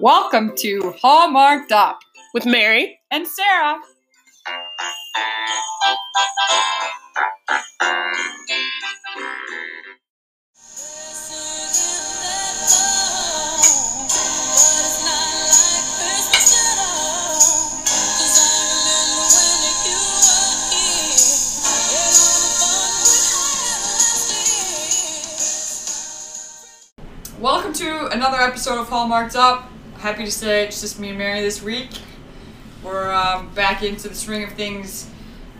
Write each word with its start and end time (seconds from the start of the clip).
Welcome 0.00 0.54
to 0.56 0.94
Hallmarked 1.00 1.70
Up 1.70 2.00
with 2.32 2.44
Mary. 2.44 2.98
and 3.12 3.28
Sarah. 3.28 3.80
Another 28.14 28.38
episode 28.38 28.78
of 28.78 28.88
Hallmarked 28.88 29.34
Up. 29.34 29.68
Happy 29.98 30.24
to 30.24 30.30
say 30.30 30.64
it's 30.64 30.80
just 30.80 31.00
me 31.00 31.08
and 31.08 31.18
Mary 31.18 31.40
this 31.40 31.60
week. 31.60 31.90
We're 32.84 33.12
um, 33.12 33.52
back 33.54 33.82
into 33.82 34.08
the 34.08 34.14
swing 34.14 34.44
of 34.44 34.52
things. 34.52 35.10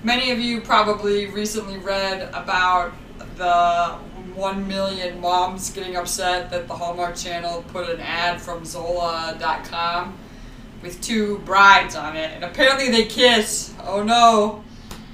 Many 0.05 0.30
of 0.30 0.39
you 0.39 0.61
probably 0.61 1.27
recently 1.27 1.79
read 1.79 2.30
about 2.33 2.93
the 3.35 3.99
1 4.37 4.69
million 4.69 5.21
moms 5.21 5.71
getting 5.71 5.97
upset 5.97 6.49
that 6.53 6.69
the 6.69 6.75
Hallmark 6.77 7.17
Channel 7.17 7.65
put 7.73 7.91
an 7.91 7.99
ad 7.99 8.41
from 8.41 8.65
Zola.com 8.65 10.16
with 10.80 11.01
two 11.01 11.39
brides 11.39 11.97
on 11.97 12.16
it. 12.16 12.30
And 12.37 12.45
apparently 12.45 12.89
they 12.89 13.07
kiss. 13.07 13.75
Oh 13.83 14.05
no. 14.05 14.63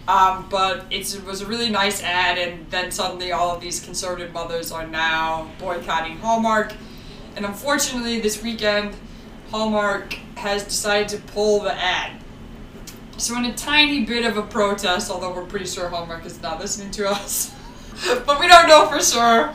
Um, 0.07 0.47
but 0.51 0.85
it 0.91 1.23
was 1.25 1.41
a 1.41 1.47
really 1.47 1.71
nice 1.71 2.02
ad, 2.02 2.37
and 2.37 2.71
then 2.71 2.91
suddenly 2.91 3.33
all 3.33 3.55
of 3.55 3.63
these 3.63 3.80
conservative 3.80 4.30
mothers 4.35 4.71
are 4.73 4.87
now 4.87 5.51
boycotting 5.59 6.19
Hallmark. 6.19 6.75
And 7.36 7.45
unfortunately, 7.45 8.20
this 8.20 8.42
weekend, 8.42 8.95
Hallmark 9.50 10.14
has 10.36 10.64
decided 10.64 11.09
to 11.09 11.18
pull 11.32 11.60
the 11.60 11.74
ad. 11.74 12.20
So, 13.16 13.36
in 13.36 13.45
a 13.45 13.54
tiny 13.54 14.04
bit 14.04 14.24
of 14.24 14.36
a 14.36 14.42
protest, 14.42 15.10
although 15.10 15.34
we're 15.34 15.45
pretty 15.45 15.66
sure 15.66 15.88
Hallmark 15.88 16.24
is 16.24 16.40
not 16.40 16.58
listening 16.58 16.90
to 16.92 17.08
us, 17.08 17.54
but 18.26 18.40
we 18.40 18.48
don't 18.48 18.68
know 18.68 18.86
for 18.86 19.01
sure, 19.01 19.54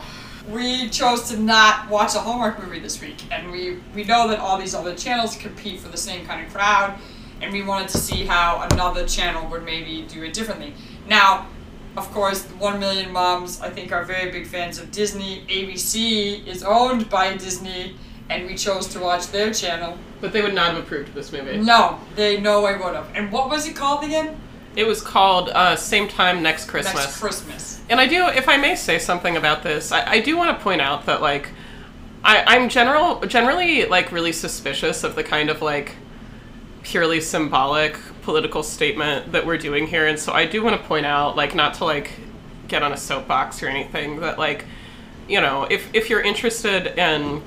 we 0.49 0.89
chose 0.89 1.29
to 1.29 1.37
not 1.37 1.89
watch 1.89 2.13
a 2.13 2.19
Hallmark 2.19 2.61
movie 2.63 2.79
this 2.79 3.01
week. 3.01 3.23
And 3.31 3.51
we, 3.51 3.79
we 3.95 4.03
know 4.03 4.27
that 4.27 4.39
all 4.39 4.59
these 4.59 4.75
other 4.75 4.93
channels 4.95 5.35
compete 5.35 5.79
for 5.79 5.89
the 5.89 5.97
same 5.97 6.25
kind 6.25 6.45
of 6.45 6.53
crowd, 6.53 6.99
and 7.41 7.51
we 7.51 7.63
wanted 7.63 7.89
to 7.89 7.97
see 7.97 8.25
how 8.25 8.67
another 8.71 9.07
channel 9.07 9.49
would 9.49 9.63
maybe 9.63 10.03
do 10.07 10.23
it 10.23 10.33
differently. 10.33 10.73
Now, 11.07 11.47
of 11.97 12.11
course, 12.11 12.43
the 12.43 12.55
1 12.55 12.79
million 12.79 13.11
moms, 13.11 13.61
I 13.61 13.69
think, 13.69 13.91
are 13.91 14.03
very 14.03 14.31
big 14.31 14.47
fans 14.47 14.79
of 14.79 14.91
Disney. 14.91 15.45
ABC 15.47 16.45
is 16.45 16.63
owned 16.63 17.09
by 17.09 17.35
Disney, 17.37 17.95
and 18.29 18.45
we 18.45 18.55
chose 18.55 18.87
to 18.87 18.99
watch 18.99 19.27
their 19.27 19.53
channel. 19.53 19.97
But 20.19 20.33
they 20.33 20.41
would 20.41 20.53
not 20.53 20.73
have 20.73 20.83
approved 20.83 21.13
this 21.13 21.31
movie. 21.31 21.57
No, 21.57 21.99
they 22.15 22.39
no 22.39 22.61
way 22.61 22.75
would 22.77 22.95
have. 22.95 23.09
And 23.15 23.31
what 23.31 23.49
was 23.49 23.67
it 23.67 23.75
called 23.75 24.03
again? 24.03 24.39
It 24.75 24.85
was 24.85 25.01
called 25.01 25.49
uh, 25.49 25.75
Same 25.75 26.07
Time 26.07 26.43
Next 26.43 26.65
Christmas. 26.65 26.95
Next 26.95 27.19
Christmas. 27.19 27.81
And 27.89 27.99
I 27.99 28.07
do, 28.07 28.27
if 28.27 28.49
I 28.49 28.57
may 28.57 28.75
say 28.75 28.99
something 28.99 29.37
about 29.37 29.63
this, 29.63 29.91
I, 29.91 30.11
I 30.11 30.19
do 30.19 30.35
want 30.35 30.57
to 30.57 30.63
point 30.63 30.81
out 30.81 31.05
that 31.05 31.21
like, 31.21 31.49
I, 32.23 32.43
I'm 32.47 32.69
general 32.69 33.21
generally 33.21 33.85
like 33.85 34.11
really 34.11 34.33
suspicious 34.33 35.03
of 35.03 35.15
the 35.15 35.23
kind 35.23 35.49
of 35.49 35.61
like 35.61 35.95
purely 36.81 37.21
symbolic 37.21 37.97
political 38.25 38.63
statement 38.63 39.31
that 39.31 39.45
we're 39.45 39.57
doing 39.57 39.87
here, 39.87 40.07
and 40.07 40.19
so 40.19 40.33
I 40.33 40.45
do 40.45 40.63
want 40.63 40.81
to 40.81 40.87
point 40.87 41.05
out 41.05 41.35
like 41.35 41.55
not 41.55 41.75
to 41.75 41.85
like 41.85 42.11
get 42.67 42.81
on 42.83 42.91
a 42.91 42.97
soapbox 42.97 43.61
or 43.61 43.67
anything, 43.67 44.19
that 44.19 44.39
like, 44.39 44.65
you 45.29 45.39
know, 45.39 45.67
if 45.69 45.93
if 45.93 46.09
you're 46.09 46.21
interested 46.21 46.97
in 46.97 47.41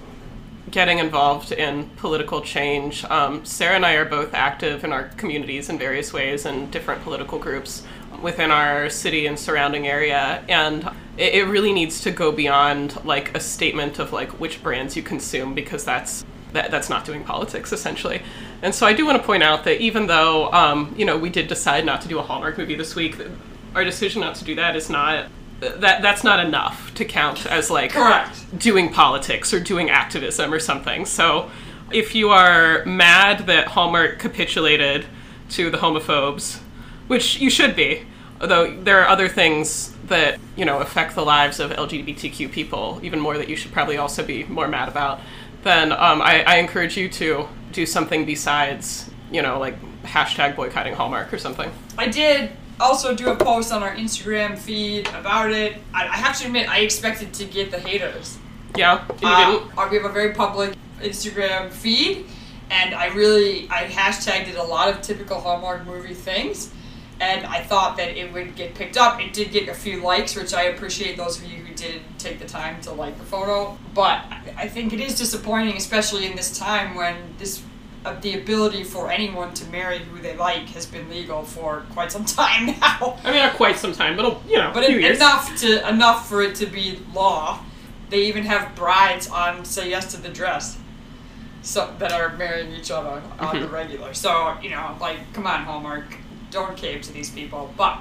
getting 0.70 0.98
involved 0.98 1.50
in 1.50 1.88
political 1.96 2.40
change. 2.40 3.05
Um, 3.06 3.44
Sarah 3.44 3.77
and 3.77 3.86
I 3.86 3.94
are 3.94 4.05
both 4.05 4.34
active 4.34 4.84
in 4.84 4.92
our 4.92 5.05
communities 5.17 5.70
in 5.70 5.78
various 5.78 6.12
ways 6.12 6.44
and 6.44 6.70
different 6.70 7.02
political 7.02 7.38
groups 7.38 7.84
within 8.22 8.50
our 8.50 8.90
city 8.90 9.27
and 9.27 9.38
surrounding 9.38 9.86
area. 9.86 10.44
And 10.48 10.84
it, 11.17 11.34
it 11.34 11.44
really 11.44 11.72
needs 11.72 12.00
to 12.02 12.11
go 12.11 12.33
beyond 12.33 13.02
like 13.05 13.36
a 13.36 13.40
statement 13.40 13.98
of 13.98 14.12
like 14.12 14.40
which 14.40 14.62
brands 14.62 14.96
you 14.96 15.02
consume 15.02 15.55
because 15.55 15.84
that's 15.84 16.24
that, 16.53 16.70
that's 16.70 16.89
not 16.89 17.05
doing 17.05 17.25
politics 17.25 17.73
essentially. 17.73 18.23
And 18.63 18.75
so 18.75 18.86
I 18.86 18.92
do 18.92 19.07
want 19.07 19.19
to 19.19 19.25
point 19.25 19.42
out 19.42 19.64
that 19.64 19.81
even 19.81 20.07
though 20.07 20.53
um, 20.53 20.95
you 20.97 21.05
know 21.05 21.19
we 21.19 21.31
did 21.31 21.48
decide 21.48 21.85
not 21.85 22.01
to 22.03 22.09
do 22.09 22.19
a 22.19 22.23
Hallmark 22.23 22.59
movie 22.59 22.75
this 22.75 22.95
week, 22.95 23.17
our 23.75 23.85
decision 23.85 24.20
not 24.20 24.35
to 24.36 24.45
do 24.45 24.55
that 24.55 24.77
is 24.77 24.91
not 24.91 25.29
that 25.61 26.03
that's 26.03 26.23
not 26.23 26.45
enough 26.45 26.95
to 26.95 27.05
count 27.05 27.47
as 27.47 27.70
like 27.70 27.91
Correct. 27.91 28.59
doing 28.59 28.92
politics 28.92 29.53
or 29.53 29.61
doing 29.61 29.91
activism 29.91 30.53
or 30.53 30.61
something. 30.61 31.05
So 31.05 31.51
if 31.91 32.14
you 32.14 32.31
are 32.31 32.85
mad 32.85 33.47
that 33.47 33.69
Hallmark 33.69 34.19
capitulated 34.19 35.07
to 35.51 35.70
the 35.70 35.79
homophobes, 35.79 36.59
which 37.09 37.41
you 37.41 37.51
should 37.51 37.75
be, 37.75 38.07
although 38.41 38.70
there 38.83 39.01
are 39.01 39.09
other 39.09 39.29
things 39.29 39.95
that, 40.05 40.39
you 40.57 40.65
know, 40.65 40.79
affect 40.80 41.15
the 41.15 41.25
lives 41.25 41.61
of 41.61 41.70
LGBTQ 41.70 42.53
people 42.53 43.01
even 43.03 43.19
more 43.19 43.36
that 43.39 43.48
you 43.48 43.57
should 43.57 43.73
probably 43.73 43.97
also 43.97 44.25
be 44.25 44.45
more 44.45 44.69
mad 44.69 44.89
about, 44.89 45.20
then 45.63 45.92
um, 45.92 46.23
I, 46.23 46.45
I 46.46 46.57
encourage 46.57 46.96
you 46.96 47.08
to 47.11 47.48
do 47.73 47.86
something 47.86 48.24
besides, 48.24 49.11
you 49.30 49.42
know, 49.42 49.58
like 49.58 49.77
hashtag 50.02 50.57
boycotting 50.57 50.95
Hallmark 50.95 51.33
or 51.33 51.39
something. 51.39 51.70
I 51.96 52.08
did 52.08 52.51
also 52.80 53.14
do 53.14 53.30
a 53.30 53.36
post 53.36 53.73
on 53.73 53.83
our 53.83 53.95
Instagram 53.95 54.57
feed 54.57 55.08
about 55.08 55.51
it. 55.51 55.79
I, 55.92 56.05
I 56.05 56.17
have 56.17 56.39
to 56.39 56.47
admit, 56.47 56.68
I 56.68 56.80
expected 56.80 57.33
to 57.35 57.45
get 57.45 57.70
the 57.70 57.79
haters. 57.79 58.39
Yeah, 58.77 59.05
uh, 59.23 59.89
we 59.91 59.97
have 59.97 60.05
a 60.05 60.13
very 60.13 60.35
public 60.35 60.77
Instagram 61.01 61.70
feed, 61.70 62.27
and 62.70 62.95
I 62.95 63.07
really 63.07 63.68
I 63.70 63.85
hashtagged 63.89 64.57
a 64.57 64.63
lot 64.63 64.89
of 64.91 65.01
typical 65.02 65.41
Hallmark 65.41 65.86
movie 65.86 66.14
things, 66.14 66.73
and 67.20 67.47
I 67.47 67.63
thought 67.63 67.97
that 67.97 68.17
it 68.17 68.33
would 68.33 68.55
get 68.55 68.74
picked 68.74 68.97
up. 68.97 69.20
It 69.20 69.33
did 69.33 69.51
get 69.51 69.68
a 69.68 69.74
few 69.74 70.02
likes, 70.02 70.36
which 70.36 70.55
I 70.55 70.64
appreciate 70.64 71.17
those 71.17 71.39
of 71.39 71.51
you 71.51 71.58
who 71.64 71.67
did 71.78 72.02
take 72.18 72.39
the 72.39 72.46
time 72.46 72.80
to 72.83 72.92
like 72.92 73.16
the 73.18 73.24
photo. 73.24 73.77
But 73.94 74.24
I- 74.56 74.68
think 74.68 74.92
it 74.92 75.00
is 75.00 75.16
disappointing, 75.18 75.77
especially 75.77 76.27
in 76.27 76.36
this 76.36 76.58
time 76.58 76.94
when 76.94 77.16
this. 77.39 77.62
Uh, 78.05 78.14
the 78.20 78.39
ability 78.40 78.84
for 78.84 79.11
anyone 79.11 79.52
to 79.52 79.64
marry 79.70 79.98
who 79.98 80.20
they 80.22 80.36
like 80.36 80.68
has 80.68 80.86
been 80.86 81.11
legal 81.11 81.42
for 81.42 81.83
quite 81.92 82.12
some 82.12 82.24
time 82.40 82.67
now. 82.80 83.18
I 83.24 83.30
mean, 83.33 83.40
not 83.42 83.55
quite 83.55 83.77
some 83.77 83.92
time, 83.92 84.17
but 84.17 84.40
you 84.48 84.56
know, 84.56 84.70
But 84.72 84.84
a 84.84 84.86
few 84.86 84.96
en- 84.96 85.02
years. 85.02 85.17
enough 85.17 85.56
to 85.62 85.88
enough 85.88 86.28
for 86.28 86.40
it 86.40 86.55
to 86.56 86.67
be 86.67 87.00
law. 87.12 87.58
They 88.08 88.27
even 88.27 88.44
have 88.44 88.77
brides 88.77 89.28
on 89.28 89.64
"Say 89.64 89.90
Yes 89.90 90.12
to 90.14 90.22
the 90.22 90.28
Dress," 90.28 90.78
so 91.62 91.92
that 91.98 92.12
are 92.12 92.36
marrying 92.36 92.72
each 92.72 92.92
other 92.92 93.20
on 93.40 93.48
Mm-hmm. 93.48 93.61
the 93.62 93.68
regular. 93.68 94.14
So 94.14 94.56
you 94.62 94.70
know, 94.70 94.96
like, 95.00 95.18
come 95.33 95.48
on, 95.48 95.64
Hallmark, 95.64 96.05
don't 96.52 96.77
cave 96.77 97.02
to 97.02 97.12
these 97.12 97.30
people. 97.30 97.74
But 97.77 97.98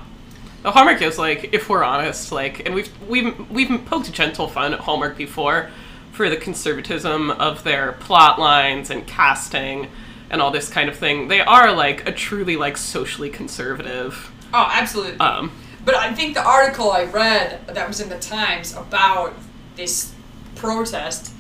The 0.64 0.72
Hallmark 0.72 1.02
is 1.02 1.18
like, 1.18 1.54
if 1.54 1.70
we're 1.70 1.84
honest, 1.84 2.32
like, 2.32 2.66
and 2.66 2.76
we've 2.76 2.90
we've 3.08 3.50
we've 3.50 3.86
poked 3.86 4.12
gentle 4.12 4.48
fun 4.48 4.74
at 4.74 4.80
Hallmark 4.82 5.18
before 5.18 5.70
for 6.12 6.30
the 6.30 6.38
conservatism 6.38 7.30
of 7.32 7.64
their 7.64 7.94
plot 7.94 8.40
lines 8.40 8.90
and 8.90 9.06
casting 9.08 9.88
and 10.30 10.42
all 10.42 10.52
this 10.52 10.68
kind 10.70 10.90
of 10.90 10.96
thing. 10.98 11.28
They 11.28 11.42
are 11.42 11.72
like 11.74 12.08
a 12.08 12.12
truly 12.12 12.58
like 12.58 12.76
socially 12.76 13.30
conservative. 13.30 14.32
oh, 14.54 14.70
absolutely. 14.74 15.20
Um, 15.20 15.52
But 15.86 15.96
I 15.96 16.14
think 16.14 16.34
the 16.34 16.44
article 16.44 16.92
I 16.92 17.04
read 17.06 17.66
that 17.68 17.88
was 17.88 18.02
in 18.02 18.10
the 18.10 18.20
Times 18.20 18.76
about 18.76 19.36
this 19.76 20.14
protest, 20.56 21.32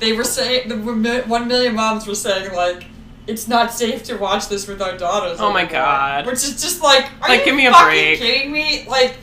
they 0.00 0.12
were 0.12 0.24
saying 0.24 0.68
the 0.68 0.76
one 0.76 1.04
one 1.28 1.48
million 1.48 1.74
moms 1.74 2.06
were 2.06 2.14
saying 2.14 2.52
like. 2.54 2.86
It's 3.26 3.48
not 3.48 3.72
safe 3.72 4.02
to 4.04 4.16
watch 4.16 4.48
this 4.48 4.66
with 4.68 4.82
our 4.82 4.96
daughters. 4.96 5.38
Oh 5.40 5.52
my. 5.52 5.64
God. 5.64 6.26
Which 6.26 6.34
is 6.34 6.60
just 6.62 6.82
like, 6.82 7.06
are 7.22 7.28
Like, 7.30 7.40
you 7.40 7.44
give 7.46 7.54
me 7.56 7.66
a 7.66 7.70
fucking 7.72 7.86
break. 7.88 8.18
kidding 8.18 8.52
me? 8.52 8.86
Like, 8.88 9.16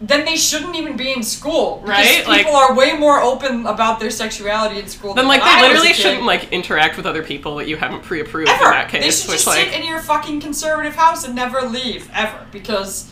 then 0.00 0.24
they 0.24 0.36
shouldn't 0.36 0.74
even 0.76 0.96
be 0.96 1.12
in 1.12 1.22
school, 1.22 1.82
Right? 1.84 2.18
People 2.24 2.32
Like- 2.32 2.46
are 2.46 2.74
way 2.74 2.92
more 2.94 3.20
open 3.20 3.66
about 3.66 3.98
their 4.00 4.10
sexuality 4.10 4.78
in 4.78 4.86
school. 4.88 5.14
then 5.14 5.24
than 5.24 5.28
like 5.28 5.40
when 5.42 5.50
I 5.54 5.62
they 5.62 5.68
literally 5.68 5.92
shouldn't 5.94 6.24
like 6.24 6.52
interact 6.52 6.96
with 6.98 7.06
other 7.06 7.22
people 7.22 7.56
that 7.56 7.66
you 7.68 7.76
haven't 7.76 8.02
pre-approved 8.02 8.48
ever. 8.50 8.64
in 8.66 8.70
that 8.72 8.90
they 8.90 9.00
case. 9.00 9.20
should 9.22 9.30
Which 9.30 9.36
just 9.38 9.46
like 9.46 9.68
sit 9.70 9.74
in 9.80 9.86
your 9.86 10.00
fucking 10.00 10.40
conservative 10.40 10.94
house 10.96 11.24
and 11.24 11.34
never 11.34 11.62
leave 11.62 12.10
ever 12.14 12.46
because, 12.52 13.10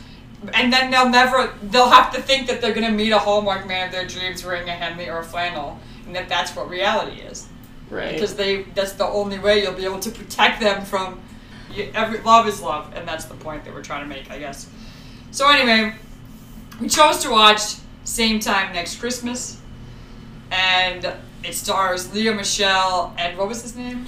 and 0.52 0.70
then 0.72 0.90
they'll 0.90 1.08
never 1.08 1.54
they'll 1.62 1.88
have 1.88 2.12
to 2.14 2.20
think 2.20 2.46
that 2.48 2.60
they're 2.60 2.74
gonna 2.74 2.90
meet 2.90 3.12
a 3.12 3.18
Hallmark 3.18 3.66
man 3.66 3.86
of 3.86 3.92
their 3.92 4.06
dreams 4.06 4.44
wearing 4.44 4.68
a 4.68 4.72
Henley 4.72 5.08
or 5.08 5.20
a 5.20 5.24
flannel, 5.24 5.78
and 6.06 6.14
that 6.14 6.28
that's 6.28 6.54
what 6.54 6.68
reality 6.68 7.20
is 7.22 7.46
right. 7.94 8.12
because 8.12 8.34
they 8.34 8.62
that's 8.74 8.92
the 8.92 9.06
only 9.06 9.38
way 9.38 9.62
you'll 9.62 9.72
be 9.72 9.84
able 9.84 10.00
to 10.00 10.10
protect 10.10 10.60
them 10.60 10.84
from. 10.84 11.20
You, 11.72 11.90
every 11.94 12.20
love 12.20 12.46
is 12.46 12.60
love, 12.60 12.92
and 12.94 13.06
that's 13.06 13.24
the 13.24 13.34
point 13.34 13.64
that 13.64 13.74
we're 13.74 13.82
trying 13.82 14.02
to 14.02 14.08
make, 14.08 14.30
I 14.30 14.38
guess. 14.38 14.68
So 15.30 15.48
anyway, 15.50 15.94
we 16.80 16.88
chose 16.88 17.18
to 17.18 17.30
watch 17.30 17.76
same 18.04 18.38
time 18.38 18.72
next 18.72 19.00
Christmas, 19.00 19.60
and 20.50 21.12
it 21.42 21.54
stars 21.54 22.12
Lea 22.14 22.30
Michele 22.32 23.14
and 23.18 23.36
what 23.36 23.48
was 23.48 23.62
his 23.62 23.76
name? 23.76 24.06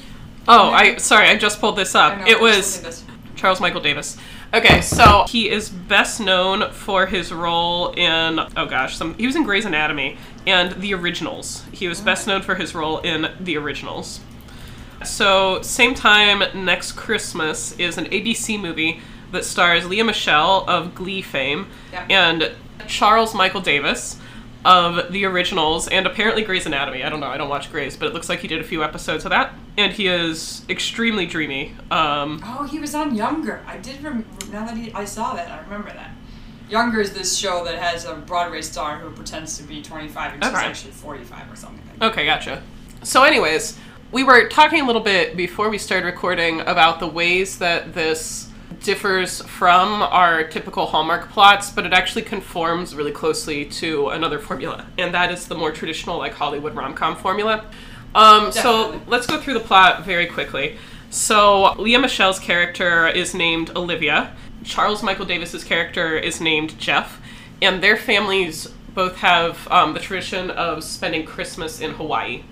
oh, 0.49 0.71
I 0.71 0.97
sorry, 0.97 1.29
I 1.29 1.37
just 1.37 1.61
pulled 1.61 1.77
this 1.77 1.95
up. 1.95 2.19
know, 2.19 2.27
It 2.27 2.41
was 2.41 2.77
looked 2.77 2.87
at 2.87 2.93
this. 2.93 3.05
Charles 3.37 3.61
Michael 3.61 3.81
Davis. 3.81 4.17
Okay, 4.55 4.81
so 4.81 5.25
he 5.29 5.51
is 5.51 5.69
best 5.69 6.21
known 6.21 6.71
for 6.71 7.07
his 7.07 7.33
role 7.33 7.89
in 7.91 8.39
oh 8.39 8.67
gosh, 8.67 8.97
some 8.97 9.15
he 9.15 9.27
was 9.27 9.37
in 9.37 9.43
Grey's 9.45 9.65
Anatomy 9.65 10.17
and 10.47 10.73
The 10.81 10.95
Originals. 10.95 11.65
He 11.73 11.89
was 11.89 12.01
best 12.01 12.27
known 12.27 12.43
for 12.43 12.55
his 12.55 12.75
role 12.75 12.99
in 13.01 13.29
The 13.41 13.57
Originals. 13.59 14.21
So, 15.05 15.61
same 15.61 15.95
time 15.95 16.43
next 16.65 16.93
Christmas 16.93 17.73
is 17.79 17.99
an 17.99 18.07
ABC 18.07 18.59
movie 18.59 19.01
that 19.33 19.45
stars 19.45 19.85
Lea 19.87 20.03
Michele 20.03 20.65
of 20.69 20.95
Glee 20.95 21.21
fame 21.21 21.67
Yeah. 21.93 22.07
and 22.09 22.53
Charles 22.87 23.35
Michael 23.35 23.61
Davis 23.61 24.19
of 24.67 25.13
The 25.13 25.25
Originals 25.25 25.87
and 25.89 26.07
apparently 26.07 26.43
Grey's 26.43 26.67
Anatomy. 26.67 27.05
I 27.05 27.09
don't 27.09 27.21
know, 27.21 27.29
I 27.29 27.37
don't 27.39 27.49
watch 27.49 27.71
Grey's, 27.71 27.97
but 27.97 28.09
it 28.09 28.15
looks 28.15 28.29
like 28.29 28.41
he 28.41 28.49
did 28.49 28.61
a 28.61 28.65
few 28.65 28.83
episodes 28.83 29.25
of 29.25 29.31
that. 29.31 29.55
And 29.79 29.93
he 29.93 30.09
is 30.09 30.65
extremely 30.69 31.25
dreamy. 31.27 31.75
Um, 31.91 32.43
Oh, 32.45 32.65
he 32.65 32.79
was 32.81 32.95
on 32.95 33.15
Younger. 33.15 33.63
I 33.67 33.77
did 33.77 34.03
rem- 34.03 34.27
now 34.51 34.67
that 34.67 34.77
he, 34.77 34.93
I 34.93 35.05
saw 35.05 35.35
that, 35.35 35.51
I 35.51 35.63
remember 35.63 35.91
that. 35.93 36.11
Younger 36.69 37.01
is 37.01 37.13
this 37.15 37.37
show 37.37 37.65
that 37.65 37.79
has 37.79 38.05
a 38.07 38.15
Broadway 38.17 38.61
star 38.61 38.99
who 38.99 39.11
pretends 39.11 39.57
to 39.59 39.63
be 39.63 39.81
25 39.83 40.35
and 40.35 40.45
she's 40.45 40.53
Okay. 40.53 40.67
actually 40.67 40.91
45 40.93 41.53
or 41.53 41.57
something. 41.57 41.83
Okay, 42.03 42.27
gotcha. 42.27 42.61
So, 43.05 43.23
anyways, 43.23 43.79
we 44.11 44.25
were 44.25 44.49
talking 44.49 44.81
a 44.81 44.85
little 44.87 45.03
bit 45.03 45.37
before 45.37 45.69
we 45.71 45.79
started 45.79 46.07
recording 46.07 46.61
about 46.63 46.99
the 46.99 47.07
ways 47.07 47.59
that 47.59 47.95
this 47.95 48.46
differs 48.87 49.43
from 49.43 50.01
our 50.01 50.45
typical 50.45 50.87
Hallmark 50.87 51.29
plots, 51.31 51.71
but 51.71 51.85
it 51.85 51.93
actually 51.93 52.23
conforms 52.23 52.95
really 52.95 53.11
closely 53.11 53.65
to 53.65 54.09
another 54.11 54.39
formula, 54.39 54.87
and 54.97 55.13
that 55.13 55.33
is 55.33 55.49
the 55.49 55.57
more 55.57 55.73
traditional, 55.73 56.17
like 56.17 56.33
Hollywood 56.33 56.75
rom 56.75 56.95
com 56.95 57.17
formula. 57.17 57.67
Um, 58.15 58.53
so, 58.53 59.03
let's 59.09 59.27
go 59.27 59.41
through 59.41 59.55
the 59.55 59.61
plot 59.61 60.05
very 60.05 60.27
quickly. 60.27 60.79
So, 61.11 61.75
Lea 61.75 61.99
Michele's 61.99 62.39
character 62.39 63.09
is 63.09 63.35
named 63.35 63.71
Olivia, 63.77 64.35
Charles 64.63 65.03
Michael 65.03 65.27
Davis's 65.27 65.65
character 65.65 66.17
is 66.17 66.41
named 66.41 66.79
Jeff, 66.79 67.21
and 67.61 67.83
their 67.83 67.97
families 67.97 68.69
both 68.95 69.17
have 69.17 69.67
um, 69.69 69.95
the 69.95 70.01
tradition 70.01 70.51
of 70.51 70.83
spending 70.83 71.25
Christmas 71.27 71.81
in 71.81 71.93
Hawaii. 71.93 72.45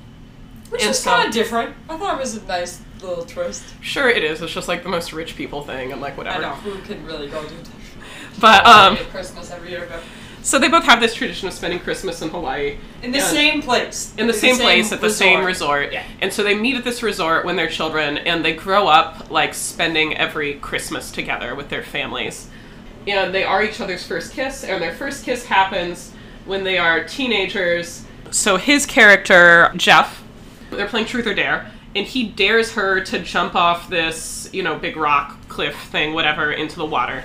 Which 0.74 0.84
is 0.84 0.98
so- 0.98 1.10
kind 1.10 1.28
of 1.28 1.34
different. 1.34 1.74
I 1.88 1.96
thought 1.96 2.14
it 2.16 2.20
was 2.20 2.36
a 2.36 2.44
nice 2.46 2.80
little 3.00 3.24
twist. 3.24 3.62
Sure, 3.80 4.08
it 4.08 4.24
is. 4.24 4.42
It's 4.42 4.52
just 4.52 4.68
like 4.68 4.82
the 4.82 4.88
most 4.88 5.12
rich 5.12 5.36
people 5.36 5.62
thing, 5.62 5.92
and 5.92 6.00
like 6.00 6.14
I 6.14 6.16
whatever. 6.16 6.42
know, 6.42 6.54
who 6.54 6.80
can 6.82 7.04
really 7.06 7.28
go 7.28 7.46
do? 7.46 7.54
But 8.40 8.66
um, 8.66 8.96
Christmas 8.96 9.50
every 9.50 9.70
year, 9.70 9.86
but 9.88 10.02
so 10.42 10.58
they 10.58 10.68
both 10.68 10.84
have 10.84 11.00
this 11.00 11.14
tradition 11.14 11.48
of 11.48 11.54
spending 11.54 11.78
Christmas 11.78 12.20
in 12.20 12.28
Hawaii. 12.28 12.76
in 13.02 13.12
the 13.12 13.20
same 13.20 13.62
place. 13.62 14.12
in 14.18 14.26
the 14.26 14.32
same 14.32 14.56
place 14.56 14.92
at 14.92 15.00
the 15.00 15.08
same 15.08 15.44
resort. 15.44 15.92
Yeah. 15.92 16.04
And 16.20 16.32
so 16.32 16.42
they 16.42 16.54
meet 16.54 16.76
at 16.76 16.84
this 16.84 17.02
resort 17.02 17.44
when 17.44 17.56
they're 17.56 17.68
children 17.68 18.18
and 18.18 18.44
they 18.44 18.52
grow 18.52 18.86
up 18.88 19.30
like 19.30 19.54
spending 19.54 20.16
every 20.16 20.54
Christmas 20.54 21.10
together 21.10 21.54
with 21.54 21.70
their 21.70 21.82
families. 21.82 22.48
And 23.06 23.34
they 23.34 23.44
are 23.44 23.62
each 23.62 23.80
other's 23.80 24.04
first 24.04 24.32
kiss, 24.32 24.64
and 24.64 24.82
their 24.82 24.94
first 24.94 25.24
kiss 25.24 25.46
happens 25.46 26.12
when 26.46 26.64
they 26.64 26.76
are 26.78 27.04
teenagers. 27.04 28.04
So 28.30 28.56
his 28.56 28.84
character, 28.86 29.72
Jeff, 29.76 30.23
they're 30.76 30.88
playing 30.88 31.06
Truth 31.06 31.26
or 31.26 31.34
Dare, 31.34 31.70
and 31.94 32.06
he 32.06 32.28
dares 32.28 32.72
her 32.72 33.00
to 33.02 33.18
jump 33.20 33.54
off 33.54 33.88
this, 33.88 34.48
you 34.52 34.62
know, 34.62 34.78
big 34.78 34.96
rock 34.96 35.36
cliff 35.48 35.76
thing, 35.76 36.12
whatever, 36.14 36.52
into 36.52 36.76
the 36.76 36.84
water. 36.84 37.22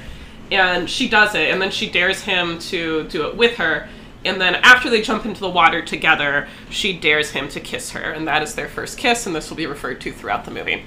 And 0.51 0.89
she 0.89 1.09
does 1.09 1.35
it, 1.35 1.51
and 1.51 1.61
then 1.61 1.71
she 1.71 1.89
dares 1.89 2.21
him 2.21 2.59
to 2.59 3.03
do 3.05 3.27
it 3.27 3.35
with 3.35 3.57
her. 3.57 3.87
And 4.25 4.39
then 4.39 4.55
after 4.55 4.89
they 4.89 5.01
jump 5.01 5.25
into 5.25 5.39
the 5.39 5.49
water 5.49 5.81
together, 5.81 6.47
she 6.69 6.97
dares 6.97 7.31
him 7.31 7.47
to 7.49 7.59
kiss 7.59 7.91
her, 7.91 8.11
and 8.11 8.27
that 8.27 8.43
is 8.43 8.55
their 8.55 8.67
first 8.67 8.97
kiss, 8.97 9.25
and 9.25 9.35
this 9.35 9.49
will 9.49 9.57
be 9.57 9.65
referred 9.65 10.01
to 10.01 10.11
throughout 10.11 10.45
the 10.45 10.51
movie. 10.51 10.83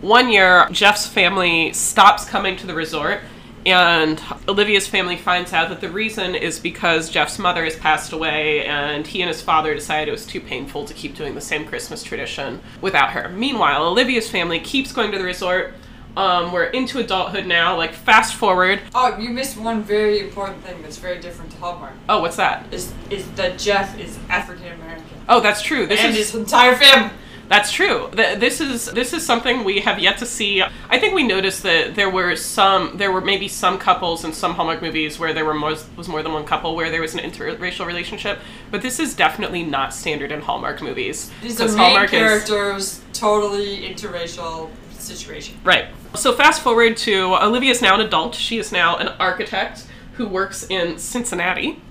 One 0.00 0.30
year, 0.30 0.66
Jeff's 0.72 1.06
family 1.06 1.72
stops 1.72 2.24
coming 2.24 2.56
to 2.56 2.66
the 2.66 2.74
resort, 2.74 3.20
and 3.64 4.20
Olivia's 4.48 4.88
family 4.88 5.16
finds 5.16 5.52
out 5.52 5.68
that 5.68 5.80
the 5.80 5.90
reason 5.90 6.34
is 6.34 6.58
because 6.58 7.08
Jeff's 7.08 7.38
mother 7.38 7.64
has 7.64 7.76
passed 7.76 8.12
away, 8.12 8.64
and 8.64 9.06
he 9.06 9.22
and 9.22 9.28
his 9.28 9.40
father 9.40 9.74
decided 9.74 10.08
it 10.08 10.12
was 10.12 10.26
too 10.26 10.40
painful 10.40 10.84
to 10.84 10.94
keep 10.94 11.16
doing 11.16 11.34
the 11.34 11.40
same 11.40 11.64
Christmas 11.64 12.02
tradition 12.02 12.60
without 12.80 13.10
her. 13.10 13.28
Meanwhile, 13.28 13.86
Olivia's 13.86 14.28
family 14.28 14.58
keeps 14.58 14.92
going 14.92 15.12
to 15.12 15.18
the 15.18 15.24
resort. 15.24 15.74
Um, 16.16 16.52
we're 16.52 16.64
into 16.64 16.98
adulthood 16.98 17.46
now. 17.46 17.76
Like, 17.76 17.94
fast 17.94 18.34
forward. 18.34 18.80
Oh, 18.94 19.16
you 19.16 19.30
missed 19.30 19.56
one 19.56 19.82
very 19.82 20.20
important 20.20 20.62
thing 20.62 20.82
that's 20.82 20.98
very 20.98 21.18
different 21.20 21.52
to 21.52 21.56
Hallmark. 21.58 21.94
Oh, 22.08 22.20
what's 22.20 22.36
that? 22.36 22.66
Is 22.72 22.92
is 23.08 23.30
that 23.32 23.58
Jeff 23.58 23.98
is 23.98 24.18
African 24.28 24.72
American 24.72 25.06
Oh, 25.28 25.40
that's 25.40 25.62
true. 25.62 25.86
This 25.86 26.00
and 26.00 26.10
is 26.10 26.16
his 26.16 26.34
entire 26.34 26.76
family. 26.76 27.14
That's 27.52 27.70
true. 27.70 28.08
Th- 28.16 28.38
This 28.38 28.62
is 28.62 28.86
this 28.92 29.12
is 29.12 29.26
something 29.26 29.62
we 29.62 29.80
have 29.80 29.98
yet 29.98 30.16
to 30.18 30.26
see. 30.26 30.62
I 30.88 30.98
think 30.98 31.14
we 31.14 31.22
noticed 31.22 31.62
that 31.64 31.94
there 31.94 32.08
were 32.08 32.34
some, 32.34 32.96
there 32.96 33.12
were 33.12 33.20
maybe 33.20 33.46
some 33.46 33.76
couples 33.78 34.24
in 34.24 34.32
some 34.32 34.54
Hallmark 34.54 34.80
movies 34.80 35.18
where 35.18 35.34
there 35.34 35.44
were 35.44 35.52
more, 35.52 35.76
was 35.98 36.08
more 36.08 36.22
than 36.22 36.32
one 36.32 36.46
couple 36.46 36.74
where 36.74 36.90
there 36.90 37.02
was 37.02 37.14
an 37.14 37.20
interracial 37.20 37.84
relationship, 37.84 38.38
but 38.70 38.80
this 38.80 38.98
is 38.98 39.14
definitely 39.14 39.62
not 39.64 39.92
standard 39.92 40.32
in 40.32 40.40
Hallmark 40.40 40.80
movies. 40.80 41.30
These 41.42 41.60
are 41.60 41.68
main 41.68 41.76
Hallmark 41.76 42.12
is- 42.14 42.18
characters, 42.18 43.00
totally 43.12 43.82
interracial 43.82 44.70
situation. 44.98 45.54
Right. 45.62 45.88
So 46.14 46.32
fast 46.32 46.62
forward 46.62 46.96
to 47.08 47.36
Olivia 47.42 47.72
is 47.72 47.82
now 47.82 47.94
an 47.96 48.00
adult. 48.00 48.34
She 48.34 48.56
is 48.58 48.72
now 48.72 48.96
an 48.96 49.08
architect 49.20 49.86
who 50.14 50.26
works 50.26 50.64
in 50.70 50.96
Cincinnati, 50.96 51.82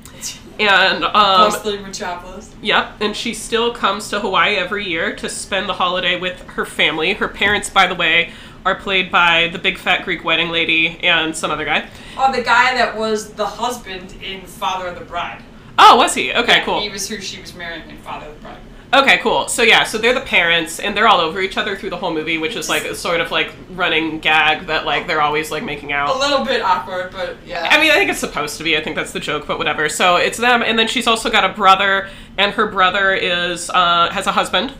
and 0.61 1.03
um, 1.03 1.51
Mostly 1.51 1.79
Metropolis. 1.79 2.53
Yep, 2.61 3.01
and 3.01 3.15
she 3.15 3.33
still 3.33 3.73
comes 3.73 4.09
to 4.09 4.19
Hawaii 4.19 4.55
every 4.55 4.87
year 4.87 5.15
to 5.15 5.29
spend 5.29 5.67
the 5.67 5.73
holiday 5.73 6.19
with 6.19 6.41
her 6.49 6.65
family. 6.65 7.13
Her 7.13 7.27
parents, 7.27 7.69
by 7.69 7.87
the 7.87 7.95
way, 7.95 8.31
are 8.65 8.75
played 8.75 9.11
by 9.11 9.49
the 9.51 9.59
big 9.59 9.77
fat 9.77 10.05
Greek 10.05 10.23
wedding 10.23 10.49
lady 10.49 10.99
and 11.03 11.35
some 11.35 11.51
other 11.51 11.65
guy. 11.65 11.89
Oh, 12.17 12.31
the 12.31 12.43
guy 12.43 12.75
that 12.75 12.95
was 12.97 13.33
the 13.33 13.45
husband 13.45 14.15
in 14.21 14.45
Father 14.45 14.87
of 14.87 14.99
the 14.99 15.05
Bride. 15.05 15.41
Oh, 15.77 15.97
was 15.97 16.13
he? 16.13 16.31
Okay, 16.33 16.57
Yeah, 16.57 16.65
cool. 16.65 16.81
He 16.81 16.89
was 16.89 17.07
who 17.09 17.19
she 17.21 17.41
was 17.41 17.55
marrying 17.55 17.89
in 17.89 17.97
Father 17.97 18.27
of 18.27 18.35
the 18.35 18.41
Bride. 18.41 18.60
Okay, 18.93 19.19
cool. 19.19 19.47
So 19.47 19.63
yeah, 19.63 19.85
so 19.85 19.97
they're 19.97 20.13
the 20.13 20.19
parents, 20.19 20.79
and 20.81 20.95
they're 20.97 21.07
all 21.07 21.21
over 21.21 21.39
each 21.39 21.55
other 21.57 21.77
through 21.77 21.91
the 21.91 21.97
whole 21.97 22.13
movie, 22.13 22.37
which 22.37 22.57
is 22.57 22.67
like 22.67 22.83
a 22.83 22.93
sort 22.93 23.21
of 23.21 23.31
like 23.31 23.53
running 23.69 24.19
gag 24.19 24.67
that 24.67 24.85
like 24.85 25.07
they're 25.07 25.21
always 25.21 25.49
like 25.49 25.63
making 25.63 25.93
out. 25.93 26.13
A 26.13 26.19
little 26.19 26.43
bit 26.43 26.61
awkward, 26.61 27.09
but 27.11 27.37
yeah. 27.45 27.67
I 27.71 27.79
mean, 27.79 27.89
I 27.89 27.93
think 27.95 28.11
it's 28.11 28.19
supposed 28.19 28.57
to 28.57 28.65
be. 28.65 28.75
I 28.75 28.83
think 28.83 28.97
that's 28.97 29.13
the 29.13 29.21
joke, 29.21 29.47
but 29.47 29.57
whatever. 29.57 29.87
So 29.87 30.17
it's 30.17 30.37
them, 30.37 30.61
and 30.61 30.77
then 30.77 30.89
she's 30.89 31.07
also 31.07 31.29
got 31.29 31.49
a 31.49 31.53
brother, 31.53 32.09
and 32.37 32.51
her 32.53 32.67
brother 32.67 33.13
is 33.13 33.69
uh, 33.69 34.09
has 34.11 34.27
a 34.27 34.33
husband, 34.33 34.73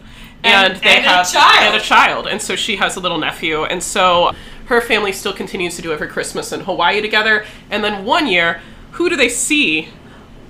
and, 0.43 0.73
And- 0.73 0.83
they 0.83 0.97
and 0.97 1.05
a 1.05 1.09
have 1.09 1.31
child. 1.31 1.73
and 1.73 1.75
a 1.81 1.85
child, 1.85 2.27
and 2.27 2.41
so 2.41 2.57
she 2.57 2.75
has 2.75 2.97
a 2.97 2.99
little 2.99 3.17
nephew, 3.17 3.63
and 3.63 3.81
so 3.81 4.33
her 4.65 4.81
family 4.81 5.13
still 5.13 5.31
continues 5.33 5.77
to 5.77 5.81
do 5.81 5.93
every 5.93 6.07
Christmas 6.09 6.51
in 6.51 6.59
Hawaii 6.61 6.99
together. 7.01 7.45
And 7.69 7.81
then 7.81 8.03
one 8.03 8.27
year, 8.27 8.59
who 8.91 9.09
do 9.09 9.15
they 9.15 9.29
see? 9.29 9.87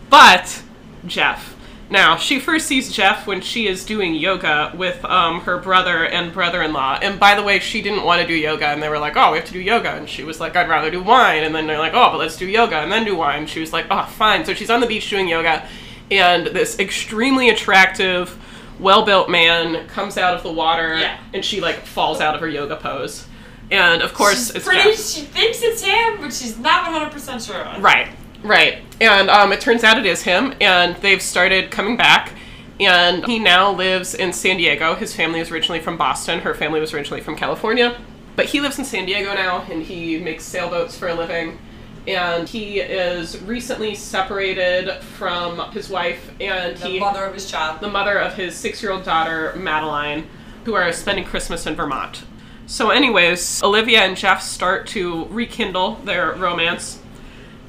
But 0.10 0.64
Jeff. 1.06 1.51
Now, 1.92 2.16
she 2.16 2.40
first 2.40 2.68
sees 2.68 2.90
Jeff 2.90 3.28
when 3.28 3.42
she 3.42 3.68
is 3.68 3.84
doing 3.84 4.16
yoga 4.16 4.72
with 4.74 5.04
um, 5.04 5.42
her 5.42 5.58
brother 5.58 6.06
and 6.06 6.32
brother 6.32 6.62
in 6.64 6.72
law. 6.72 6.98
And 7.02 7.20
by 7.20 7.36
the 7.36 7.44
way, 7.44 7.60
she 7.60 7.82
didn't 7.82 8.06
want 8.06 8.22
to 8.22 8.28
do 8.28 8.34
yoga, 8.34 8.68
and 8.68 8.82
they 8.82 8.88
were 8.88 8.98
like, 8.98 9.18
oh, 9.18 9.32
we 9.34 9.38
have 9.38 9.46
to 9.48 9.52
do 9.54 9.60
yoga. 9.60 9.90
And 9.92 10.08
she 10.08 10.24
was 10.24 10.40
like, 10.40 10.56
I'd 10.56 10.70
rather 10.70 10.90
do 10.90 11.04
wine. 11.04 11.44
And 11.44 11.54
then 11.54 11.68
they're 11.68 11.78
like, 11.78 11.94
oh, 11.94 12.12
but 12.12 12.18
let's 12.20 12.38
do 12.38 12.48
yoga 12.48 12.78
and 12.78 12.90
then 12.90 13.04
do 13.04 13.16
wine. 13.18 13.46
She 13.46 13.60
was 13.60 13.74
like, 13.74 13.88
oh, 13.92 14.06
fine. 14.06 14.46
So 14.46 14.54
she's 14.54 14.70
on 14.70 14.80
the 14.80 14.88
beach 14.88 15.10
doing 15.10 15.28
yoga, 15.28 15.68
and 16.10 16.48
this 16.48 16.80
extremely 16.80 17.50
attractive, 17.50 18.38
well 18.80 19.04
built 19.06 19.30
man 19.30 19.86
comes 19.90 20.18
out 20.18 20.34
of 20.34 20.44
the 20.44 20.52
water, 20.52 20.98
Yeah. 20.98 21.20
and 21.34 21.44
she 21.44 21.60
like 21.60 21.86
falls 21.86 22.22
out 22.22 22.36
of 22.36 22.40
her 22.42 22.48
yoga 22.48 22.78
pose. 22.78 23.28
And 23.70 24.02
of 24.02 24.14
course, 24.14 24.48
she's 24.48 24.56
it's 24.56 24.66
pretty. 24.66 24.92
Jeff. 24.92 25.00
She 25.00 25.22
thinks 25.22 25.62
it's 25.62 25.82
him, 25.84 26.22
but 26.22 26.32
she's 26.34 26.58
not 26.58 26.90
100 26.92 27.12
percent 27.12 27.42
sure. 27.42 27.64
on. 27.66 27.82
Right, 27.82 28.10
right. 28.44 28.80
And 29.00 29.30
um, 29.30 29.52
it 29.52 29.62
turns 29.62 29.84
out 29.84 29.98
it 29.98 30.06
is 30.06 30.24
him, 30.24 30.54
and 30.62 30.96
they've 30.98 31.22
started 31.22 31.72
coming 31.72 31.98
back. 31.98 32.34
And 32.80 33.26
he 33.26 33.38
now 33.38 33.72
lives 33.72 34.16
in 34.16 34.34
San 34.34 34.58
Diego. 34.58 34.96
His 34.96 35.16
family 35.16 35.40
is 35.40 35.52
originally 35.52 35.82
from 35.82 35.98
Boston. 35.98 36.40
Her 36.40 36.54
family 36.56 36.80
was 36.80 36.94
originally 36.94 37.22
from 37.22 37.36
California. 37.36 37.96
But 38.36 38.46
he 38.48 38.60
lives 38.62 38.80
in 38.80 38.86
San 38.86 39.06
Diego 39.06 39.34
now, 39.34 39.62
and 39.70 39.84
he 39.84 40.18
makes 40.20 40.44
sailboats 40.44 40.98
for 40.98 41.10
a 41.10 41.14
living. 41.14 41.60
And 42.08 42.50
he 42.50 42.80
is 42.80 43.40
recently 43.42 43.94
separated 43.94 44.92
from 45.04 45.60
his 45.72 45.90
wife, 45.90 46.32
and 46.42 46.76
The 46.78 46.88
he 46.88 47.00
mother 47.00 47.26
of 47.26 47.36
his 47.36 47.50
child. 47.50 47.80
the 47.82 47.90
mother 47.90 48.18
of 48.18 48.34
his 48.34 48.56
six-year-old 48.56 49.04
daughter 49.04 49.54
Madeline, 49.56 50.26
who 50.66 50.74
are 50.74 50.92
spending 50.94 51.26
Christmas 51.26 51.68
in 51.68 51.76
Vermont. 51.76 52.24
So, 52.66 52.90
anyways, 52.90 53.62
Olivia 53.62 54.00
and 54.00 54.18
Jeff 54.18 54.42
start 54.42 54.88
to 54.88 55.26
rekindle 55.26 55.96
their 56.06 56.32
romance, 56.34 57.01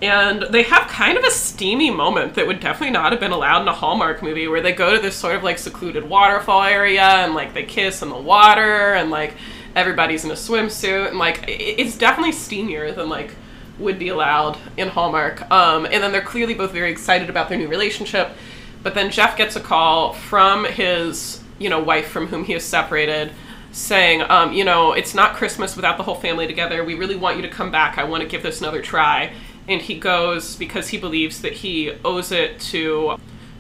and 0.03 0.43
they 0.51 0.65
have 0.65 0.89
kind 0.89 1.17
of 1.17 1.23
a 1.23 1.31
steamy 1.31 1.91
moment 1.91 2.35
that 2.35 2.47
would 2.47 2.59
definitely 2.59 2.91
not 2.91 3.13
have 3.13 3.21
been 3.21 3.31
allowed 3.31 3.63
in 3.63 3.69
a 3.69 3.73
Hallmark 3.73 4.21
movie, 4.21 4.49
where 4.49 4.61
they 4.61 4.73
go 4.73 4.95
to 4.95 5.01
this 5.01 5.15
sort 5.15 5.37
of 5.37 5.45
like 5.45 5.59
secluded 5.59 6.09
waterfall 6.09 6.65
area 6.65 7.03
and 7.03 7.35
like 7.35 7.55
they 7.55 7.63
kiss 7.63 8.03
in 8.03 8.09
the 8.09 8.19
water 8.19 8.95
and 8.95 9.11
like 9.11 9.35
everybody's 9.77 10.25
in 10.25 10.31
a 10.33 10.35
swimsuit 10.35 11.09
and 11.09 11.19
like 11.19 11.45
it's 11.47 11.97
definitely 11.97 12.33
steamier 12.33 12.95
than 12.95 13.09
like 13.09 13.35
would 13.79 13.99
be 13.99 14.09
allowed 14.09 14.59
in 14.77 14.89
Hallmark. 14.89 15.49
Um, 15.51 15.87
and 15.87 16.03
then 16.03 16.11
they're 16.11 16.21
clearly 16.21 16.55
both 16.55 16.73
very 16.73 16.91
excited 16.91 17.31
about 17.31 17.49
their 17.49 17.57
new 17.57 17.69
relationship. 17.69 18.31
But 18.83 18.95
then 18.95 19.11
Jeff 19.11 19.37
gets 19.37 19.55
a 19.55 19.61
call 19.61 20.13
from 20.13 20.65
his, 20.65 21.41
you 21.59 21.71
know, 21.71 21.81
wife 21.81 22.09
from 22.09 22.27
whom 22.27 22.45
he 22.45 22.55
is 22.55 22.65
separated, 22.65 23.33
saying, 23.71 24.23
um, 24.23 24.53
you 24.53 24.65
know, 24.65 24.93
it's 24.93 25.15
not 25.15 25.37
Christmas 25.37 25.77
without 25.77 25.97
the 25.97 26.03
whole 26.03 26.17
family 26.17 26.49
together. 26.49 26.85
We 26.85 26.95
really 26.95 27.17
want 27.17 27.37
you 27.37 27.43
to 27.43 27.49
come 27.49 27.71
back. 27.71 27.99
I 27.99 28.05
want 28.05 28.23
to 28.23 28.29
give 28.29 28.43
this 28.43 28.61
another 28.61 28.83
try. 28.83 29.33
And 29.69 29.81
he 29.81 29.99
goes 29.99 30.57
because 30.57 30.89
he 30.89 30.99
believes 30.99 31.41
that 31.43 31.53
he 31.53 31.93
owes 32.05 32.33
it 32.33 32.61
to 32.61 33.17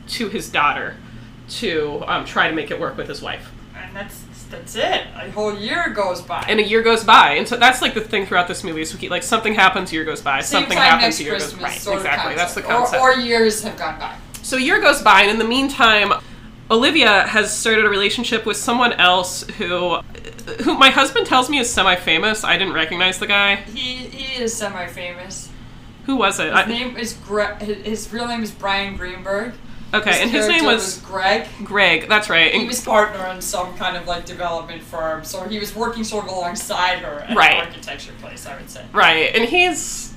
to 0.08 0.28
his 0.28 0.48
daughter 0.48 0.96
to 1.48 2.02
um, 2.06 2.24
try 2.24 2.48
to 2.48 2.54
make 2.54 2.70
it 2.70 2.80
work 2.80 2.96
with 2.96 3.08
his 3.08 3.22
wife. 3.22 3.52
And 3.76 3.94
that's 3.94 4.24
that's 4.50 4.76
it. 4.76 5.06
A 5.16 5.30
whole 5.30 5.58
year 5.58 5.88
goes 5.90 6.20
by. 6.20 6.44
And 6.46 6.60
a 6.60 6.62
year 6.62 6.82
goes 6.82 7.04
by, 7.04 7.32
and 7.32 7.48
so 7.48 7.56
that's 7.56 7.80
like 7.80 7.94
the 7.94 8.00
thing 8.00 8.26
throughout 8.26 8.48
this 8.48 8.62
movie. 8.62 8.84
So 8.84 8.98
he, 8.98 9.08
like 9.08 9.22
something 9.22 9.54
happens, 9.54 9.92
year 9.92 10.04
goes 10.04 10.20
by. 10.20 10.40
Same 10.40 10.60
something 10.60 10.78
happens, 10.78 11.20
year 11.20 11.32
goes 11.32 11.44
Christmas, 11.44 11.62
right. 11.62 11.80
sort 11.80 11.98
of 11.98 12.04
Exactly, 12.04 12.34
that's 12.34 12.54
the 12.54 12.62
concept. 12.62 13.00
concept. 13.00 13.02
Or, 13.02 13.12
or 13.12 13.24
years 13.24 13.62
have 13.62 13.78
gone 13.78 13.98
by. 13.98 14.16
So 14.42 14.56
a 14.58 14.60
year 14.60 14.80
goes 14.80 15.02
by, 15.02 15.22
and 15.22 15.30
in 15.30 15.38
the 15.38 15.44
meantime, 15.44 16.12
Olivia 16.70 17.26
has 17.28 17.56
started 17.56 17.84
a 17.84 17.88
relationship 17.88 18.44
with 18.44 18.56
someone 18.56 18.92
else 18.94 19.42
who, 19.58 19.96
who 20.64 20.76
my 20.78 20.90
husband 20.90 21.26
tells 21.26 21.48
me 21.48 21.58
is 21.58 21.70
semi-famous. 21.70 22.44
I 22.44 22.56
didn't 22.58 22.74
recognize 22.74 23.18
the 23.18 23.26
guy. 23.26 23.56
He 23.56 23.96
he 23.96 24.42
is 24.42 24.54
semi-famous. 24.54 25.48
Who 26.06 26.16
was 26.16 26.38
it? 26.40 26.46
His 26.46 26.52
I- 26.54 26.64
name 26.66 26.96
is 26.96 27.12
Gre- 27.14 27.54
his, 27.60 27.84
his 27.86 28.12
real 28.12 28.26
name 28.26 28.42
is 28.42 28.50
Bryan 28.50 28.96
Greenberg. 28.96 29.52
okay, 29.94 30.22
and 30.22 30.30
his 30.30 30.48
name 30.48 30.60
character 30.60 30.74
was 30.76 30.98
Greg. 30.98 31.46
Greg. 31.64 32.08
That's 32.08 32.28
right. 32.30 32.52
He 32.52 32.58
And 32.60 32.66
was 32.68 32.80
partner 32.80 33.26
in 33.26 33.40
some 33.42 33.76
kind 33.76 33.96
of 33.96 34.06
like 34.06 34.24
development 34.24 34.82
firm, 34.82 35.22
so 35.24 35.44
he 35.48 35.58
was 35.58 35.74
working 35.76 36.02
sort 36.02 36.24
of 36.24 36.30
alongside 36.32 36.98
her 37.00 37.20
at 37.20 37.36
Right. 37.36 37.52
an 37.56 37.66
architecture 37.66 38.12
place, 38.20 38.46
I 38.46 38.56
would 38.56 38.70
say. 38.70 38.84
Right, 38.92 39.34
and 39.34 39.44
he's, 39.48 40.12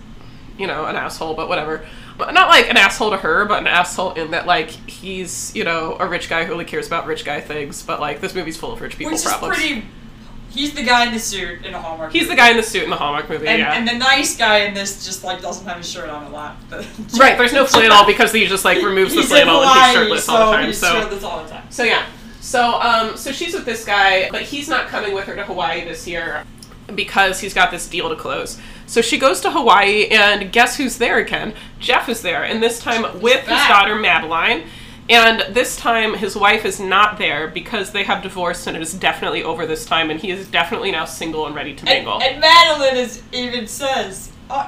you 0.58 0.66
know, 0.68 0.86
an 0.86 0.96
asshole, 0.96 1.34
but 1.36 1.50
whatever. 1.50 1.86
But 2.18 2.34
not 2.34 2.48
like 2.48 2.70
an 2.70 2.78
asshole 2.78 3.10
to 3.12 3.18
her, 3.18 3.44
but 3.44 3.60
an 3.60 3.68
asshole 3.68 4.14
in 4.14 4.32
that 4.32 4.48
like 4.48 4.70
he's, 4.90 5.54
you 5.54 5.66
know, 5.66 5.98
a 6.00 6.08
rich 6.08 6.30
guy 6.30 6.46
who 6.46 6.54
only 6.54 6.64
cares 6.64 6.88
about 6.88 7.06
rich 7.08 7.26
guy 7.26 7.42
things. 7.42 7.84
But 7.84 8.00
like 8.00 8.22
this 8.22 8.34
movie's 8.34 8.56
full 8.56 8.72
of 8.72 8.80
rich 8.80 8.98
people 8.98 9.12
Which 9.12 9.18
is 9.20 9.26
problems. 9.26 9.58
pretty. 9.58 9.84
He's 10.56 10.74
the 10.74 10.84
guy 10.84 11.06
in 11.06 11.14
the 11.14 11.20
suit 11.20 11.66
in 11.66 11.74
a 11.74 11.82
Hallmark. 11.82 12.14
He's 12.14 12.30
the 12.30 12.36
guy 12.36 12.50
in 12.50 12.56
the 12.56 12.64
suit 12.64 12.84
in 12.84 12.90
the 12.90 12.96
Hallmark 12.96 13.30
movie. 13.30 13.46
And, 13.46 13.60
yeah. 13.60 13.74
and 13.74 13.86
the 13.86 13.94
nice 13.94 14.38
guy 14.38 14.60
in 14.60 14.74
this 14.74 15.06
just 15.06 15.22
like 15.22 15.42
doesn't 15.42 15.68
have 15.68 15.78
his 15.78 15.92
shirt 15.92 16.10
on 16.10 16.24
a 16.24 16.30
lot. 16.30 16.56
right, 17.20 17.38
there's 17.38 17.52
no 17.52 17.66
flannel 17.66 18.06
because 18.08 18.32
he 18.32 18.46
just 18.46 18.64
like 18.64 18.82
removes 18.82 19.14
the 19.14 19.24
flannel 19.24 19.62
and 19.62 19.68
he's 19.68 19.76
Hawaii, 19.76 19.94
shirtless 19.94 20.26
so 20.26 20.34
all 20.34 20.52
the 20.52 20.58
time. 20.58 20.68
He's 20.68 20.78
So 20.80 21.02
shirtless 21.02 21.24
all 21.26 21.44
the 21.44 21.50
time. 21.50 21.70
So 21.70 21.84
yeah. 21.84 22.06
So 22.40 22.80
um 22.80 23.18
so 23.18 23.34
she's 23.34 23.54
with 23.54 23.66
this 23.66 23.84
guy, 23.84 24.30
but 24.32 24.44
he's 24.44 24.70
not 24.70 24.88
coming 24.88 25.14
with 25.14 25.26
her 25.26 25.36
to 25.36 25.44
Hawaii 25.44 25.84
this 25.84 26.08
year 26.08 26.46
because 26.96 27.42
he's 27.42 27.54
got 27.54 27.70
this 27.70 27.90
deal 27.90 28.08
to 28.08 28.16
close. 28.16 28.58
So 28.88 29.02
she 29.02 29.18
goes 29.18 29.42
to 29.42 29.52
Hawaii 29.52 30.08
and 30.08 30.52
guess 30.54 30.78
who's 30.78 30.98
there 30.98 31.18
again? 31.18 31.54
Jeff 31.80 32.08
is 32.08 32.22
there, 32.22 32.46
and 32.46 32.64
this 32.64 32.80
time 32.80 33.20
with 33.20 33.42
his 33.42 33.68
daughter 33.68 33.96
Madeline. 33.96 34.64
And 35.10 35.54
this 35.54 35.76
time 35.76 36.16
his 36.16 36.36
wife 36.36 36.66
is 36.66 36.80
not 36.80 37.18
there 37.18 37.48
because 37.48 37.92
they 37.92 38.04
have 38.04 38.24
divorced 38.24 38.66
and 38.66 38.76
it 38.76 38.82
is 38.82 38.94
definitely 38.94 39.44
over 39.44 39.68
this 39.68 39.86
time 39.86 40.10
and 40.10 40.20
he 40.20 40.32
is 40.32 40.48
definitely 40.48 40.92
now 40.92 41.06
single 41.06 41.46
and 41.46 41.54
ready 41.54 41.76
to 41.76 41.86
mingle. 41.86 42.22
and 42.22 42.42
Madeline 42.42 42.98
is 42.98 43.22
even 43.32 43.68
says 43.68 44.32
uh, 44.50 44.68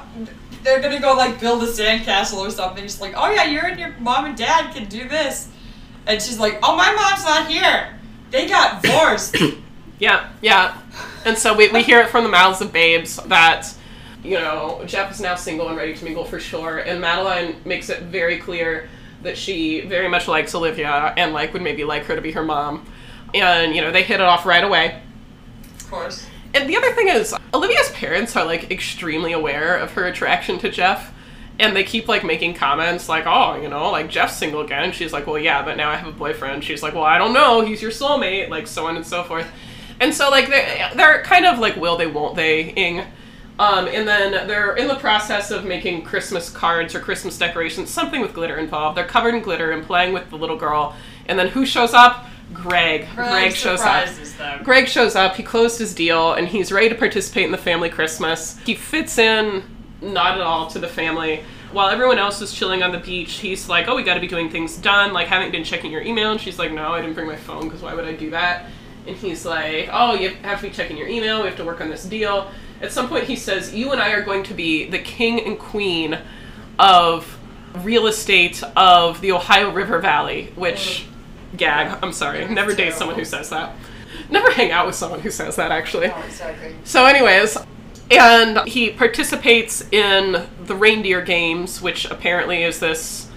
they're 0.62 0.80
gonna 0.80 1.00
go 1.00 1.14
like 1.14 1.40
build 1.40 1.62
a 1.62 1.66
sandcastle 1.66 2.38
or 2.38 2.50
something. 2.50 2.84
She's 2.84 3.00
like, 3.00 3.14
oh 3.16 3.30
yeah, 3.32 3.44
you 3.44 3.58
and 3.60 3.78
your 3.80 3.94
mom 3.98 4.26
and 4.26 4.36
dad 4.36 4.72
can 4.74 4.88
do 4.88 5.08
this, 5.08 5.48
and 6.06 6.20
she's 6.22 6.38
like, 6.38 6.58
oh 6.62 6.76
my 6.76 6.92
mom's 6.94 7.24
not 7.24 7.50
here. 7.50 7.98
They 8.30 8.46
got 8.48 8.82
divorced. 8.82 9.36
Yeah, 10.00 10.30
yeah. 10.42 10.80
And 11.24 11.36
so 11.36 11.56
we, 11.56 11.70
we 11.70 11.82
hear 11.82 12.00
it 12.00 12.08
from 12.08 12.22
the 12.22 12.30
mouths 12.30 12.60
of 12.60 12.72
babes 12.72 13.16
that, 13.26 13.74
you 14.22 14.34
know, 14.34 14.80
Jeff 14.86 15.10
is 15.10 15.20
now 15.20 15.34
single 15.34 15.66
and 15.66 15.76
ready 15.76 15.92
to 15.92 16.04
mingle 16.04 16.24
for 16.24 16.38
sure. 16.38 16.78
And 16.78 17.00
Madeline 17.00 17.56
makes 17.64 17.88
it 17.90 18.04
very 18.04 18.38
clear 18.38 18.88
that 19.22 19.36
she 19.36 19.80
very 19.80 20.08
much 20.08 20.28
likes 20.28 20.54
Olivia 20.54 21.12
and, 21.16 21.32
like, 21.32 21.52
would 21.52 21.62
maybe 21.62 21.84
like 21.84 22.04
her 22.04 22.14
to 22.14 22.22
be 22.22 22.32
her 22.32 22.44
mom. 22.44 22.86
And, 23.34 23.74
you 23.74 23.82
know, 23.82 23.90
they 23.90 24.02
hit 24.02 24.20
it 24.20 24.26
off 24.26 24.46
right 24.46 24.64
away. 24.64 25.02
of 25.78 25.90
course. 25.90 26.26
And 26.54 26.68
the 26.68 26.76
other 26.76 26.92
thing 26.92 27.08
is, 27.08 27.34
Olivia's 27.52 27.90
parents 27.90 28.36
are, 28.36 28.44
like, 28.44 28.70
extremely 28.70 29.32
aware 29.32 29.76
of 29.76 29.92
her 29.92 30.06
attraction 30.06 30.58
to 30.60 30.70
Jeff. 30.70 31.12
And 31.58 31.74
they 31.74 31.82
keep, 31.82 32.06
like, 32.08 32.24
making 32.24 32.54
comments 32.54 33.08
like, 33.08 33.24
oh, 33.26 33.60
you 33.60 33.68
know, 33.68 33.90
like, 33.90 34.08
Jeff's 34.08 34.36
single 34.36 34.60
again. 34.60 34.84
And 34.84 34.94
she's 34.94 35.12
like, 35.12 35.26
well, 35.26 35.38
yeah, 35.38 35.62
but 35.64 35.76
now 35.76 35.90
I 35.90 35.96
have 35.96 36.08
a 36.08 36.16
boyfriend. 36.16 36.62
She's 36.62 36.82
like, 36.82 36.94
well, 36.94 37.04
I 37.04 37.18
don't 37.18 37.32
know. 37.32 37.62
He's 37.62 37.82
your 37.82 37.90
soulmate. 37.90 38.48
Like, 38.48 38.66
so 38.66 38.86
on 38.86 38.96
and 38.96 39.06
so 39.06 39.24
forth. 39.24 39.50
And 40.00 40.14
so, 40.14 40.30
like, 40.30 40.48
they're, 40.48 40.90
they're 40.94 41.22
kind 41.24 41.44
of, 41.44 41.58
like, 41.58 41.74
will 41.76 41.96
they, 41.96 42.06
won't 42.06 42.36
they-ing. 42.36 43.02
Um, 43.58 43.88
and 43.88 44.06
then 44.06 44.46
they're 44.46 44.76
in 44.76 44.86
the 44.86 44.94
process 44.96 45.50
of 45.50 45.64
making 45.64 46.02
Christmas 46.02 46.48
cards 46.48 46.94
or 46.94 47.00
Christmas 47.00 47.36
decorations, 47.36 47.90
something 47.90 48.20
with 48.20 48.32
glitter 48.32 48.56
involved. 48.56 48.96
They're 48.96 49.06
covered 49.06 49.34
in 49.34 49.42
glitter 49.42 49.72
and 49.72 49.84
playing 49.84 50.12
with 50.12 50.30
the 50.30 50.36
little 50.36 50.56
girl. 50.56 50.94
And 51.26 51.38
then 51.38 51.48
who 51.48 51.66
shows 51.66 51.92
up? 51.92 52.26
Greg. 52.54 53.06
Greg, 53.14 53.52
shows 53.52 53.80
up. 53.80 54.08
them. 54.38 54.62
Greg 54.62 54.88
shows 54.88 55.14
up, 55.14 55.36
he 55.36 55.42
closed 55.42 55.78
his 55.78 55.94
deal, 55.94 56.32
and 56.32 56.48
he's 56.48 56.72
ready 56.72 56.88
to 56.88 56.94
participate 56.94 57.44
in 57.44 57.52
the 57.52 57.58
family 57.58 57.90
Christmas. 57.90 58.58
He 58.64 58.74
fits 58.74 59.18
in 59.18 59.62
not 60.00 60.34
at 60.34 60.40
all 60.40 60.68
to 60.68 60.78
the 60.78 60.88
family. 60.88 61.42
While 61.72 61.88
everyone 61.88 62.18
else 62.18 62.40
is 62.40 62.52
chilling 62.52 62.82
on 62.82 62.92
the 62.92 62.98
beach, 62.98 63.34
he's 63.34 63.68
like, 63.68 63.88
Oh, 63.88 63.96
we 63.96 64.02
gotta 64.02 64.20
be 64.20 64.28
doing 64.28 64.50
things 64.50 64.76
done. 64.76 65.12
Like, 65.12 65.26
haven't 65.26 65.50
been 65.50 65.64
checking 65.64 65.90
your 65.90 66.02
email? 66.02 66.30
And 66.30 66.40
she's 66.40 66.58
like, 66.58 66.72
No, 66.72 66.94
I 66.94 67.00
didn't 67.00 67.14
bring 67.14 67.26
my 67.26 67.36
phone, 67.36 67.64
because 67.64 67.82
why 67.82 67.94
would 67.94 68.04
I 68.04 68.14
do 68.14 68.30
that? 68.30 68.66
And 69.06 69.16
he's 69.16 69.44
like, 69.44 69.88
Oh, 69.92 70.14
you 70.14 70.30
have 70.42 70.60
to 70.60 70.68
be 70.68 70.72
checking 70.72 70.96
your 70.96 71.08
email, 71.08 71.40
we 71.42 71.48
have 71.48 71.56
to 71.56 71.64
work 71.64 71.80
on 71.80 71.90
this 71.90 72.04
deal. 72.04 72.50
At 72.80 72.92
some 72.92 73.08
point, 73.08 73.24
he 73.24 73.36
says, 73.36 73.74
You 73.74 73.92
and 73.92 74.00
I 74.00 74.10
are 74.12 74.22
going 74.22 74.44
to 74.44 74.54
be 74.54 74.88
the 74.88 74.98
king 74.98 75.40
and 75.40 75.58
queen 75.58 76.18
of 76.78 77.38
real 77.82 78.06
estate 78.06 78.62
of 78.76 79.20
the 79.20 79.32
Ohio 79.32 79.70
River 79.70 79.98
Valley, 79.98 80.52
which, 80.54 81.06
gag, 81.56 81.98
I'm 82.02 82.12
sorry, 82.12 82.46
never 82.48 82.74
date 82.74 82.94
someone 82.94 83.18
who 83.18 83.24
says 83.24 83.50
that. 83.50 83.74
Never 84.30 84.50
hang 84.52 84.70
out 84.70 84.86
with 84.86 84.94
someone 84.94 85.20
who 85.20 85.30
says 85.30 85.56
that, 85.56 85.70
actually. 85.70 86.06
Oh, 86.06 86.22
exactly. 86.22 86.74
So, 86.84 87.06
anyways, 87.06 87.56
and 88.10 88.66
he 88.66 88.90
participates 88.90 89.86
in 89.92 90.46
the 90.64 90.74
reindeer 90.74 91.20
games, 91.20 91.82
which 91.82 92.06
apparently 92.06 92.62
is 92.62 92.80
this 92.80 93.28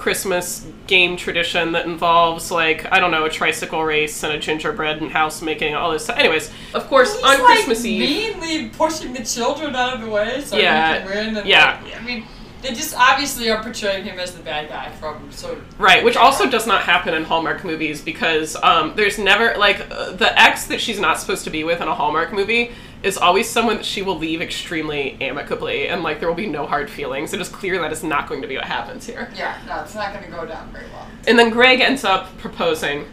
Christmas 0.00 0.66
game 0.86 1.14
tradition 1.16 1.72
that 1.72 1.84
involves, 1.84 2.50
like, 2.50 2.90
I 2.90 3.00
don't 3.00 3.10
know, 3.10 3.26
a 3.26 3.30
tricycle 3.30 3.84
race 3.84 4.22
and 4.22 4.32
a 4.32 4.38
gingerbread 4.38 5.02
and 5.02 5.10
house 5.12 5.42
making, 5.42 5.74
all 5.74 5.92
this. 5.92 6.08
Anyways, 6.08 6.50
of 6.72 6.86
course, 6.88 7.14
He's 7.14 7.22
on 7.22 7.38
like 7.38 7.40
Christmas 7.40 7.84
Eve. 7.84 8.36
mainly 8.38 8.68
pushing 8.70 9.12
the 9.12 9.22
children 9.22 9.76
out 9.76 9.94
of 9.94 10.00
the 10.00 10.08
way 10.08 10.40
so 10.40 10.56
Yeah, 10.56 11.04
win. 11.04 11.36
And 11.36 11.46
yeah. 11.46 11.80
like, 11.84 12.00
I 12.00 12.02
mean, 12.02 12.24
they 12.62 12.70
just 12.70 12.94
obviously 12.96 13.50
are 13.50 13.62
portraying 13.62 14.04
him 14.04 14.18
as 14.18 14.34
the 14.34 14.42
bad 14.42 14.68
guy 14.70 14.90
from 14.92 15.30
sort 15.32 15.58
of 15.58 15.80
Right, 15.80 16.02
which 16.02 16.16
also 16.16 16.48
does 16.48 16.66
not 16.66 16.82
happen 16.82 17.14
in 17.14 17.24
Hallmark 17.24 17.64
movies 17.64 18.00
because 18.00 18.56
um, 18.62 18.94
there's 18.96 19.18
never 19.18 19.54
like 19.58 19.86
uh, 19.90 20.12
the 20.12 20.38
ex 20.40 20.66
that 20.66 20.80
she's 20.80 20.98
not 20.98 21.18
supposed 21.18 21.44
to 21.44 21.50
be 21.50 21.62
with 21.62 21.80
in 21.80 21.88
a 21.88 21.94
Hallmark 21.94 22.32
movie 22.32 22.72
is 23.02 23.16
always 23.16 23.48
someone 23.48 23.76
that 23.76 23.84
she 23.84 24.02
will 24.02 24.18
leave 24.18 24.42
extremely 24.42 25.16
amicably 25.20 25.88
and 25.88 26.02
like 26.02 26.20
there 26.20 26.28
will 26.28 26.34
be 26.36 26.46
no 26.46 26.66
hard 26.66 26.90
feelings. 26.90 27.32
It 27.32 27.40
is 27.40 27.48
clear 27.48 27.80
that 27.80 27.92
is 27.92 28.04
not 28.04 28.28
going 28.28 28.42
to 28.42 28.48
be 28.48 28.56
what 28.56 28.64
happens 28.64 29.06
here. 29.06 29.30
Yeah, 29.34 29.58
no, 29.66 29.80
it's 29.82 29.94
not 29.94 30.12
going 30.12 30.24
to 30.24 30.30
go 30.30 30.44
down 30.46 30.70
very 30.72 30.86
well. 30.90 31.06
And 31.26 31.38
then 31.38 31.50
Greg 31.50 31.80
ends 31.80 32.04
up 32.04 32.36
proposing 32.38 33.06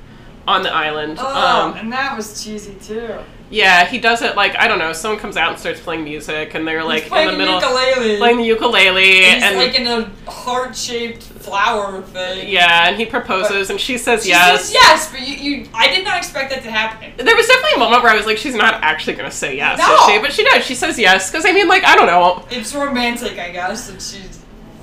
on 0.48 0.64
the 0.64 0.74
island. 0.74 1.18
Oh, 1.20 1.26
Um, 1.72 1.78
and 1.78 1.92
that 1.94 2.16
was 2.16 2.44
cheesy 2.44 2.76
too. 2.76 3.18
Yeah, 3.50 3.86
he 3.86 3.98
does 4.00 4.22
it 4.22 4.36
like 4.36 4.56
I 4.58 4.68
don't 4.68 4.80
know. 4.80 4.92
Someone 4.94 5.20
comes 5.20 5.38
out 5.38 5.52
and 5.52 5.60
starts 5.60 5.80
playing 5.80 6.04
music, 6.04 6.54
and 6.54 6.68
they're 6.68 6.84
like 6.84 7.04
in 7.12 7.28
the 7.28 7.38
middle 7.38 7.56
of 7.56 7.62
the 7.62 7.68
ukulele. 7.68 8.18
playing 8.18 8.38
the 8.38 8.44
ukulele, 8.44 9.26
and 9.26 9.36
he's 9.36 9.44
and 9.44 9.58
like 9.58 9.80
in 9.80 9.88
a 9.88 10.30
heart-shaped 10.30 11.24
flower 11.24 12.02
thing. 12.02 12.50
yeah, 12.50 12.88
and 12.90 12.98
he 12.98 13.06
proposes, 13.06 13.70
and 13.70 13.80
she 13.80 13.98
says 13.98 14.24
She 14.24 14.30
yes. 14.30 14.66
says 14.66 14.74
yes, 14.74 15.12
but 15.12 15.22
you, 15.26 15.36
you, 15.36 15.70
I 15.74 15.88
did 15.88 16.04
not 16.04 16.18
expect 16.18 16.50
that 16.50 16.64
to 16.64 16.72
happen. 16.72 17.14
There 17.18 17.36
was 17.36 17.48
definitely 17.48 17.76
a 17.76 17.80
moment 17.80 18.04
where 18.04 18.12
I 18.12 18.16
was 18.18 18.26
like, 18.26 18.38
she's 18.38 18.56
not 18.56 18.76
actually 18.84 19.16
gonna 19.16 19.32
say 19.32 19.56
yes, 19.56 19.80
No. 19.80 20.08
she? 20.08 20.20
But 20.20 20.34
she 20.34 20.44
does. 20.44 20.66
She 20.66 20.76
says 20.76 21.00
yes 21.00 21.32
because 21.32 21.46
I 21.46 21.54
mean, 21.54 21.68
like, 21.68 21.84
I 21.86 21.96
don't 21.96 22.08
know. 22.08 22.46
It's 22.52 22.76
romantic, 22.76 23.40
I 23.40 23.52
guess, 23.52 23.90
and 23.90 24.02
she's 24.02 24.42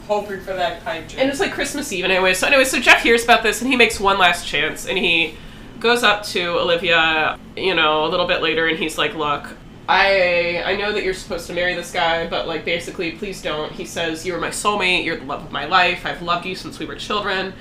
hoping 0.09 0.40
for 0.40 0.52
that 0.54 0.85
pipe 0.85 1.09
dream. 1.09 1.21
And 1.21 1.30
it's 1.30 1.40
like 1.40 1.52
Christmas 1.52 1.92
Eve 1.92 2.04
anyway. 2.04 2.35
So 2.35 2.47
anyway, 2.47 2.64
so 2.64 2.78
Jeff 2.80 3.02
hears 3.02 3.25
about 3.25 3.42
this 3.42 3.61
and 3.62 3.71
he 3.71 3.76
makes 3.76 3.99
one 4.00 4.18
last 4.18 4.47
chance 4.47 4.87
and 4.87 4.99
he 4.99 5.35
goes 5.84 6.02
up 6.02 6.22
to 6.22 6.58
Olivia, 6.58 7.38
you 7.58 7.74
know, 7.74 8.06
a 8.06 8.08
little 8.08 8.26
bit 8.26 8.40
later 8.40 8.66
and 8.66 8.78
he's 8.78 8.96
like, 8.96 9.14
"Look, 9.14 9.54
I 9.86 10.62
I 10.64 10.76
know 10.76 10.92
that 10.92 11.04
you're 11.04 11.12
supposed 11.12 11.46
to 11.48 11.52
marry 11.52 11.74
this 11.74 11.92
guy, 11.92 12.26
but 12.26 12.48
like 12.48 12.64
basically, 12.64 13.12
please 13.12 13.42
don't." 13.42 13.70
He 13.70 13.84
says, 13.84 14.24
"You're 14.24 14.40
my 14.40 14.48
soulmate. 14.48 15.04
You're 15.04 15.18
the 15.18 15.26
love 15.26 15.44
of 15.44 15.52
my 15.52 15.66
life. 15.66 16.06
I've 16.06 16.22
loved 16.22 16.46
you 16.46 16.54
since 16.54 16.78
we 16.78 16.86
were 16.86 16.94
children." 16.96 17.52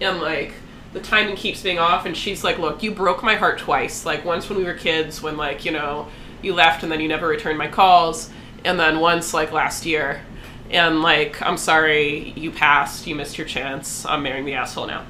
And 0.00 0.20
like 0.20 0.54
the 0.92 0.98
timing 0.98 1.36
keeps 1.36 1.62
being 1.62 1.78
off 1.78 2.04
and 2.04 2.16
she's 2.16 2.42
like, 2.42 2.58
"Look, 2.58 2.82
you 2.82 2.90
broke 2.90 3.22
my 3.22 3.36
heart 3.36 3.58
twice. 3.60 4.04
Like 4.04 4.24
once 4.24 4.48
when 4.48 4.58
we 4.58 4.64
were 4.64 4.74
kids 4.74 5.22
when 5.22 5.36
like, 5.36 5.64
you 5.64 5.70
know, 5.70 6.08
you 6.42 6.54
left 6.54 6.82
and 6.82 6.90
then 6.90 7.00
you 7.00 7.06
never 7.06 7.28
returned 7.28 7.58
my 7.58 7.68
calls, 7.68 8.28
and 8.64 8.80
then 8.80 8.98
once 8.98 9.32
like 9.32 9.52
last 9.52 9.86
year." 9.86 10.22
And 10.70 11.00
like, 11.00 11.40
I'm 11.42 11.56
sorry, 11.56 12.32
you 12.36 12.50
passed. 12.50 13.06
You 13.06 13.14
missed 13.14 13.38
your 13.38 13.46
chance. 13.46 14.04
I'm 14.04 14.24
marrying 14.24 14.46
the 14.46 14.54
asshole 14.54 14.88
now. 14.88 15.04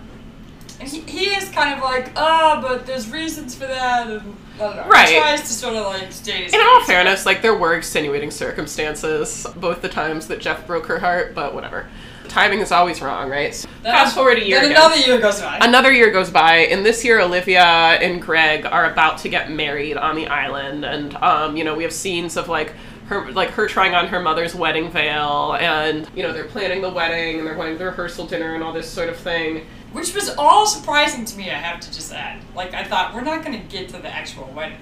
And 0.81 0.89
he, 0.89 1.01
he 1.01 1.27
is 1.27 1.49
kind 1.49 1.75
of 1.75 1.83
like, 1.83 2.13
ah, 2.17 2.61
but 2.63 2.87
there's 2.87 3.11
reasons 3.11 3.55
for 3.55 3.67
that, 3.67 4.09
and 4.09 4.37
I 4.57 4.59
don't 4.59 4.77
know. 4.77 4.87
Right. 4.87 5.09
He 5.09 5.19
tries 5.19 5.41
to 5.43 5.49
sort 5.49 5.77
of 5.77 5.87
like 5.87 6.07
his 6.07 6.55
In 6.55 6.61
all 6.61 6.85
fairness, 6.85 7.27
like 7.27 7.43
there 7.43 7.57
were 7.57 7.75
extenuating 7.75 8.31
circumstances 8.31 9.47
both 9.57 9.83
the 9.83 9.89
times 9.89 10.29
that 10.29 10.41
Jeff 10.41 10.67
broke 10.67 10.87
her 10.87 10.99
heart, 10.99 11.35
but 11.35 11.55
whatever. 11.55 11.89
timing 12.29 12.61
is 12.61 12.71
always 12.71 13.03
wrong, 13.03 13.29
right? 13.29 13.55
So 13.55 13.69
fast 13.83 14.15
forward 14.15 14.39
a 14.39 14.45
year. 14.45 14.61
Then 14.61 14.73
again. 14.73 14.83
another 14.83 14.97
year 14.97 15.21
goes 15.21 15.41
by. 15.41 15.59
Another 15.61 15.93
year 15.93 16.11
goes 16.11 16.31
by, 16.31 16.59
and 16.59 16.87
this 16.87 17.05
year 17.05 17.21
Olivia 17.21 17.65
and 17.65 18.23
Greg 18.23 18.65
are 18.67 18.91
about 18.91 19.19
to 19.19 19.29
get 19.29 19.51
married 19.51 19.97
on 19.97 20.15
the 20.15 20.29
island, 20.29 20.85
and 20.85 21.15
um, 21.17 21.57
you 21.57 21.65
know 21.65 21.75
we 21.75 21.83
have 21.83 21.93
scenes 21.93 22.37
of 22.37 22.49
like 22.49 22.75
her 23.07 23.33
like 23.33 23.51
her 23.51 23.67
trying 23.67 23.95
on 23.95 24.07
her 24.09 24.21
mother's 24.21 24.55
wedding 24.55 24.91
veil, 24.91 25.57
and 25.59 26.09
you 26.15 26.23
know 26.23 26.33
they're 26.33 26.45
planning 26.45 26.83
the 26.83 26.91
wedding 26.91 27.39
and 27.39 27.47
they're 27.47 27.55
going 27.55 27.73
to 27.73 27.79
the 27.79 27.87
rehearsal 27.87 28.27
dinner 28.27 28.55
and 28.55 28.63
all 28.63 28.73
this 28.73 28.89
sort 28.89 29.09
of 29.09 29.17
thing. 29.17 29.67
Which 29.93 30.15
was 30.15 30.35
all 30.37 30.67
surprising 30.67 31.25
to 31.25 31.37
me, 31.39 31.51
I 31.51 31.55
have 31.55 31.81
to 31.81 31.93
just 31.93 32.13
add. 32.13 32.43
Like, 32.55 32.75
I 32.75 32.85
thought, 32.85 33.15
we're 33.15 33.23
not 33.23 33.45
going 33.45 33.59
to 33.59 33.67
get 33.69 33.89
to 33.91 33.99
the 33.99 34.09
actual 34.09 34.53
wedding. 34.55 34.79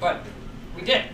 But 0.00 0.20
we 0.76 0.82
did. 0.82 1.04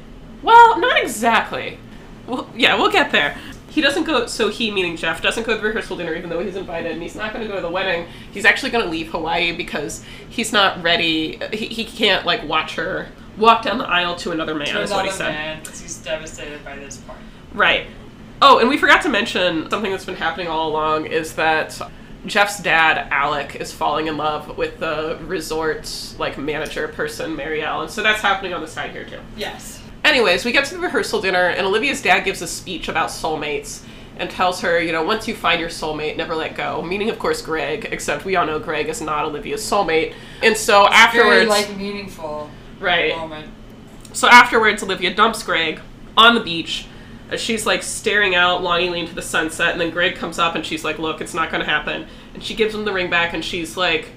Well, 0.42 0.78
not 0.78 1.00
exactly. 1.02 1.78
Well, 2.26 2.48
yeah, 2.54 2.76
we'll 2.76 2.90
get 2.92 3.12
there. 3.12 3.36
He 3.70 3.80
doesn't 3.80 4.04
go, 4.04 4.26
so 4.26 4.50
he, 4.50 4.70
meaning 4.70 4.96
Jeff, 4.96 5.20
doesn't 5.22 5.44
go 5.46 5.54
to 5.56 5.60
the 5.60 5.66
rehearsal 5.66 5.96
dinner 5.96 6.14
even 6.14 6.30
though 6.30 6.38
he's 6.44 6.54
invited, 6.54 6.92
and 6.92 7.02
he's 7.02 7.16
not 7.16 7.32
going 7.32 7.42
to 7.44 7.48
go 7.48 7.56
to 7.56 7.62
the 7.62 7.70
wedding. 7.70 8.06
He's 8.30 8.44
actually 8.44 8.70
going 8.70 8.84
to 8.84 8.90
leave 8.90 9.08
Hawaii 9.08 9.56
because 9.56 10.04
he's 10.28 10.52
not 10.52 10.82
ready. 10.82 11.40
He, 11.52 11.66
he 11.66 11.84
can't, 11.84 12.24
like, 12.26 12.46
watch 12.46 12.74
her 12.76 13.08
walk 13.36 13.62
down 13.64 13.78
the 13.78 13.88
aisle 13.88 14.14
to 14.16 14.30
another 14.30 14.54
man, 14.54 14.68
To 14.68 14.80
is 14.82 14.90
what 14.90 15.04
he 15.04 15.08
another 15.08 15.16
said. 15.16 15.32
man, 15.32 15.64
'cause 15.64 15.80
he's 15.80 15.96
devastated 15.96 16.64
by 16.64 16.76
this 16.76 16.98
part. 16.98 17.18
Right. 17.52 17.86
Oh, 18.40 18.58
and 18.58 18.68
we 18.68 18.76
forgot 18.78 19.02
to 19.02 19.08
mention 19.08 19.68
something 19.70 19.90
that's 19.90 20.04
been 20.04 20.14
happening 20.14 20.46
all 20.46 20.68
along 20.68 21.06
is 21.06 21.34
that 21.34 21.80
Jeff's 22.26 22.58
dad, 22.60 23.08
Alec, 23.10 23.56
is 23.56 23.72
falling 23.72 24.06
in 24.06 24.16
love 24.16 24.56
with 24.56 24.78
the 24.78 25.18
resort 25.22 26.14
like 26.18 26.38
manager 26.38 26.88
person, 26.88 27.36
Marielle, 27.36 27.82
and 27.82 27.90
so 27.90 28.02
that's 28.02 28.22
happening 28.22 28.54
on 28.54 28.60
the 28.60 28.68
side 28.68 28.92
here 28.92 29.04
too. 29.04 29.20
Yes. 29.36 29.82
Anyways, 30.04 30.44
we 30.44 30.52
get 30.52 30.64
to 30.66 30.74
the 30.74 30.80
rehearsal 30.80 31.20
dinner, 31.20 31.48
and 31.48 31.66
Olivia's 31.66 32.02
dad 32.02 32.20
gives 32.20 32.42
a 32.42 32.46
speech 32.46 32.88
about 32.88 33.08
soulmates 33.08 33.82
and 34.16 34.30
tells 34.30 34.60
her, 34.60 34.80
you 34.80 34.92
know, 34.92 35.02
once 35.02 35.26
you 35.26 35.34
find 35.34 35.60
your 35.60 35.70
soulmate, 35.70 36.16
never 36.16 36.34
let 36.34 36.54
go. 36.54 36.82
Meaning, 36.82 37.10
of 37.10 37.18
course, 37.18 37.42
Greg, 37.42 37.88
except 37.90 38.24
we 38.24 38.36
all 38.36 38.46
know 38.46 38.58
Greg 38.58 38.88
is 38.88 39.00
not 39.00 39.24
Olivia's 39.24 39.62
soulmate. 39.62 40.14
And 40.42 40.56
so 40.56 40.86
afterwards. 40.86 41.36
Very, 41.36 41.46
like, 41.46 41.76
meaningful 41.76 42.50
right. 42.78 43.16
moment. 43.16 43.50
So 44.12 44.28
afterwards, 44.28 44.82
Olivia 44.82 45.12
dumps 45.12 45.42
Greg 45.42 45.80
on 46.16 46.34
the 46.34 46.40
beach. 46.40 46.86
As 47.30 47.40
She's 47.40 47.66
like 47.66 47.82
staring 47.82 48.34
out 48.34 48.62
longingly 48.62 49.00
into 49.00 49.14
the 49.14 49.22
sunset, 49.22 49.72
and 49.72 49.80
then 49.80 49.90
Greg 49.90 50.16
comes 50.16 50.38
up 50.38 50.54
and 50.54 50.64
she's 50.64 50.84
like, 50.84 50.98
Look, 50.98 51.20
it's 51.20 51.34
not 51.34 51.50
gonna 51.50 51.64
happen. 51.64 52.06
And 52.34 52.42
she 52.42 52.54
gives 52.54 52.74
him 52.74 52.84
the 52.84 52.92
ring 52.92 53.10
back, 53.10 53.32
and 53.32 53.44
she's 53.44 53.76
like, 53.76 54.08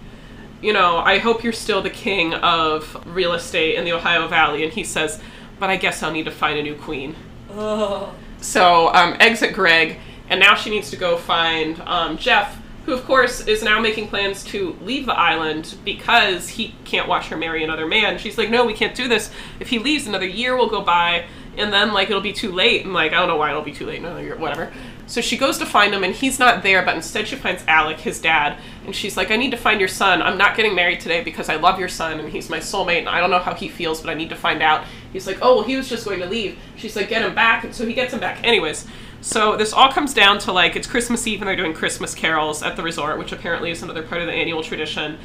You 0.61 0.73
know, 0.73 0.97
I 0.97 1.17
hope 1.19 1.43
you're 1.43 1.53
still 1.53 1.81
the 1.81 1.89
king 1.89 2.33
of 2.33 3.01
real 3.05 3.33
estate 3.33 3.75
in 3.75 3.85
the 3.85 3.93
Ohio 3.93 4.27
Valley. 4.27 4.63
And 4.63 4.73
he 4.73 4.83
says, 4.83 5.21
But 5.59 5.69
I 5.69 5.77
guess 5.77 6.03
I'll 6.03 6.11
need 6.11 6.25
to 6.25 6.31
find 6.31 6.59
a 6.59 6.63
new 6.63 6.75
queen. 6.75 7.15
Ugh. 7.51 8.13
So 8.39 8.93
um, 8.93 9.15
exit 9.19 9.53
Greg, 9.53 9.99
and 10.29 10.39
now 10.39 10.55
she 10.55 10.69
needs 10.69 10.89
to 10.91 10.97
go 10.97 11.17
find 11.17 11.79
um, 11.81 12.17
Jeff, 12.17 12.61
who 12.85 12.93
of 12.93 13.03
course 13.05 13.41
is 13.47 13.63
now 13.63 13.79
making 13.79 14.07
plans 14.07 14.43
to 14.45 14.77
leave 14.81 15.05
the 15.05 15.13
island 15.13 15.75
because 15.83 16.49
he 16.49 16.75
can't 16.85 17.07
watch 17.07 17.27
her 17.27 17.37
marry 17.37 17.63
another 17.63 17.85
man. 17.85 18.17
She's 18.17 18.37
like, 18.37 18.49
no, 18.49 18.65
we 18.65 18.73
can't 18.73 18.95
do 18.95 19.07
this. 19.07 19.31
If 19.59 19.69
he 19.69 19.79
leaves, 19.79 20.07
another 20.07 20.27
year 20.27 20.55
will 20.55 20.69
go 20.69 20.81
by, 20.81 21.25
and 21.57 21.73
then 21.73 21.93
like 21.93 22.09
it'll 22.09 22.21
be 22.21 22.33
too 22.33 22.51
late. 22.51 22.85
And 22.85 22.93
like 22.93 23.13
I 23.13 23.15
don't 23.15 23.27
know 23.27 23.35
why 23.35 23.49
it'll 23.49 23.61
be 23.61 23.73
too 23.73 23.85
late. 23.85 23.99
Another 23.99 24.21
year, 24.21 24.35
whatever. 24.35 24.71
So 25.07 25.21
she 25.21 25.37
goes 25.37 25.57
to 25.59 25.65
find 25.65 25.93
him, 25.93 26.03
and 26.03 26.13
he's 26.13 26.37
not 26.37 26.63
there. 26.63 26.83
But 26.83 26.95
instead, 26.95 27.27
she 27.27 27.37
finds 27.37 27.63
Alec, 27.67 27.99
his 27.99 28.19
dad, 28.19 28.59
and 28.85 28.93
she's 28.93 29.15
like, 29.15 29.31
I 29.31 29.37
need 29.37 29.51
to 29.51 29.57
find 29.57 29.79
your 29.79 29.87
son. 29.87 30.21
I'm 30.21 30.37
not 30.37 30.57
getting 30.57 30.75
married 30.75 30.99
today 30.99 31.23
because 31.23 31.47
I 31.47 31.55
love 31.55 31.79
your 31.79 31.87
son, 31.87 32.19
and 32.19 32.29
he's 32.29 32.49
my 32.49 32.59
soulmate, 32.59 32.99
and 32.99 33.09
I 33.09 33.21
don't 33.21 33.31
know 33.31 33.39
how 33.39 33.53
he 33.53 33.69
feels, 33.69 34.01
but 34.01 34.09
I 34.09 34.15
need 34.15 34.29
to 34.29 34.35
find 34.35 34.61
out. 34.61 34.85
He's 35.13 35.25
like, 35.25 35.39
oh, 35.41 35.55
well, 35.55 35.63
he 35.63 35.77
was 35.77 35.87
just 35.87 36.05
going 36.05 36.19
to 36.19 36.25
leave. 36.25 36.59
She's 36.75 36.95
like, 36.95 37.07
get 37.09 37.21
him 37.21 37.33
back. 37.33 37.63
And 37.63 37.73
so 37.73 37.85
he 37.85 37.93
gets 37.93 38.13
him 38.13 38.19
back. 38.19 38.43
Anyways, 38.43 38.85
so 39.21 39.55
this 39.55 39.73
all 39.73 39.91
comes 39.91 40.13
down 40.13 40.39
to 40.39 40.51
like, 40.51 40.75
it's 40.75 40.87
Christmas 40.87 41.25
Eve 41.25 41.41
and 41.41 41.47
they're 41.47 41.55
doing 41.55 41.73
Christmas 41.73 42.13
carols 42.13 42.61
at 42.61 42.75
the 42.75 42.83
resort, 42.83 43.17
which 43.17 43.31
apparently 43.31 43.71
is 43.71 43.81
another 43.81 44.03
part 44.03 44.21
of 44.21 44.27
the 44.27 44.33
annual 44.33 44.61
tradition. 44.61 45.17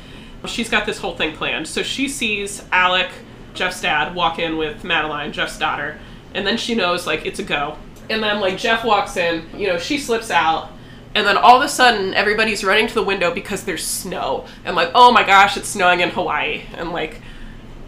She's 0.47 0.69
got 0.71 0.87
this 0.87 0.99
whole 0.99 1.17
thing 1.17 1.37
planned. 1.37 1.69
So 1.69 1.83
she 1.83 2.09
sees 2.09 2.65
Alec, 2.73 3.11
Jeff's 3.55 3.81
dad, 3.81 4.15
walk 4.15 4.39
in 4.39 4.57
with 4.57 4.83
Madeline, 4.83 5.33
Jeff's 5.33 5.59
daughter, 5.59 5.99
and 6.35 6.47
then 6.47 6.57
she 6.57 6.75
knows 6.75 7.07
like 7.07 7.27
it's 7.27 7.39
a 7.39 7.45
go. 7.45 7.77
And 8.11 8.23
then 8.23 8.41
like 8.41 8.59
Jeff 8.59 8.85
walks 8.85 9.17
in, 9.17 9.45
you 9.57 9.67
know, 9.69 9.79
she 9.79 9.99
slips 9.99 10.31
out, 10.31 10.71
and 11.15 11.27
then 11.27 11.37
all 11.37 11.57
of 11.57 11.63
a 11.63 11.69
sudden 11.69 12.15
everybody's 12.15 12.65
running 12.65 12.87
to 12.89 12.95
the 12.95 13.03
window 13.03 13.33
because 13.33 13.65
there's 13.65 13.85
snow. 13.87 14.47
And 14.65 14.75
like, 14.77 14.91
oh 14.95 15.13
my 15.13 15.25
gosh, 15.25 15.57
it's 15.57 15.69
snowing 15.69 16.01
in 16.01 16.11
Hawaii. 16.11 16.63
And 16.75 16.91
like, 16.93 17.21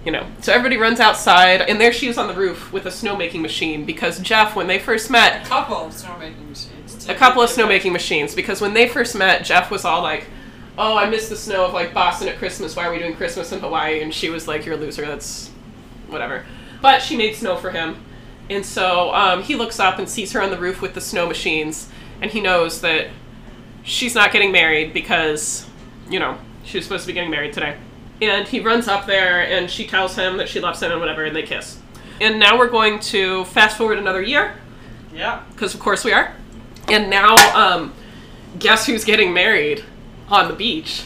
you 0.05 0.12
know, 0.12 0.27
so 0.40 0.53
everybody 0.53 0.77
runs 0.77 1.01
outside, 1.01 1.62
and 1.62 1.81
there 1.81 1.92
she 1.92 2.09
is 2.09 2.18
on 2.18 2.29
the 2.29 2.35
roof 2.35 2.73
with 2.73 2.85
a 2.87 2.90
snowmaking 2.90 3.40
machine 3.40 3.85
because 3.85 4.18
Jeff, 4.21 4.55
when 4.55 4.66
they 4.66 4.79
first 4.79 5.11
met, 5.11 5.45
A 5.45 5.49
couple 5.49 5.77
of 5.77 5.92
snowmaking 5.92 6.49
machines. 6.49 7.09
a 7.09 7.14
couple 7.14 7.42
of 7.42 7.51
snowmaking 7.51 7.92
machines 7.92 8.35
because 8.35 8.61
when 8.61 8.75
they 8.75 8.87
first 8.88 9.14
met, 9.16 9.45
Jeff 9.45 9.71
was 9.71 9.85
all 9.85 10.03
like, 10.03 10.27
"Oh, 10.79 10.97
I 10.97 11.09
miss 11.09 11.29
the 11.31 11.37
snow 11.37 11.64
of 11.64 11.73
like 11.73 11.95
Boston 11.95 12.29
at 12.29 12.38
Christmas. 12.38 12.77
Why 12.77 12.87
are 12.87 12.92
we 12.92 12.99
doing 12.99 13.16
Christmas 13.16 13.51
in 13.53 13.61
Hawaii?" 13.61 14.01
And 14.03 14.12
she 14.12 14.29
was 14.31 14.47
like, 14.47 14.64
"You're 14.66 14.75
a 14.77 14.79
loser. 14.79 15.07
That's 15.07 15.51
whatever." 16.09 16.45
But 16.83 17.01
she 17.01 17.16
made 17.16 17.35
snow 17.35 17.57
for 17.57 17.71
him, 17.71 17.97
and 18.50 18.64
so 18.64 19.12
um, 19.14 19.42
he 19.42 19.54
looks 19.57 19.78
up 19.80 19.98
and 19.98 20.09
sees 20.09 20.33
her 20.33 20.42
on 20.42 20.50
the 20.50 20.59
roof 20.59 20.80
with 20.83 20.94
the 20.94 21.00
snow 21.00 21.26
machines, 21.26 21.88
and 22.20 22.30
he 22.30 22.40
knows 22.40 22.80
that 22.83 23.09
she's 23.83 24.14
not 24.14 24.33
getting 24.33 24.52
married 24.52 24.92
because, 24.92 25.66
you 26.09 26.18
know, 26.18 26.38
she 26.64 26.78
was 26.78 26.85
supposed 26.87 27.02
to 27.02 27.07
be 27.09 27.12
getting 27.12 27.30
married 27.30 27.52
today. 27.52 27.76
And 28.22 28.46
he 28.46 28.61
runs 28.61 28.88
up 28.88 29.07
there, 29.07 29.42
and 29.42 29.70
she 29.70 29.87
tells 29.87 30.14
him 30.16 30.37
that 30.38 30.48
she 30.48 30.61
loves 30.61 30.80
him 30.83 30.90
and 30.92 31.00
whatever, 31.00 31.24
and 31.24 31.35
they 31.35 31.42
kiss. 31.42 31.78
And 32.20 32.38
now 32.38 32.57
we're 32.59 32.70
going 32.70 33.00
to 33.00 33.44
fast 33.46 33.76
forward 33.76 33.98
another 33.98 34.22
year 34.22 34.54
Yeah. 35.12 35.42
because 35.52 35.74
of 35.74 35.80
course 35.80 36.04
we 36.04 36.12
are. 36.12 36.35
And 36.88 37.11
now, 37.11 37.35
um, 37.57 37.92
guess 38.59 38.87
who's 38.87 39.04
getting 39.04 39.33
married 39.35 39.85
on 40.28 40.48
the 40.48 40.54
beach? 40.54 41.04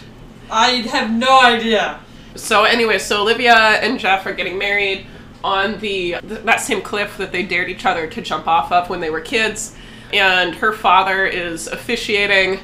I 0.51 0.71
have 0.91 1.11
no 1.11 1.41
idea. 1.41 2.01
So 2.35 2.65
anyway, 2.65 2.99
so 2.99 3.23
Olivia 3.23 3.55
and 3.55 3.99
Jeff 3.99 4.27
are 4.27 4.33
getting 4.33 4.59
married 4.59 5.07
on 5.45 5.79
the 5.81 6.17
that 6.23 6.61
same 6.61 6.83
cliff 6.83 7.17
that 7.19 7.33
they 7.33 7.43
dared 7.43 7.69
each 7.69 7.87
other 7.87 8.07
to 8.09 8.21
jump 8.21 8.47
off 8.47 8.73
of 8.73 8.91
when 8.91 9.01
they 9.01 9.11
were 9.11 9.21
kids. 9.21 9.75
And 10.13 10.55
her 10.57 10.73
father 10.73 11.27
is 11.27 11.67
officiating. 11.67 12.61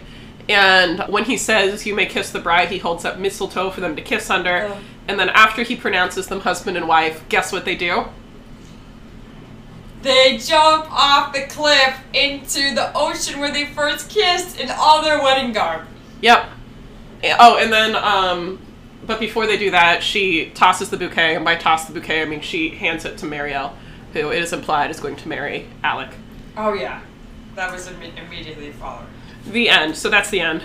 And 0.49 1.01
when 1.09 1.25
he 1.25 1.37
says, 1.37 1.87
You 1.87 1.95
may 1.95 2.07
kiss 2.07 2.31
the 2.31 2.41
bride, 2.41 2.71
he 2.71 2.79
holds 2.79 3.05
up 3.05 3.19
mistletoe 3.19 3.71
for 3.71 3.81
them 3.81 3.97
to 3.97 4.03
kiss 4.03 4.31
under. 4.31 4.69
Oh. 4.71 4.81
And 5.09 5.19
then 5.19 5.29
after 5.31 5.63
he 5.63 5.77
pronounces 5.77 6.27
them 6.29 6.41
husband 6.41 6.77
and 6.77 6.89
wife, 6.89 7.29
guess 7.29 7.53
what 7.53 7.65
they 7.65 7.77
do? 7.77 8.07
They 10.03 10.37
jump 10.39 10.87
off 10.91 11.33
the 11.33 11.43
cliff 11.43 11.99
into 12.13 12.75
the 12.75 12.91
ocean 12.95 13.41
where 13.41 13.53
they 13.53 13.67
first 13.67 14.11
kissed 14.11 14.61
in 14.61 14.71
all 14.71 15.03
their 15.03 15.23
wedding 15.23 15.53
garb. 15.53 15.87
Yep. 16.21 16.51
Oh, 17.39 17.59
and 17.59 17.73
then, 17.73 17.97
um, 17.97 18.61
but 19.07 19.21
before 19.21 19.47
they 19.47 19.57
do 19.57 19.71
that, 19.71 20.03
she 20.03 20.51
tosses 20.51 20.91
the 20.91 20.97
bouquet, 20.97 21.35
and 21.35 21.45
by 21.45 21.57
toss 21.57 21.87
the 21.87 21.93
bouquet, 21.93 22.23
I 22.23 22.25
mean 22.25 22.41
she 22.41 22.71
hands 22.71 23.05
it 23.05 23.19
to 23.19 23.27
Marielle, 23.27 23.73
who 24.13 24.31
it 24.31 24.43
is 24.43 24.53
implied 24.53 24.91
is 24.91 25.01
going 25.01 25.17
to 25.17 25.29
marry 25.29 25.69
Alec. 25.83 26.11
Oh 26.57 26.73
yeah, 26.73 27.01
that 27.55 27.73
was 27.73 27.89
imme- 27.89 28.17
immediately 28.25 28.73
followed. 28.73 29.07
The 29.47 29.69
end. 29.69 29.97
So 29.97 30.09
that's 30.09 30.31
the 30.31 30.41
end. 30.41 30.63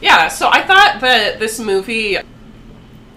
Yeah, 0.00 0.28
so 0.28 0.48
I 0.48 0.62
thought 0.62 1.00
that 1.00 1.38
this 1.38 1.58
movie, 1.58 2.16
it, 2.16 2.26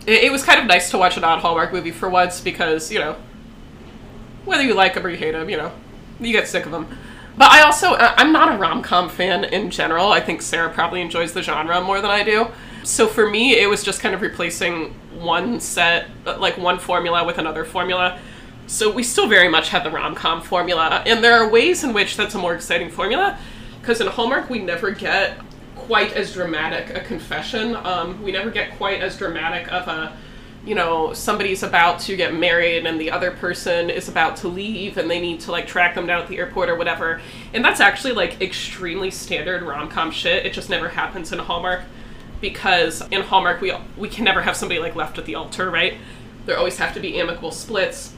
it 0.05 0.31
was 0.31 0.43
kind 0.43 0.59
of 0.59 0.65
nice 0.65 0.91
to 0.91 0.97
watch 0.97 1.17
a 1.17 1.19
non 1.19 1.39
Hallmark 1.39 1.73
movie 1.73 1.91
for 1.91 2.09
once 2.09 2.39
because, 2.39 2.91
you 2.91 2.99
know, 2.99 3.15
whether 4.45 4.63
you 4.63 4.73
like 4.73 4.93
them 4.93 5.05
or 5.05 5.09
you 5.09 5.17
hate 5.17 5.31
them, 5.31 5.49
you 5.49 5.57
know, 5.57 5.71
you 6.19 6.31
get 6.31 6.47
sick 6.47 6.65
of 6.65 6.71
them. 6.71 6.87
But 7.37 7.51
I 7.51 7.61
also, 7.61 7.95
I'm 7.95 8.31
not 8.33 8.53
a 8.53 8.57
rom 8.57 8.81
com 8.81 9.09
fan 9.09 9.45
in 9.45 9.71
general. 9.71 10.11
I 10.11 10.19
think 10.19 10.41
Sarah 10.41 10.69
probably 10.69 11.01
enjoys 11.01 11.33
the 11.33 11.41
genre 11.41 11.79
more 11.81 12.01
than 12.01 12.11
I 12.11 12.23
do. 12.23 12.47
So 12.83 13.07
for 13.07 13.29
me, 13.29 13.59
it 13.59 13.67
was 13.67 13.83
just 13.83 14.01
kind 14.01 14.15
of 14.15 14.21
replacing 14.21 14.93
one 15.19 15.59
set, 15.59 16.07
like 16.25 16.57
one 16.57 16.79
formula 16.79 17.25
with 17.25 17.37
another 17.37 17.65
formula. 17.65 18.19
So 18.67 18.91
we 18.91 19.03
still 19.03 19.27
very 19.27 19.49
much 19.49 19.69
have 19.69 19.83
the 19.83 19.91
rom 19.91 20.15
com 20.15 20.41
formula, 20.41 21.03
and 21.05 21.23
there 21.23 21.33
are 21.33 21.49
ways 21.49 21.83
in 21.83 21.93
which 21.93 22.15
that's 22.17 22.35
a 22.35 22.37
more 22.37 22.53
exciting 22.53 22.89
formula. 22.89 23.37
Because 23.81 24.01
in 24.01 24.07
Hallmark, 24.07 24.49
we 24.49 24.59
never 24.59 24.91
get 24.91 25.39
quite 25.75 26.13
as 26.13 26.33
dramatic 26.33 26.95
a 26.95 26.99
confession. 26.99 27.75
Um, 27.75 28.21
we 28.21 28.31
never 28.31 28.51
get 28.51 28.77
quite 28.77 29.01
as 29.01 29.17
dramatic 29.17 29.71
of 29.71 29.87
a, 29.87 30.15
you 30.63 30.75
know, 30.75 31.13
somebody's 31.13 31.63
about 31.63 31.99
to 32.01 32.15
get 32.15 32.35
married 32.35 32.85
and 32.85 33.01
the 33.01 33.09
other 33.09 33.31
person 33.31 33.89
is 33.89 34.07
about 34.07 34.35
to 34.37 34.47
leave 34.47 34.97
and 34.97 35.09
they 35.09 35.19
need 35.19 35.39
to 35.39 35.51
like 35.51 35.65
track 35.65 35.95
them 35.95 36.05
down 36.05 36.21
at 36.21 36.27
the 36.27 36.37
airport 36.37 36.69
or 36.69 36.75
whatever. 36.75 37.21
And 37.53 37.65
that's 37.65 37.79
actually 37.79 38.13
like 38.13 38.39
extremely 38.39 39.09
standard 39.09 39.63
rom 39.63 39.89
com 39.89 40.11
shit. 40.11 40.45
It 40.45 40.53
just 40.53 40.69
never 40.69 40.89
happens 40.89 41.31
in 41.31 41.39
Hallmark 41.39 41.81
because 42.41 43.01
in 43.09 43.21
Hallmark 43.21 43.61
we 43.61 43.73
we 43.97 44.09
can 44.09 44.23
never 44.25 44.41
have 44.41 44.55
somebody 44.55 44.79
like 44.79 44.95
left 44.95 45.17
at 45.17 45.25
the 45.25 45.35
altar, 45.35 45.69
right? 45.69 45.95
There 46.45 46.57
always 46.57 46.77
have 46.77 46.93
to 46.93 46.99
be 46.99 47.19
amicable 47.19 47.51
splits. 47.51 48.13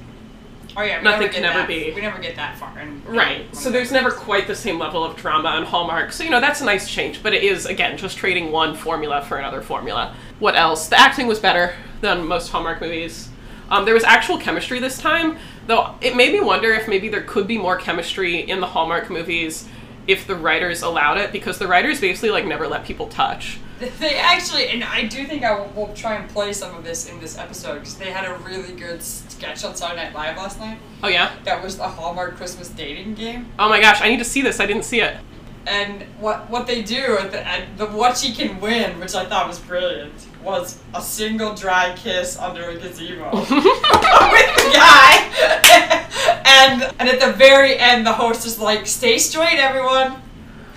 Oh 0.77 0.83
yeah, 0.83 1.01
Nothing 1.01 1.29
can 1.29 1.43
ever 1.43 1.67
be. 1.67 1.91
We 1.93 2.01
never 2.01 2.19
get 2.19 2.35
that 2.37 2.57
far. 2.57 2.79
In, 2.79 3.03
Right. 3.05 3.53
So 3.53 3.69
there's 3.69 3.91
never 3.91 4.09
quite 4.09 4.47
the 4.47 4.55
same 4.55 4.79
level 4.79 5.03
of 5.03 5.17
drama 5.17 5.49
on 5.49 5.65
Hallmark. 5.65 6.13
So, 6.13 6.23
you 6.23 6.29
know, 6.29 6.39
that's 6.39 6.61
a 6.61 6.65
nice 6.65 6.89
change, 6.89 7.21
but 7.21 7.33
it 7.33 7.43
is, 7.43 7.65
again, 7.65 7.97
just 7.97 8.17
trading 8.17 8.51
one 8.51 8.75
formula 8.75 9.21
for 9.21 9.37
another 9.37 9.61
formula. 9.61 10.15
What 10.39 10.55
else? 10.55 10.87
The 10.87 10.97
acting 10.97 11.27
was 11.27 11.39
better 11.39 11.75
than 11.99 12.25
most 12.25 12.49
Hallmark 12.49 12.79
movies. 12.79 13.29
Um, 13.69 13.85
there 13.85 13.93
was 13.93 14.03
actual 14.03 14.37
chemistry 14.37 14.79
this 14.79 14.97
time, 14.97 15.37
though 15.67 15.95
it 16.01 16.15
made 16.15 16.33
me 16.33 16.41
wonder 16.41 16.71
if 16.71 16.87
maybe 16.87 17.09
there 17.09 17.23
could 17.23 17.47
be 17.47 17.57
more 17.57 17.77
chemistry 17.77 18.39
in 18.39 18.59
the 18.59 18.67
Hallmark 18.67 19.09
movies 19.09 19.67
if 20.07 20.27
the 20.27 20.35
writers 20.35 20.81
allowed 20.81 21.17
it 21.17 21.31
because 21.31 21.57
the 21.57 21.67
writers 21.67 22.01
basically 22.01 22.31
like 22.31 22.45
never 22.45 22.67
let 22.67 22.83
people 22.83 23.07
touch. 23.07 23.59
They 23.99 24.15
actually, 24.15 24.67
and 24.67 24.83
I 24.83 25.05
do 25.05 25.25
think 25.25 25.43
I 25.43 25.57
will, 25.57 25.67
will 25.75 25.93
try 25.95 26.13
and 26.15 26.29
play 26.29 26.53
some 26.53 26.75
of 26.75 26.83
this 26.83 27.09
in 27.09 27.19
this 27.19 27.37
episode 27.37 27.79
because 27.79 27.95
they 27.95 28.11
had 28.11 28.25
a 28.25 28.35
really 28.43 28.73
good 28.73 29.01
sketch 29.01 29.63
on 29.65 29.75
Saturday 29.75 30.03
Night 30.03 30.13
Live 30.13 30.37
last 30.37 30.59
night. 30.59 30.77
Oh 31.01 31.07
yeah. 31.07 31.35
That 31.45 31.63
was 31.63 31.77
the 31.77 31.87
Hallmark 31.87 32.37
Christmas 32.37 32.69
dating 32.69 33.15
game. 33.15 33.47
Oh 33.57 33.69
my 33.69 33.81
gosh, 33.81 33.99
I 34.01 34.09
need 34.09 34.19
to 34.19 34.25
see 34.25 34.43
this. 34.43 34.59
I 34.59 34.67
didn't 34.67 34.85
see 34.85 35.01
it. 35.01 35.17
And 35.65 36.03
what 36.19 36.49
what 36.49 36.67
they 36.67 36.83
do 36.83 37.17
at 37.19 37.31
the 37.31 37.47
at 37.47 37.77
the 37.77 37.87
what 37.87 38.17
she 38.17 38.33
can 38.33 38.59
win, 38.61 38.99
which 38.99 39.15
I 39.15 39.25
thought 39.25 39.47
was 39.47 39.59
brilliant, 39.59 40.13
was 40.43 40.79
a 40.93 41.01
single 41.01 41.55
dry 41.55 41.95
kiss 41.95 42.37
under 42.37 42.69
a 42.69 42.75
gazebo 42.75 43.31
with 43.35 43.49
the 43.49 44.69
guy. 44.73 46.07
and 46.45 46.83
and 46.99 47.09
at 47.09 47.19
the 47.19 47.33
very 47.33 47.77
end, 47.77 48.05
the 48.05 48.13
host 48.13 48.45
is 48.45 48.59
like, 48.59 48.85
"Stay 48.85 49.17
straight, 49.17 49.59
everyone." 49.59 50.21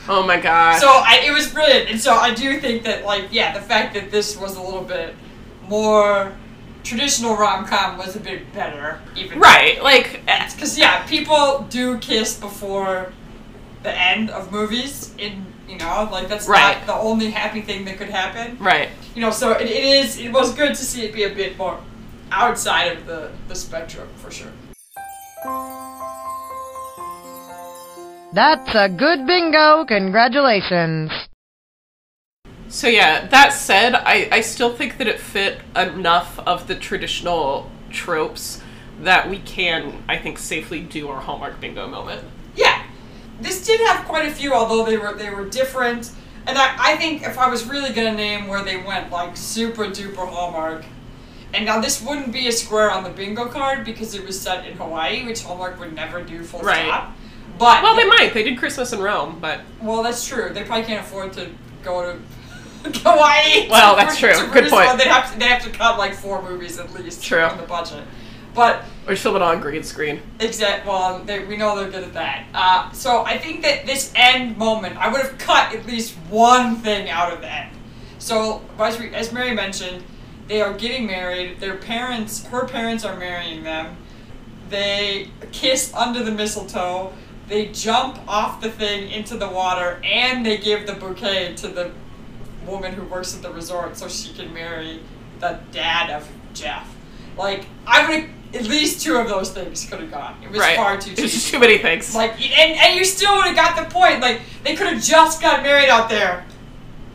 Oh 0.09 0.23
my 0.27 0.39
god. 0.39 0.79
So 0.81 0.89
I, 0.89 1.23
it 1.25 1.33
was 1.33 1.49
brilliant, 1.51 1.89
and 1.91 2.01
so 2.01 2.15
I 2.15 2.35
do 2.35 2.61
think 2.61 2.83
that 2.85 3.05
like 3.05 3.29
yeah, 3.31 3.55
the 3.55 3.61
fact 3.61 3.95
that 3.95 4.11
this 4.11 4.37
was 4.37 4.57
a 4.57 4.63
little 4.63 4.83
bit 4.85 5.15
more 5.63 6.33
traditional 6.83 7.37
rom 7.37 7.65
com 7.67 7.97
was 7.97 8.15
a 8.15 8.21
bit 8.21 8.53
better, 8.53 9.01
even 9.17 9.39
right, 9.39 9.83
like 9.83 10.21
eh, 10.29 10.51
because 10.55 10.79
yeah, 10.79 11.07
people 11.07 11.67
do 11.71 11.97
kiss 11.99 12.39
before 12.39 13.13
the 13.83 13.93
end 13.99 14.29
of 14.31 14.53
movies. 14.53 15.15
In 15.19 15.47
you 15.67 15.79
know, 15.79 16.07
like 16.13 16.29
that's 16.29 16.47
Right. 16.47 16.77
not 16.77 16.87
the 16.87 16.95
only 16.95 17.31
happy 17.31 17.63
thing 17.63 17.87
that 17.87 17.97
could 17.97 18.11
happen. 18.11 18.59
right. 18.61 18.91
You 19.15 19.23
know, 19.23 19.31
so 19.31 19.53
it, 19.53 19.63
it 19.63 19.85
is. 19.85 20.19
It 20.19 20.31
was 20.31 20.55
good 20.55 20.75
to 20.75 20.85
see 20.85 21.07
it 21.07 21.15
be 21.15 21.23
a 21.25 21.31
bit 21.35 21.57
more 21.57 21.79
outside 22.31 22.93
of 22.97 23.07
the 23.07 23.31
the 23.49 23.55
spectrum 23.55 24.09
for 24.17 24.31
sure. 24.31 24.53
That's 28.35 28.75
a 28.75 28.89
good 28.89 29.27
bingo. 29.29 29.85
Congratulations. 29.85 31.13
So 32.69 32.89
yeah, 32.89 33.29
that 33.29 33.53
said, 33.53 33.95
I, 33.95 34.29
I 34.33 34.41
still 34.41 34.75
think 34.75 34.99
that 34.99 35.07
it 35.07 35.21
fit 35.21 35.61
enough 35.77 36.41
of 36.41 36.67
the 36.67 36.75
traditional 36.75 37.71
tropes 37.93 38.61
that 39.03 39.31
we 39.31 39.39
can, 39.39 40.03
I 40.09 40.19
think, 40.19 40.39
safely 40.39 40.81
do 40.81 41.09
our 41.09 41.21
Hallmark 41.21 41.61
bingo 41.61 41.87
moment. 41.87 42.25
Yeah, 42.57 42.83
this 43.41 43.65
did 43.65 43.81
have 43.87 44.05
quite 44.07 44.27
a 44.27 44.31
few, 44.33 44.53
although 44.53 44.85
they 44.85 44.97
were 44.97 45.15
they 45.15 45.31
were 45.31 45.49
different. 45.49 46.11
And 46.47 46.59
I, 46.59 46.75
I 46.93 46.97
think 46.97 47.23
if 47.23 47.39
I 47.39 47.49
was 47.49 47.65
really 47.67 47.93
gonna 47.93 48.15
name 48.15 48.49
where 48.49 48.65
they 48.65 48.79
went, 48.79 49.11
like 49.11 49.37
super 49.37 49.85
duper 49.85 50.29
Hallmark, 50.29 50.85
and 51.53 51.65
now 51.65 51.81
this 51.81 52.03
wouldn't 52.03 52.33
be 52.33 52.49
a 52.49 52.53
square 52.53 52.91
on 52.91 53.05
the 53.05 53.11
bingo 53.11 53.47
card 53.47 53.85
because 53.85 54.15
it 54.17 54.27
was 54.27 54.41
set 54.41 54.67
in 54.67 54.77
Hawaii, 54.77 55.25
which 55.25 55.43
Hallmark 55.45 55.79
would 55.79 55.95
never 55.95 56.21
do 56.21 56.43
full 56.43 56.61
Right. 56.63 56.87
stop. 56.87 57.17
But 57.59 57.83
Well, 57.83 57.97
they 57.97 58.07
might. 58.07 58.33
They 58.35 58.43
did 58.43 58.59
Christmas 58.59 58.93
in 58.93 59.01
Rome, 59.01 59.39
but 59.41 59.61
Well, 59.83 60.03
that's 60.03 60.27
true. 60.27 60.51
They 60.53 60.65
probably 60.65 60.85
can't 60.85 61.05
afford 61.05 61.33
to 61.35 61.51
go 61.83 62.03
to 62.13 62.19
Hawaii. 63.01 63.69
Well, 63.71 63.97
that's 63.97 64.19
true. 64.19 64.33
Good 64.53 64.71
point. 64.71 64.87
one. 64.87 64.99
They'd 64.99 65.07
have 65.07 65.33
to 65.33 65.39
they 65.39 65.47
have 65.47 65.63
to 65.65 65.71
cut 65.71 65.99
like 65.99 66.15
four 66.15 66.43
movies 66.43 66.79
at 66.79 66.93
least 66.93 67.23
True. 67.23 67.41
on 67.43 67.57
the 67.57 67.63
budget. 67.67 68.05
But 68.55 68.85
or 69.09 69.17
film 69.17 69.37
it 69.37 69.43
on 69.43 69.61
green 69.61 69.83
screen. 69.83 70.21
Exact. 70.39 70.87
Well, 70.87 71.21
they, 71.25 71.45
we 71.45 71.57
know 71.57 71.77
they're 71.77 71.91
good 71.91 72.05
at 72.05 72.13
that. 72.15 72.47
Uh, 72.55 72.93
so 72.93 73.25
I 73.25 73.37
think 73.39 73.63
that 73.63 73.85
this 73.87 74.13
end 74.15 74.57
moment, 74.57 74.97
I 74.97 75.11
would 75.11 75.21
have 75.23 75.37
cut 75.39 75.75
at 75.75 75.87
least 75.87 76.15
one 76.31 76.77
thing 76.77 77.11
out 77.11 77.33
of 77.33 77.43
end. 77.43 77.71
So 78.19 78.63
as, 78.79 78.99
we, 78.99 79.13
as 79.15 79.33
Mary 79.33 79.55
mentioned, 79.55 80.05
they 80.47 80.61
are 80.61 80.73
getting 80.73 81.07
married. 81.07 81.59
Their 81.59 81.77
parents, 81.77 82.45
her 82.47 82.67
parents, 82.67 83.05
are 83.05 83.17
marrying 83.17 83.65
them. 83.65 83.97
They 84.71 85.31
kiss 85.53 85.93
under 85.95 86.23
the 86.23 86.31
mistletoe. 86.31 87.13
They 87.49 87.67
jump 87.67 88.19
off 88.27 88.61
the 88.61 88.71
thing 88.71 89.11
into 89.11 89.37
the 89.37 89.49
water, 89.49 90.01
and 90.03 90.45
they 90.45 90.57
give 90.57 90.87
the 90.87 90.95
bouquet 90.95 91.55
to 91.57 91.69
the 91.69 91.93
woman 92.67 92.95
who 92.95 93.05
works 93.05 93.35
at 93.37 93.43
the 93.43 93.53
resort 93.53 93.97
so 93.97 94.09
she 94.09 94.33
can 94.33 94.53
marry 94.55 95.01
the 95.41 95.61
dad 95.71 96.11
of 96.11 96.29
Jeff. 96.55 96.95
Like 97.37 97.67
I 97.87 98.07
would 98.07 98.21
have 98.21 98.31
at 98.55 98.65
least 98.69 99.03
two 99.03 99.17
of 99.17 99.29
those 99.29 99.53
things 99.53 99.85
could 99.89 100.01
have 100.01 100.11
gone. 100.11 100.37
It 100.43 100.51
was 100.51 100.61
right. 100.61 100.77
far 100.77 100.99
too 100.99 101.15
cheap. 101.15 101.31
too 101.31 101.59
many 101.59 101.79
things. 101.79 102.15
Like 102.15 102.33
and, 102.41 102.79
and 102.79 102.99
you 102.99 103.05
still 103.05 103.35
would 103.37 103.47
have 103.47 103.57
got 103.57 103.77
the 103.77 103.93
point. 103.93 104.21
Like 104.21 104.41
they 104.63 104.77
could 104.77 104.87
have 104.87 105.03
just 105.03 105.43
got 105.43 105.63
married 105.63 105.89
out 105.89 106.09
there, 106.09 106.45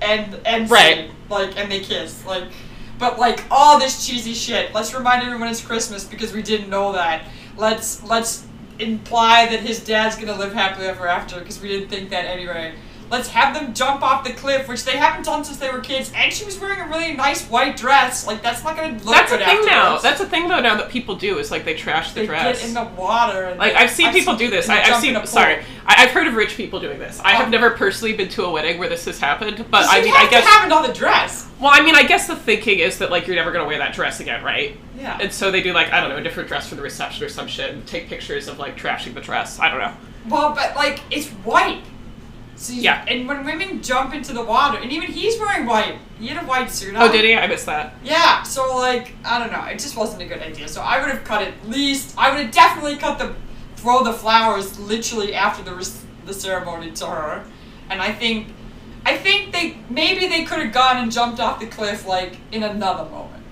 and 0.02 0.39
and 0.46 0.70
Right. 0.70 1.08
seen, 1.08 1.12
like 1.30 1.58
and 1.58 1.72
they 1.72 1.80
kiss, 1.80 2.26
like. 2.26 2.44
But 3.00 3.18
like 3.18 3.46
all 3.50 3.80
this 3.80 4.06
cheesy 4.06 4.34
shit. 4.34 4.74
Let's 4.74 4.94
remind 4.94 5.24
everyone 5.24 5.48
it's 5.48 5.65
Christmas 5.65 6.04
because 6.04 6.34
we 6.34 6.42
didn't 6.42 6.70
know 6.70 6.92
that. 6.92 7.24
Let's 7.56 8.04
let's 8.04 8.46
imply 8.80 9.46
that 9.48 9.60
his 9.60 9.84
dad's 9.84 10.15
gonna 10.15 10.38
live 10.38 10.54
happily 10.54 10.88
ever 10.88 11.08
after 11.08 11.39
because 11.39 11.62
we 11.62 11.68
didn't 11.70 11.89
think 11.89 12.10
that 12.10 12.26
anyway. 12.26 12.74
Let's 13.10 13.28
have 13.30 13.54
them 13.56 13.74
jump 13.74 14.04
off 14.04 14.24
the 14.24 14.34
cliff, 14.34 14.67
which 14.67 14.84
they 14.86 14.95
haven't 14.98 15.26
done 15.26 15.43
since 15.43 15.58
they 15.58 15.72
were 15.72 15.80
kids. 15.80 16.12
And 16.15 16.32
she 16.32 16.45
was 16.45 16.60
wearing 16.60 16.80
a 16.80 16.88
really 16.88 17.13
nice 17.15 17.43
white 17.50 17.76
dress. 17.76 18.28
Like 18.28 18.43
that's 18.43 18.63
not 18.63 18.76
gonna 18.76 18.93
look 19.04 19.04
That's 19.15 19.32
a 19.32 19.38
good 19.38 19.45
thing 19.48 19.65
now. 19.65 19.98
That's 19.98 20.22
a 20.22 20.26
thing 20.28 20.48
though 20.48 20.60
now 20.62 20.76
that 20.78 20.89
people 20.89 21.15
do 21.15 21.39
is 21.39 21.50
like 21.50 21.65
they 21.65 21.74
trash 21.74 22.12
the 22.13 22.22
they 22.22 22.26
dress. 22.28 22.60
get 22.60 22.67
in 22.67 22.74
the 22.76 22.84
water. 23.00 23.45
And 23.45 23.60
Like 23.60 23.74
I've 23.74 23.89
seen 23.89 24.12
people 24.12 24.36
do 24.36 24.50
this. 24.50 24.69
I, 24.69 24.82
I've 24.82 25.02
seen. 25.02 25.15
a. 25.15 25.26
Sorry, 25.26 25.63
I, 25.88 26.04
I've 26.04 26.12
heard 26.12 26.28
of 26.28 26.36
rich 26.36 26.56
people 26.56 26.80
doing 26.80 27.00
this. 27.00 27.19
I 27.22 27.32
have 27.32 27.48
Oh. 27.48 27.50
never 27.52 27.72
personally 27.72 28.15
been 28.15 28.30
to 28.30 28.43
a 28.45 28.52
wedding 28.52 28.78
where 28.78 28.89
this 28.89 29.06
has 29.06 29.19
happened, 29.19 29.65
but 29.72 29.86
I 29.89 30.02
mean, 30.02 30.13
have 30.13 30.28
I 30.28 30.30
guess. 30.30 30.43
happened 30.45 30.74
on 30.74 30.84
the 30.88 30.93
dress. 30.93 31.48
well, 31.60 31.72
I 31.74 31.82
mean, 31.82 31.95
I 31.95 32.04
guess 32.04 32.28
the 32.28 32.36
thinking 32.36 32.80
is 32.80 33.00
that 33.00 33.10
like 33.10 33.26
you're 33.26 33.36
never 33.36 33.52
gonna 33.52 33.65
wear 33.65 33.80
that 33.80 33.93
dress 33.93 34.19
again, 34.19 34.43
right? 34.43 34.78
Yeah. 34.98 35.17
And 35.19 35.34
so 35.34 35.50
they 35.50 35.62
do 35.63 35.74
like 35.74 35.91
I 35.91 36.00
don't 36.02 36.10
know 36.12 36.17
a 36.17 36.22
different 36.24 36.48
dress 36.48 36.67
for 36.69 36.76
the 36.76 36.82
reception 36.84 37.26
or 37.26 37.30
some 37.30 37.48
shit, 37.48 37.72
and 37.72 37.88
take 37.88 38.08
pictures 38.08 38.48
of 38.48 38.60
like 38.60 38.78
trashing 38.78 39.15
the 39.15 39.22
dress. 39.22 39.60
I 39.60 39.69
don't 39.69 39.80
know. 39.80 39.93
Well, 40.30 40.54
but 40.54 40.76
like 40.76 41.02
it's 41.10 41.28
white. 41.30 41.82
So 42.60 42.74
you- 42.74 42.82
Yeah. 42.82 43.06
And 43.08 43.28
when 43.28 43.45
women 43.45 43.82
jump 43.82 44.13
into 44.13 44.34
the 44.34 44.41
water, 44.43 44.78
and 44.80 44.91
even 44.91 45.08
he's 45.10 45.39
wearing 45.39 45.65
white. 45.65 45.95
He 46.19 46.28
had 46.28 46.43
a 46.43 46.45
white 46.45 46.69
suit 46.69 46.93
oh, 46.95 47.04
on. 47.04 47.10
Oh, 47.10 47.12
did 47.12 47.24
he? 47.24 47.34
I 47.34 47.48
missed 47.48 47.65
that. 47.65 47.95
Yeah. 48.04 48.43
So 48.43 48.76
like 48.78 49.13
I 49.26 49.39
don't 49.39 49.52
know. 49.52 49.63
It 49.63 49.80
just 49.80 49.95
wasn't 49.95 50.22
a 50.22 50.26
good 50.26 50.41
idea. 50.41 50.67
So 50.67 50.82
I 50.82 51.00
would 51.00 51.10
have 51.10 51.24
cut 51.24 51.41
at 51.41 51.54
least. 51.67 52.13
I 52.17 52.30
would 52.30 52.39
have 52.41 52.52
definitely 52.52 52.98
cut 52.98 53.17
the 53.17 53.34
throw 53.78 54.04
the 54.04 54.12
flowers 54.13 54.78
literally 54.78 55.34
after 55.34 55.63
the 55.63 55.89
the 56.26 56.34
ceremony 56.34 56.91
to 56.91 57.06
her, 57.08 57.43
and 57.89 58.02
I 58.02 58.12
think. 58.12 58.48
I 59.06 59.15
think 59.15 59.54
they 59.54 59.78
maybe 59.89 60.28
they 60.28 60.43
could 60.43 60.60
have 60.60 60.74
gone 60.74 60.98
and 60.98 61.10
jumped 61.10 61.39
off 61.39 61.62
the 61.62 61.67
cliff 61.67 62.06
like 62.06 62.36
in 62.52 62.63
another 62.63 63.10
moment. 63.10 63.43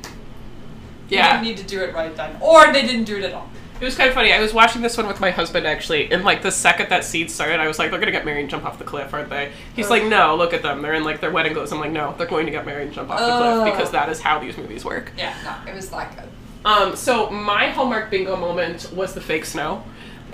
They 1.08 1.16
Yeah. 1.16 1.32
didn't 1.32 1.44
need 1.48 1.58
to 1.58 1.64
do 1.64 1.82
it 1.82 1.96
right 1.96 2.14
then, 2.18 2.36
or 2.42 2.74
they 2.74 2.82
didn't 2.82 3.06
do 3.06 3.16
it 3.16 3.24
at 3.24 3.34
all. 3.34 3.50
It 3.80 3.86
was 3.86 3.96
kind 3.96 4.10
of 4.10 4.16
funny. 4.16 4.34
I 4.34 4.40
was 4.40 4.54
watching 4.54 4.82
this 4.82 4.98
one 4.98 5.08
with 5.08 5.20
my 5.20 5.30
husband 5.30 5.68
actually, 5.68 6.12
and 6.12 6.24
like 6.24 6.42
the 6.42 6.52
second 6.52 6.90
that 6.90 7.04
scene 7.04 7.30
started, 7.30 7.60
I 7.60 7.68
was 7.68 7.78
like, 7.78 7.92
"They're 7.92 8.00
gonna 8.00 8.12
get 8.12 8.26
married 8.26 8.42
and 8.42 8.50
jump 8.50 8.66
off 8.66 8.80
the 8.80 8.84
cliff, 8.84 9.14
aren't 9.14 9.30
they?" 9.30 9.52
He's 9.76 9.90
like, 9.90 10.04
"No, 10.04 10.36
look 10.36 10.54
at 10.54 10.64
them. 10.64 10.82
They're 10.82 10.96
in 10.96 11.04
like 11.04 11.22
their 11.22 11.32
wedding 11.32 11.54
clothes." 11.54 11.72
I'm 11.72 11.80
like, 11.80 11.92
"No, 11.92 12.16
they're 12.18 12.28
going 12.28 12.46
to 12.48 12.52
get 12.52 12.66
married 12.66 12.88
and 12.88 12.94
jump 12.94 13.10
off 13.12 13.20
the 13.20 13.38
cliff 13.38 13.74
because 13.74 13.92
that 13.92 14.10
is 14.10 14.20
how 14.20 14.40
these 14.40 14.58
movies 14.58 14.84
work." 14.84 15.12
Yeah. 15.18 15.34
No, 15.44 15.72
it 15.72 15.76
was 15.76 15.92
not 15.92 16.16
good. 16.16 16.28
Um, 16.66 16.96
so 16.96 17.30
my 17.30 17.70
Hallmark 17.70 18.10
bingo 18.10 18.36
moment 18.36 18.92
was 18.94 19.14
the 19.14 19.22
fake 19.22 19.46
snow, 19.46 19.84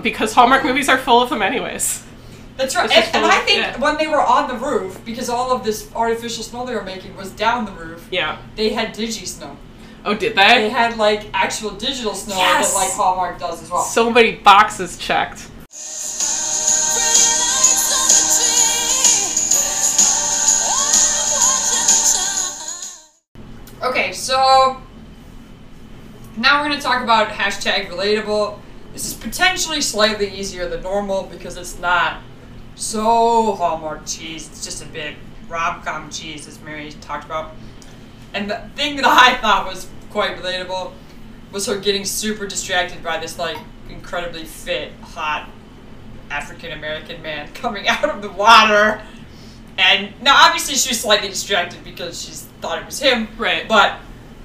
because 0.02 0.32
Hallmark 0.32 0.64
movies 0.64 0.88
are 0.88 0.98
full 0.98 1.22
of 1.22 1.30
them 1.30 1.42
anyways. 1.42 2.02
That's 2.56 2.74
right. 2.76 2.90
And, 2.90 3.16
and 3.16 3.26
I 3.26 3.38
think 3.40 3.58
yeah. 3.58 3.78
when 3.78 3.96
they 3.98 4.06
were 4.06 4.20
on 4.20 4.48
the 4.48 4.54
roof, 4.54 5.04
because 5.04 5.28
all 5.28 5.52
of 5.52 5.64
this 5.64 5.90
artificial 5.94 6.42
snow 6.44 6.64
they 6.64 6.74
were 6.74 6.84
making 6.84 7.16
was 7.16 7.30
down 7.30 7.64
the 7.64 7.72
roof, 7.72 8.06
Yeah. 8.10 8.38
they 8.56 8.70
had 8.70 8.94
digi 8.94 9.26
snow. 9.26 9.56
Oh, 10.06 10.14
did 10.14 10.34
They 10.34 10.46
they? 10.64 10.68
had 10.70 10.96
like 10.98 11.28
actual 11.32 11.70
digital 11.70 12.14
snow 12.14 12.36
Yes! 12.36 12.72
that 12.72 12.78
like 12.78 12.92
Hallmark 12.92 13.38
does 13.38 13.62
as 13.62 13.70
well. 13.70 13.82
So 13.82 14.10
many 14.10 14.32
boxes 14.32 14.98
checked. 14.98 15.48
Okay, 23.82 24.12
so 24.12 24.80
now 26.36 26.62
we're 26.62 26.68
gonna 26.70 26.80
talk 26.80 27.02
about 27.02 27.28
hashtag 27.28 27.88
relatable. 27.88 28.58
This 28.92 29.06
is 29.06 29.14
potentially 29.14 29.80
slightly 29.80 30.28
easier 30.30 30.68
than 30.68 30.82
normal 30.82 31.24
because 31.24 31.56
it's 31.56 31.78
not 31.78 32.22
so 32.76 33.54
Hallmark 33.54 34.06
cheese. 34.06 34.48
It's 34.48 34.64
just 34.64 34.82
a 34.82 34.86
bit 34.86 35.16
rom 35.48 35.82
com 35.82 36.10
cheese, 36.10 36.48
as 36.48 36.60
Mary 36.60 36.90
talked 37.00 37.24
about. 37.24 37.52
And 38.32 38.50
the 38.50 38.62
thing 38.74 38.96
that 38.96 39.04
I 39.04 39.36
thought 39.36 39.66
was 39.66 39.86
quite 40.14 40.36
relatable 40.36 40.92
was 41.50 41.66
her 41.66 41.76
getting 41.76 42.04
super 42.04 42.46
distracted 42.46 43.02
by 43.02 43.18
this 43.18 43.36
like 43.36 43.58
incredibly 43.90 44.44
fit, 44.44 44.92
hot 45.02 45.50
African 46.30 46.70
American 46.70 47.20
man 47.20 47.52
coming 47.54 47.88
out 47.88 48.08
of 48.08 48.22
the 48.22 48.30
water. 48.30 49.02
And 49.76 50.12
now 50.22 50.36
obviously 50.46 50.76
she 50.76 50.90
was 50.90 51.00
slightly 51.00 51.28
distracted 51.28 51.82
because 51.82 52.24
she 52.24 52.30
thought 52.60 52.80
it 52.80 52.86
was 52.86 53.00
him. 53.00 53.26
Right. 53.36 53.68
But 53.68 53.98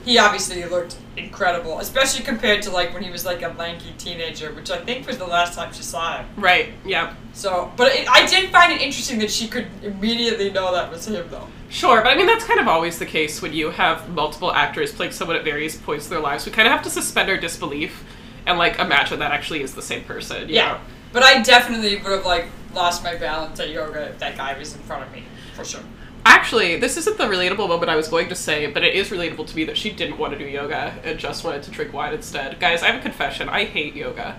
he 0.05 0.17
obviously 0.17 0.65
looked 0.65 0.97
incredible, 1.15 1.77
especially 1.77 2.25
compared 2.25 2.63
to 2.63 2.71
like 2.71 2.91
when 2.91 3.03
he 3.03 3.11
was 3.11 3.23
like 3.23 3.43
a 3.43 3.49
lanky 3.49 3.93
teenager, 3.99 4.51
which 4.53 4.71
I 4.71 4.79
think 4.79 5.05
was 5.05 5.19
the 5.19 5.27
last 5.27 5.53
time 5.53 5.71
she 5.71 5.83
saw 5.83 6.17
him. 6.17 6.25
Right. 6.35 6.69
Yeah. 6.83 7.13
So, 7.33 7.71
but 7.77 7.93
it, 7.93 8.09
I 8.09 8.25
did 8.25 8.49
find 8.49 8.71
it 8.71 8.81
interesting 8.81 9.19
that 9.19 9.29
she 9.29 9.47
could 9.47 9.67
immediately 9.83 10.49
know 10.49 10.73
that 10.73 10.91
was 10.91 11.07
him, 11.07 11.27
though. 11.29 11.47
Sure, 11.69 12.01
but 12.01 12.07
I 12.11 12.15
mean 12.15 12.25
that's 12.25 12.45
kind 12.45 12.59
of 12.59 12.67
always 12.67 12.97
the 12.99 13.05
case 13.05 13.41
when 13.41 13.53
you 13.53 13.69
have 13.71 14.09
multiple 14.09 14.51
actors 14.51 14.91
playing 14.91 15.11
someone 15.11 15.37
at 15.37 15.43
various 15.43 15.75
points 15.75 16.05
in 16.05 16.09
their 16.09 16.19
lives. 16.19 16.45
We 16.45 16.51
kind 16.51 16.67
of 16.67 16.71
have 16.73 16.83
to 16.83 16.89
suspend 16.89 17.29
our 17.29 17.37
disbelief 17.37 18.03
and 18.45 18.57
like 18.57 18.79
imagine 18.79 19.19
that 19.19 19.31
actually 19.31 19.61
is 19.61 19.75
the 19.75 19.81
same 19.81 20.03
person. 20.03 20.49
you 20.49 20.55
Yeah. 20.55 20.73
know? 20.73 20.77
But 21.13 21.23
I 21.23 21.41
definitely 21.41 21.95
would 21.97 22.11
have 22.11 22.25
like 22.25 22.45
lost 22.73 23.03
my 23.03 23.15
balance 23.15 23.59
at 23.59 23.69
yoga 23.69 24.09
if 24.09 24.19
that 24.19 24.37
guy 24.37 24.57
was 24.57 24.73
in 24.75 24.81
front 24.81 25.03
of 25.03 25.11
me, 25.11 25.23
for 25.55 25.63
sure. 25.63 25.81
Actually, 26.25 26.75
this 26.77 26.97
isn't 26.97 27.17
the 27.17 27.23
relatable 27.23 27.67
moment 27.67 27.89
I 27.89 27.95
was 27.95 28.07
going 28.07 28.29
to 28.29 28.35
say, 28.35 28.67
but 28.67 28.83
it 28.83 28.93
is 28.93 29.09
relatable 29.09 29.47
to 29.47 29.55
me 29.55 29.63
that 29.65 29.77
she 29.77 29.89
didn't 29.91 30.17
want 30.17 30.33
to 30.33 30.39
do 30.39 30.45
yoga 30.45 30.93
and 31.03 31.17
just 31.17 31.43
wanted 31.43 31.63
to 31.63 31.71
drink 31.71 31.93
wine 31.93 32.13
instead. 32.13 32.59
Guys, 32.59 32.83
I 32.83 32.87
have 32.87 32.95
a 32.99 33.01
confession. 33.01 33.47
I 33.49 33.63
hate 33.65 33.95
yoga. 33.95 34.37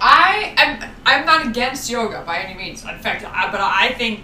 I 0.00 0.54
am 0.56 0.90
I'm 1.04 1.26
not 1.26 1.46
against 1.46 1.90
yoga 1.90 2.22
by 2.26 2.38
any 2.38 2.56
means. 2.56 2.82
In 2.84 2.98
fact, 2.98 3.24
I, 3.24 3.50
but 3.50 3.60
I 3.60 3.92
think 3.98 4.20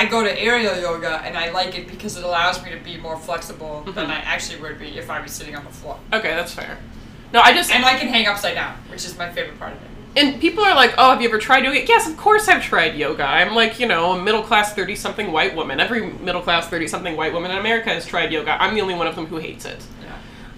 I 0.00 0.06
go 0.06 0.22
to 0.22 0.40
aerial 0.40 0.76
yoga 0.78 1.20
and 1.24 1.36
I 1.36 1.50
like 1.50 1.76
it 1.76 1.88
because 1.88 2.16
it 2.16 2.24
allows 2.24 2.62
me 2.64 2.70
to 2.70 2.76
be 2.78 2.96
more 2.98 3.18
flexible 3.18 3.82
than 3.84 4.06
Mhm. 4.06 4.10
I 4.10 4.16
actually 4.20 4.60
would 4.60 4.78
be 4.78 4.96
if 4.98 5.10
I 5.10 5.20
was 5.20 5.32
sitting 5.32 5.56
on 5.56 5.64
the 5.64 5.70
floor. 5.72 5.98
Okay, 6.12 6.30
that's 6.30 6.52
fair. 6.52 6.78
No, 7.32 7.40
I 7.40 7.52
just 7.52 7.70
And 7.74 7.84
I 7.84 7.98
can 7.98 8.08
hang 8.08 8.26
upside 8.26 8.54
down, 8.54 8.74
which 8.88 9.04
is 9.04 9.18
my 9.18 9.28
favorite 9.28 9.58
part 9.58 9.72
of 9.72 9.78
it. 9.82 9.88
and 10.16 10.40
people 10.40 10.64
are 10.64 10.74
like, 10.74 10.94
"Oh, 10.98 11.10
have 11.10 11.20
you 11.20 11.28
ever 11.28 11.38
tried 11.38 11.60
doing 11.62 11.82
it?" 11.82 11.88
Yes, 11.88 12.06
of 12.08 12.16
course 12.16 12.48
I've 12.48 12.62
tried 12.64 12.94
yoga. 12.96 13.24
I'm 13.24 13.54
like, 13.54 13.78
you 13.78 13.86
know, 13.86 14.12
a 14.12 14.18
middle 14.22 14.42
class 14.42 14.72
thirty 14.72 14.96
something 14.96 15.30
white 15.32 15.54
woman. 15.54 15.78
Every 15.80 16.00
middle 16.28 16.40
class 16.42 16.66
thirty 16.68 16.88
something 16.88 17.16
white 17.16 17.32
woman 17.32 17.50
in 17.50 17.58
America 17.58 17.90
has 17.90 18.06
tried 18.06 18.32
yoga. 18.32 18.56
I'm 18.62 18.74
the 18.74 18.80
only 18.80 18.94
one 18.94 19.06
of 19.06 19.14
them 19.16 19.26
who 19.26 19.36
hates 19.38 19.64
it. 19.64 19.80
Yeah. 20.02 20.08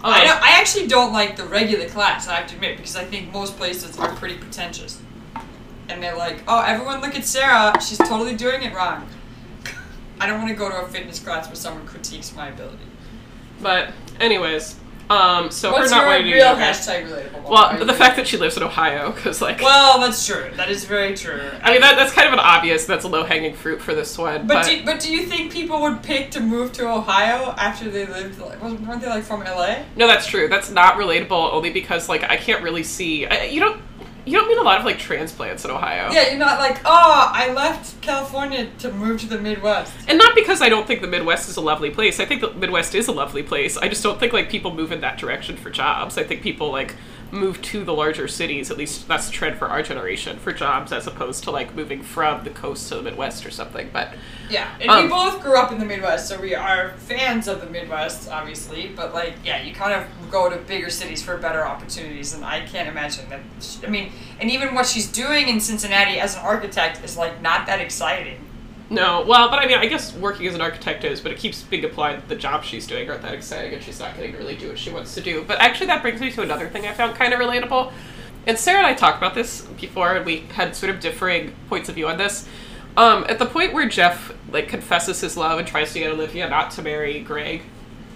Um, 0.04 0.14
I, 0.14 0.24
don't, 0.24 0.42
I 0.42 0.50
actually 0.60 0.86
don't 0.86 1.12
like 1.12 1.36
the 1.36 1.44
regular 1.44 1.86
class, 1.88 2.26
I 2.28 2.36
have 2.36 2.46
to 2.48 2.54
admit, 2.54 2.76
because 2.78 2.96
I 2.96 3.04
think 3.04 3.32
most 3.32 3.56
places 3.58 3.98
are 3.98 4.08
pretty 4.14 4.36
pretentious. 4.36 4.98
And 5.90 6.02
they're 6.02 6.16
like, 6.16 6.42
oh, 6.48 6.60
everyone 6.60 7.00
look 7.02 7.14
at 7.16 7.24
Sarah, 7.26 7.72
she's 7.82 7.98
totally 7.98 8.34
doing 8.36 8.62
it 8.62 8.72
wrong. 8.74 9.06
I 10.20 10.26
don't 10.26 10.38
want 10.38 10.50
to 10.50 10.54
go 10.54 10.68
to 10.68 10.76
a 10.82 10.86
fitness 10.88 11.18
class 11.18 11.46
where 11.46 11.56
someone 11.56 11.86
critiques 11.86 12.34
my 12.34 12.48
ability. 12.48 12.76
But 13.62 13.92
anyways, 14.20 14.76
um, 15.10 15.50
so 15.50 15.72
What's 15.72 15.90
her 15.90 15.96
not 15.96 16.02
your 16.02 16.06
wanting 16.10 16.24
to 16.26 16.30
do 16.32 16.36
yoga. 16.38 16.60
hashtag 16.60 17.08
relatable? 17.08 17.48
Well, 17.50 17.64
Are 17.64 17.84
the 17.84 17.92
fact 17.94 18.16
that 18.16 18.28
she 18.28 18.36
lives 18.36 18.56
in 18.56 18.62
Ohio, 18.62 19.10
because 19.10 19.42
like, 19.42 19.60
Well, 19.60 19.98
that's 19.98 20.24
true. 20.24 20.50
That 20.54 20.70
is 20.70 20.84
very 20.84 21.16
true. 21.16 21.50
I 21.62 21.72
mean, 21.72 21.80
that, 21.80 21.96
that's 21.96 22.12
kind 22.12 22.28
of 22.28 22.32
an 22.34 22.38
obvious. 22.38 22.84
That's 22.86 23.04
a 23.04 23.08
low 23.08 23.24
hanging 23.24 23.54
fruit 23.54 23.80
for 23.82 23.92
this 23.94 24.16
one. 24.16 24.46
But 24.46 24.54
But, 24.54 24.66
do, 24.66 24.84
but 24.84 25.00
do 25.00 25.12
you 25.12 25.26
think 25.26 25.50
people 25.52 25.80
would 25.82 26.02
pick 26.04 26.30
to 26.32 26.40
move 26.40 26.72
to 26.74 26.88
Ohio 26.88 27.54
after 27.58 27.90
they 27.90 28.06
lived? 28.06 28.38
Like, 28.38 28.62
wasn't- 28.62 28.86
weren't 28.86 29.00
they 29.02 29.08
like 29.08 29.24
from 29.24 29.40
LA? 29.42 29.78
no, 29.96 30.06
that's 30.06 30.26
true. 30.26 30.46
That's 30.48 30.70
not 30.70 30.94
relatable 30.94 31.52
only 31.52 31.70
because 31.70 32.08
like 32.08 32.22
I 32.22 32.36
can't 32.36 32.62
really 32.62 32.84
see. 32.84 33.26
I, 33.26 33.44
you 33.46 33.58
don't. 33.60 33.82
You 34.30 34.38
don't 34.38 34.48
meet 34.48 34.58
a 34.58 34.62
lot 34.62 34.78
of 34.78 34.84
like 34.84 34.98
transplants 34.98 35.64
in 35.64 35.72
Ohio. 35.72 36.12
Yeah, 36.12 36.28
you're 36.28 36.38
not 36.38 36.60
like, 36.60 36.80
oh, 36.84 37.30
I 37.34 37.52
left 37.52 38.00
California 38.00 38.70
to 38.78 38.92
move 38.92 39.20
to 39.22 39.26
the 39.26 39.38
Midwest. 39.38 39.92
And 40.06 40.18
not 40.18 40.36
because 40.36 40.62
I 40.62 40.68
don't 40.68 40.86
think 40.86 41.00
the 41.00 41.08
Midwest 41.08 41.48
is 41.48 41.56
a 41.56 41.60
lovely 41.60 41.90
place. 41.90 42.20
I 42.20 42.26
think 42.26 42.40
the 42.40 42.52
Midwest 42.52 42.94
is 42.94 43.08
a 43.08 43.12
lovely 43.12 43.42
place. 43.42 43.76
I 43.76 43.88
just 43.88 44.04
don't 44.04 44.20
think 44.20 44.32
like 44.32 44.48
people 44.48 44.72
move 44.72 44.92
in 44.92 45.00
that 45.00 45.18
direction 45.18 45.56
for 45.56 45.68
jobs. 45.68 46.16
I 46.16 46.22
think 46.22 46.42
people 46.42 46.70
like 46.70 46.94
move 47.32 47.60
to 47.62 47.84
the 47.84 47.92
larger 47.92 48.28
cities. 48.28 48.70
At 48.70 48.76
least 48.76 49.06
that's 49.08 49.26
the 49.26 49.32
trend 49.32 49.58
for 49.58 49.68
our 49.68 49.82
generation 49.82 50.38
for 50.38 50.52
jobs, 50.52 50.92
as 50.92 51.06
opposed 51.06 51.44
to 51.44 51.50
like 51.50 51.74
moving 51.74 52.02
from 52.02 52.44
the 52.44 52.50
coast 52.50 52.88
to 52.88 52.96
the 52.96 53.02
Midwest 53.02 53.46
or 53.46 53.50
something. 53.50 53.90
But 53.92 54.14
Yeah, 54.48 54.68
and 54.80 54.90
Um, 54.90 55.04
we 55.04 55.08
both 55.08 55.40
grew 55.42 55.56
up 55.56 55.70
in 55.70 55.78
the 55.78 55.84
Midwest, 55.84 56.28
so 56.28 56.40
we 56.40 56.54
are 56.54 56.90
fans 56.98 57.46
of 57.46 57.60
the 57.60 57.66
Midwest, 57.68 58.28
obviously. 58.28 58.88
But 58.88 59.14
like, 59.14 59.34
yeah, 59.44 59.62
you 59.62 59.74
kind 59.74 59.92
of 59.92 60.06
go 60.30 60.50
to 60.50 60.56
bigger 60.56 60.90
cities 60.90 61.22
for 61.22 61.36
better 61.36 61.64
opportunities, 61.64 62.34
and 62.34 62.44
I 62.44 62.66
can't 62.66 62.88
imagine 62.88 63.28
that. 63.30 63.40
I 63.84 63.90
mean, 63.90 64.12
and 64.40 64.50
even 64.50 64.74
what 64.74 64.86
she's 64.86 65.10
doing 65.10 65.48
in 65.48 65.60
Cincinnati 65.60 66.18
as 66.18 66.36
an 66.36 66.42
architect 66.42 67.04
is 67.04 67.16
like 67.16 67.40
not 67.40 67.66
that 67.66 67.80
exciting. 67.80 68.44
No, 68.90 69.24
well, 69.24 69.48
but 69.48 69.60
I 69.60 69.66
mean, 69.66 69.78
I 69.78 69.86
guess 69.86 70.12
working 70.14 70.48
as 70.48 70.54
an 70.56 70.60
architect 70.60 71.04
is, 71.04 71.20
but 71.20 71.30
it 71.30 71.38
keeps 71.38 71.62
being 71.62 71.84
applied 71.84 72.16
that 72.16 72.28
the 72.28 72.34
jobs 72.34 72.66
she's 72.66 72.88
doing 72.88 73.08
aren't 73.08 73.22
that 73.22 73.34
exciting, 73.34 73.72
and 73.72 73.82
she's 73.82 74.00
not 74.00 74.16
getting 74.16 74.32
to 74.32 74.38
really 74.38 74.56
do 74.56 74.68
what 74.68 74.78
she 74.78 74.90
wants 74.90 75.14
to 75.14 75.20
do. 75.20 75.44
But 75.46 75.60
actually, 75.60 75.86
that 75.86 76.02
brings 76.02 76.20
me 76.20 76.32
to 76.32 76.42
another 76.42 76.68
thing 76.68 76.86
I 76.86 76.92
found 76.92 77.14
kind 77.14 77.32
of 77.32 77.38
relatable. 77.38 77.92
And 78.48 78.58
Sarah 78.58 78.78
and 78.78 78.86
I 78.88 78.94
talked 78.94 79.18
about 79.18 79.36
this 79.36 79.62
before, 79.80 80.16
and 80.16 80.26
we 80.26 80.40
had 80.54 80.74
sort 80.74 80.90
of 80.90 80.98
differing 80.98 81.54
points 81.68 81.88
of 81.88 81.94
view 81.94 82.08
on 82.08 82.18
this. 82.18 82.48
Um, 82.96 83.24
at 83.28 83.38
the 83.38 83.46
point 83.46 83.72
where 83.72 83.88
Jeff 83.88 84.34
like 84.50 84.66
confesses 84.66 85.20
his 85.20 85.36
love 85.36 85.60
and 85.60 85.68
tries 85.68 85.92
to 85.92 86.00
get 86.00 86.10
Olivia 86.10 86.50
not 86.50 86.72
to 86.72 86.82
marry 86.82 87.20
Greg, 87.20 87.62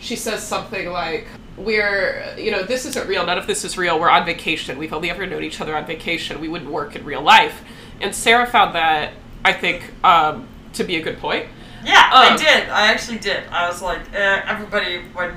she 0.01 0.17
says 0.17 0.45
something 0.45 0.91
like, 0.91 1.29
"We're, 1.57 2.35
you 2.37 2.51
know, 2.51 2.65
this 2.65 2.85
isn't 2.85 3.09
real. 3.09 3.25
None 3.25 3.39
of 3.39 3.47
this 3.47 3.65
is 3.65 3.79
real. 3.79 4.01
We're 4.01 4.11
on 4.11 4.27
vacation. 4.27 4.77
We've 4.77 4.93
only 4.93 5.09
ever 5.09 5.25
known 5.25 5.45
each 5.45 5.61
other 5.61 5.77
on 5.77 5.87
vacation. 5.87 6.41
We 6.41 6.49
wouldn't 6.49 6.73
work 6.73 6.97
in 6.97 7.05
real 7.05 7.23
life." 7.23 7.63
And 8.01 8.13
Sarah 8.13 8.47
found 8.47 8.75
that 8.75 9.13
I 9.45 9.53
think 9.53 9.93
um, 10.03 10.49
to 10.75 10.85
be 10.85 10.97
a 10.97 11.03
good 11.03 11.19
point. 11.19 11.47
Yeah, 11.85 12.11
I 12.13 12.31
Um, 12.31 12.37
did. 12.37 12.69
I 12.69 12.89
actually 12.93 13.19
did. 13.19 13.45
I 13.51 13.69
was 13.69 13.83
like, 13.83 14.01
eh, 14.15 14.43
everybody 14.47 15.03
when. 15.13 15.33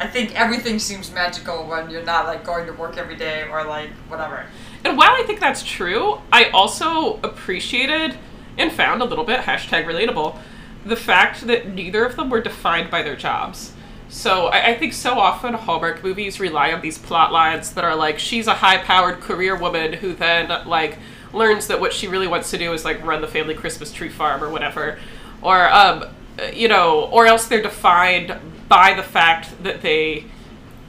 I 0.00 0.06
think 0.08 0.34
everything 0.38 0.78
seems 0.80 1.12
magical 1.12 1.66
when 1.66 1.88
you're 1.88 2.02
not 2.02 2.26
like 2.26 2.44
going 2.44 2.66
to 2.66 2.72
work 2.72 2.96
every 2.98 3.14
day 3.16 3.44
or 3.48 3.64
like 3.64 3.90
whatever. 4.08 4.46
And 4.84 4.98
while 4.98 5.12
I 5.12 5.22
think 5.22 5.38
that's 5.38 5.62
true, 5.62 6.18
I 6.32 6.46
also 6.50 7.20
appreciated 7.22 8.16
and 8.58 8.72
found 8.72 9.00
a 9.00 9.04
little 9.04 9.24
bit 9.24 9.40
hashtag 9.40 9.84
relatable 9.86 10.36
the 10.84 10.96
fact 10.96 11.46
that 11.46 11.68
neither 11.68 12.04
of 12.04 12.16
them 12.16 12.28
were 12.30 12.40
defined 12.40 12.90
by 12.90 13.02
their 13.02 13.14
jobs. 13.14 13.72
So 14.08 14.48
I, 14.48 14.70
I 14.70 14.74
think 14.76 14.92
so 14.92 15.18
often 15.18 15.54
Hallmark 15.54 16.02
movies 16.02 16.40
rely 16.40 16.72
on 16.72 16.80
these 16.80 16.98
plot 16.98 17.32
lines 17.32 17.72
that 17.74 17.84
are 17.84 17.94
like 17.94 18.18
she's 18.18 18.46
a 18.48 18.54
high-powered 18.54 19.20
career 19.20 19.56
woman 19.56 19.92
who 19.92 20.14
then 20.14 20.48
like 20.66 20.98
learns 21.32 21.66
that 21.68 21.80
what 21.80 21.92
she 21.92 22.08
really 22.08 22.26
wants 22.26 22.50
to 22.50 22.58
do 22.58 22.72
is 22.72 22.84
like 22.84 23.04
run 23.04 23.20
the 23.20 23.28
family 23.28 23.54
Christmas 23.54 23.92
tree 23.92 24.08
farm 24.08 24.42
or 24.42 24.50
whatever, 24.50 24.98
or 25.40 25.68
um, 25.70 26.04
you 26.52 26.68
know, 26.68 27.04
or 27.12 27.26
else 27.26 27.46
they're 27.46 27.62
defined 27.62 28.36
by 28.68 28.94
the 28.94 29.02
fact 29.02 29.62
that 29.62 29.82
they 29.82 30.24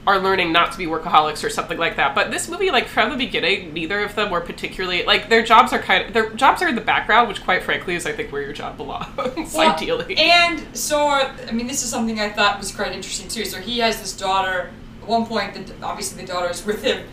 are 0.06 0.18
learning 0.18 0.52
not 0.52 0.72
to 0.72 0.78
be 0.78 0.86
workaholics 0.86 1.42
or 1.44 1.48
something 1.48 1.78
like 1.78 1.96
that. 1.96 2.14
But 2.14 2.30
this 2.30 2.48
movie, 2.48 2.70
like 2.70 2.86
from 2.86 3.10
the 3.10 3.16
beginning, 3.16 3.72
neither 3.72 4.00
of 4.04 4.14
them 4.14 4.30
were 4.30 4.40
particularly 4.40 5.04
like 5.04 5.28
their 5.28 5.42
jobs 5.42 5.72
are 5.72 5.78
kind 5.78 6.06
of 6.06 6.12
their 6.12 6.30
jobs 6.30 6.60
are 6.62 6.68
in 6.68 6.74
the 6.74 6.80
background, 6.80 7.28
which 7.28 7.42
quite 7.42 7.62
frankly 7.62 7.94
is 7.94 8.06
I 8.06 8.12
think 8.12 8.30
where 8.30 8.42
your 8.42 8.52
job 8.52 8.76
belongs 8.76 9.54
Well, 9.54 9.74
ideally. 9.74 10.16
And 10.16 10.76
so, 10.76 11.08
I 11.08 11.52
mean, 11.52 11.66
this 11.66 11.82
is 11.82 11.90
something 11.90 12.20
I 12.20 12.30
thought 12.30 12.58
was 12.58 12.74
quite 12.74 12.92
interesting 12.92 13.28
too. 13.28 13.44
So 13.44 13.60
he 13.60 13.78
has 13.78 14.00
this 14.00 14.14
daughter. 14.14 14.70
At 15.02 15.08
one 15.08 15.26
point, 15.26 15.54
the, 15.54 15.84
obviously 15.84 16.22
the 16.22 16.30
daughter 16.30 16.50
is 16.50 16.64
with 16.64 16.82
him, 16.82 17.06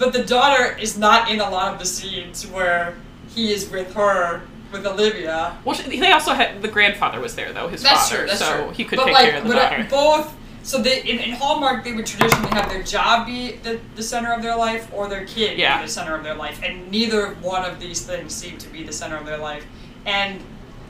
but 0.00 0.12
the 0.12 0.24
daughter 0.24 0.76
is 0.78 0.98
not 0.98 1.30
in 1.30 1.40
a 1.40 1.48
lot 1.48 1.72
of 1.72 1.78
the 1.78 1.84
scenes 1.86 2.46
where 2.48 2.96
he 3.28 3.52
is 3.52 3.70
with 3.70 3.94
her, 3.94 4.42
with 4.72 4.84
Olivia. 4.86 5.56
well, 5.64 5.78
they 5.86 6.10
also 6.10 6.32
had 6.32 6.60
the 6.62 6.68
grandfather 6.68 7.20
was 7.20 7.36
there 7.36 7.52
though, 7.52 7.68
his 7.68 7.82
That's 7.82 8.08
father, 8.08 8.22
true. 8.22 8.26
That's 8.26 8.40
so 8.40 8.64
true. 8.64 8.70
he 8.72 8.84
could 8.84 8.96
but 8.96 9.04
take 9.04 9.14
like, 9.14 9.30
care 9.30 9.38
of 9.38 9.44
the 9.44 9.54
but, 9.54 9.70
daughter. 9.70 9.86
both. 9.88 10.36
So 10.62 10.80
they 10.82 11.02
in, 11.02 11.18
in 11.20 11.30
Hallmark 11.32 11.84
they 11.84 11.92
would 11.92 12.06
traditionally 12.06 12.50
have 12.50 12.68
their 12.70 12.82
job 12.82 13.26
be 13.26 13.52
the, 13.62 13.78
the 13.94 14.02
center 14.02 14.32
of 14.32 14.42
their 14.42 14.56
life 14.56 14.90
or 14.92 15.08
their 15.08 15.24
kid 15.26 15.58
Yeah. 15.58 15.78
be 15.80 15.86
the 15.86 15.92
center 15.92 16.14
of 16.14 16.24
their 16.24 16.34
life, 16.34 16.60
and 16.64 16.90
neither 16.90 17.34
one 17.36 17.64
of 17.64 17.78
these 17.80 18.00
things 18.02 18.34
seemed 18.34 18.60
to 18.60 18.68
be 18.68 18.82
the 18.82 18.92
center 18.92 19.16
of 19.16 19.26
their 19.26 19.38
life. 19.38 19.64
And 20.06 20.40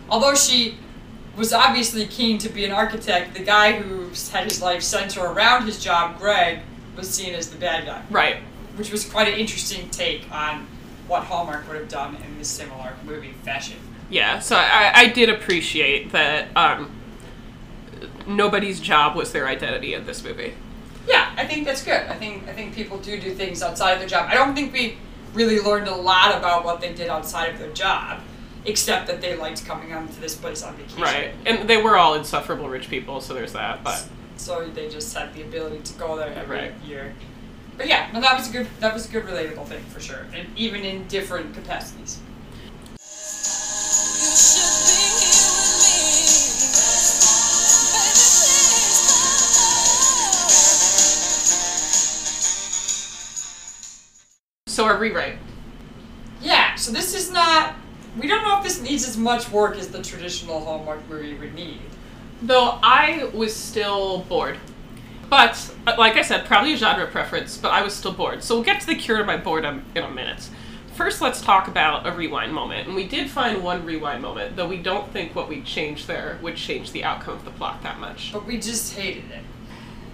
although 0.09 0.35
she 0.35 0.77
was 1.37 1.53
obviously 1.53 2.07
keen 2.07 2.39
to 2.39 2.49
be 2.49 2.65
an 2.65 2.73
architect, 2.73 3.35
the 3.35 3.45
guy 3.45 3.73
who 3.81 4.09
had 4.33 4.45
his 4.45 4.61
life 4.61 4.83
center 4.83 5.21
around 5.25 5.67
his 5.67 5.83
job, 5.83 6.19
Greg, 6.19 6.61
was 6.97 7.09
seen 7.09 7.35
as 7.35 7.49
the 7.51 7.57
bad 7.57 7.87
guy, 7.87 8.03
right. 8.11 8.37
Which 8.81 8.91
was 8.91 9.05
quite 9.05 9.29
an 9.29 9.39
interesting 9.39 9.91
take 9.91 10.25
on 10.33 10.67
what 11.07 11.25
Hallmark 11.25 11.69
would 11.69 11.77
have 11.77 11.89
done 11.89 12.17
in 12.17 12.39
this 12.39 12.49
similar 12.49 12.95
movie 13.05 13.35
fashion. 13.45 13.77
Yeah, 14.09 14.39
so 14.39 14.57
I, 14.57 14.91
I 14.95 15.07
did 15.09 15.29
appreciate 15.29 16.13
that 16.13 16.49
um, 16.57 16.91
nobody's 18.27 18.81
job 18.81 19.15
was 19.17 19.33
their 19.33 19.47
identity 19.47 19.93
in 19.93 20.07
this 20.07 20.25
movie. 20.25 20.55
Yeah, 21.07 21.31
I 21.37 21.47
think 21.47 21.67
that's 21.67 21.85
good. 21.85 22.07
I 22.07 22.15
think 22.15 22.49
I 22.49 22.55
think 22.55 22.75
people 22.75 22.97
do 22.99 23.21
do 23.21 23.35
things 23.35 23.63
outside 23.63 23.93
of 23.93 23.99
their 23.99 24.09
job. 24.09 24.29
I 24.31 24.35
don't 24.35 24.55
think 24.55 24.73
we 24.73 24.97
really 25.35 25.61
learned 25.61 25.89
a 25.89 25.95
lot 25.95 26.35
about 26.37 26.65
what 26.65 26.81
they 26.81 26.95
did 26.95 27.09
outside 27.11 27.51
of 27.53 27.59
their 27.59 27.73
job, 27.73 28.21
except 28.65 29.07
that 29.09 29.21
they 29.21 29.37
liked 29.37 29.67
coming 29.67 29.93
onto 29.93 30.19
this 30.21 30.37
place 30.37 30.63
on 30.63 30.75
vacation. 30.77 31.03
Right. 31.03 31.35
And 31.45 31.69
they 31.69 31.77
were 31.77 31.99
all 31.99 32.15
insufferable 32.15 32.69
rich 32.69 32.89
people, 32.89 33.21
so 33.21 33.35
there's 33.35 33.53
that. 33.53 33.85
But 33.85 34.09
So 34.37 34.67
they 34.69 34.89
just 34.89 35.15
had 35.15 35.35
the 35.35 35.43
ability 35.43 35.81
to 35.81 35.93
go 35.99 36.17
there 36.17 36.33
every 36.33 36.57
Right. 36.57 36.73
year. 36.87 37.15
But 37.81 37.89
yeah, 37.89 38.11
no, 38.13 38.21
that 38.21 38.37
was 38.37 38.51
a 38.51 38.53
good 38.53 38.67
that 38.81 38.93
was 38.93 39.09
a 39.09 39.11
good 39.11 39.25
relatable 39.25 39.65
thing 39.65 39.83
for 39.85 40.01
sure, 40.01 40.27
and 40.35 40.47
even 40.55 40.85
in 40.85 41.09
different 41.09 41.55
capacities. 41.55 42.21
You 42.99 43.07
should 44.37 44.85
be 44.85 45.01
here 45.25 45.49
with 45.49 45.81
me. 45.81 46.21
Baby, 47.97 48.21
please 54.67 54.75
so 54.75 54.85
a 54.85 54.99
rewrite. 54.99 55.39
Yeah, 56.43 56.75
so 56.75 56.93
this 56.93 57.15
is 57.15 57.33
not. 57.33 57.77
We 58.21 58.29
don't 58.29 58.43
know 58.43 58.59
if 58.59 58.63
this 58.63 58.83
needs 58.83 59.09
as 59.09 59.17
much 59.17 59.51
work 59.51 59.77
as 59.77 59.89
the 59.89 60.03
traditional 60.03 60.61
Hallmark 60.61 61.09
movie 61.09 61.33
would 61.33 61.55
need. 61.55 61.81
Though 62.43 62.79
I 62.83 63.31
was 63.33 63.57
still 63.57 64.19
bored. 64.29 64.59
But, 65.31 65.73
uh, 65.87 65.95
like 65.97 66.17
I 66.17 66.23
said, 66.23 66.45
probably 66.45 66.75
a 66.75 66.77
genre 66.77 67.07
preference, 67.07 67.57
but 67.57 67.71
I 67.71 67.83
was 67.83 67.95
still 67.95 68.13
bored. 68.13 68.43
So 68.43 68.57
we'll 68.57 68.65
get 68.65 68.81
to 68.81 68.87
the 68.87 68.97
cure 68.97 69.19
to 69.19 69.25
my 69.25 69.37
boredom 69.37 69.85
in 69.95 70.03
a 70.03 70.11
minute. 70.11 70.51
First, 70.95 71.23
let's 71.23 71.41
talk 71.41 71.69
about 71.69 72.05
a 72.07 72.13
rewind 72.13 72.53
moment. 72.53 72.89
And 72.89 72.97
we 72.97 73.07
did 73.07 73.31
find 73.31 73.63
one 73.63 73.87
rewind 73.87 74.21
moment, 74.21 74.57
though 74.57 74.67
we 74.67 74.77
don't 74.77 75.11
think 75.13 75.35
what 75.35 75.49
we 75.49 75.63
changed 75.63 76.09
there 76.09 76.39
would 76.43 76.57
change 76.57 76.91
the 76.91 77.05
outcome 77.05 77.35
of 77.35 77.45
the 77.45 77.53
plot 77.53 77.83
that 77.85 78.01
much. 78.01 78.33
But 78.33 78.45
we 78.45 78.59
just 78.59 78.93
hated 78.95 79.31
it. 79.31 79.45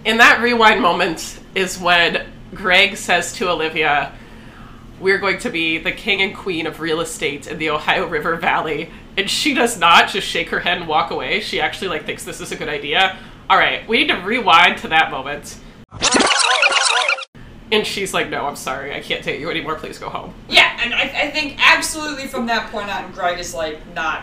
In 0.05 0.19
that 0.19 0.41
rewind 0.43 0.83
moment 0.83 1.41
is 1.55 1.81
when 1.81 2.27
Greg 2.55 2.97
says 2.97 3.33
to 3.35 3.51
Olivia, 3.51 4.13
we're 5.01 5.19
going 5.19 5.39
to 5.39 5.51
be 5.51 5.79
the 5.79 5.93
king 5.93 6.21
and 6.21 6.37
queen 6.37 6.67
of 6.67 6.79
real 6.79 7.01
estate 7.01 7.47
in 7.47 7.59
the 7.59 7.71
Ohio 7.71 8.07
River 8.07 8.37
Valley. 8.37 8.91
And 9.17 9.31
she 9.31 9.55
does 9.55 9.79
not 9.79 10.11
just 10.11 10.29
shake 10.29 10.51
her 10.51 10.61
head 10.61 10.77
and 10.79 10.87
walk 10.87 11.11
away. 11.11 11.41
She 11.41 11.61
actually 11.61 11.89
like 11.89 12.05
thinks 12.05 12.23
this 12.23 12.41
is 12.41 12.53
a 12.53 12.57
good 12.57 12.69
idea. 12.69 13.19
All 13.49 13.57
right, 13.57 13.87
we 13.89 13.99
need 13.99 14.09
to 14.09 14.17
rewind 14.17 14.79
to 14.79 14.89
that 14.89 15.11
moment. 15.11 15.59
And 17.73 17.87
she's 17.87 18.15
like, 18.15 18.29
"No, 18.29 18.47
I'm 18.47 18.57
sorry, 18.57 18.95
I 18.95 19.01
can't 19.01 19.25
take 19.25 19.41
you 19.41 19.51
anymore. 19.51 19.75
Please 19.75 19.99
go 19.99 20.09
home." 20.09 20.35
Yeah, 20.49 20.79
and 20.83 20.95
I, 20.95 21.03
I 21.03 21.31
think 21.31 21.57
absolutely 21.59 22.27
from 22.29 22.47
that 22.47 22.71
point 22.71 22.89
on, 22.89 23.11
Greg 23.13 23.39
is 23.39 23.55
like 23.55 23.81
not 23.95 24.23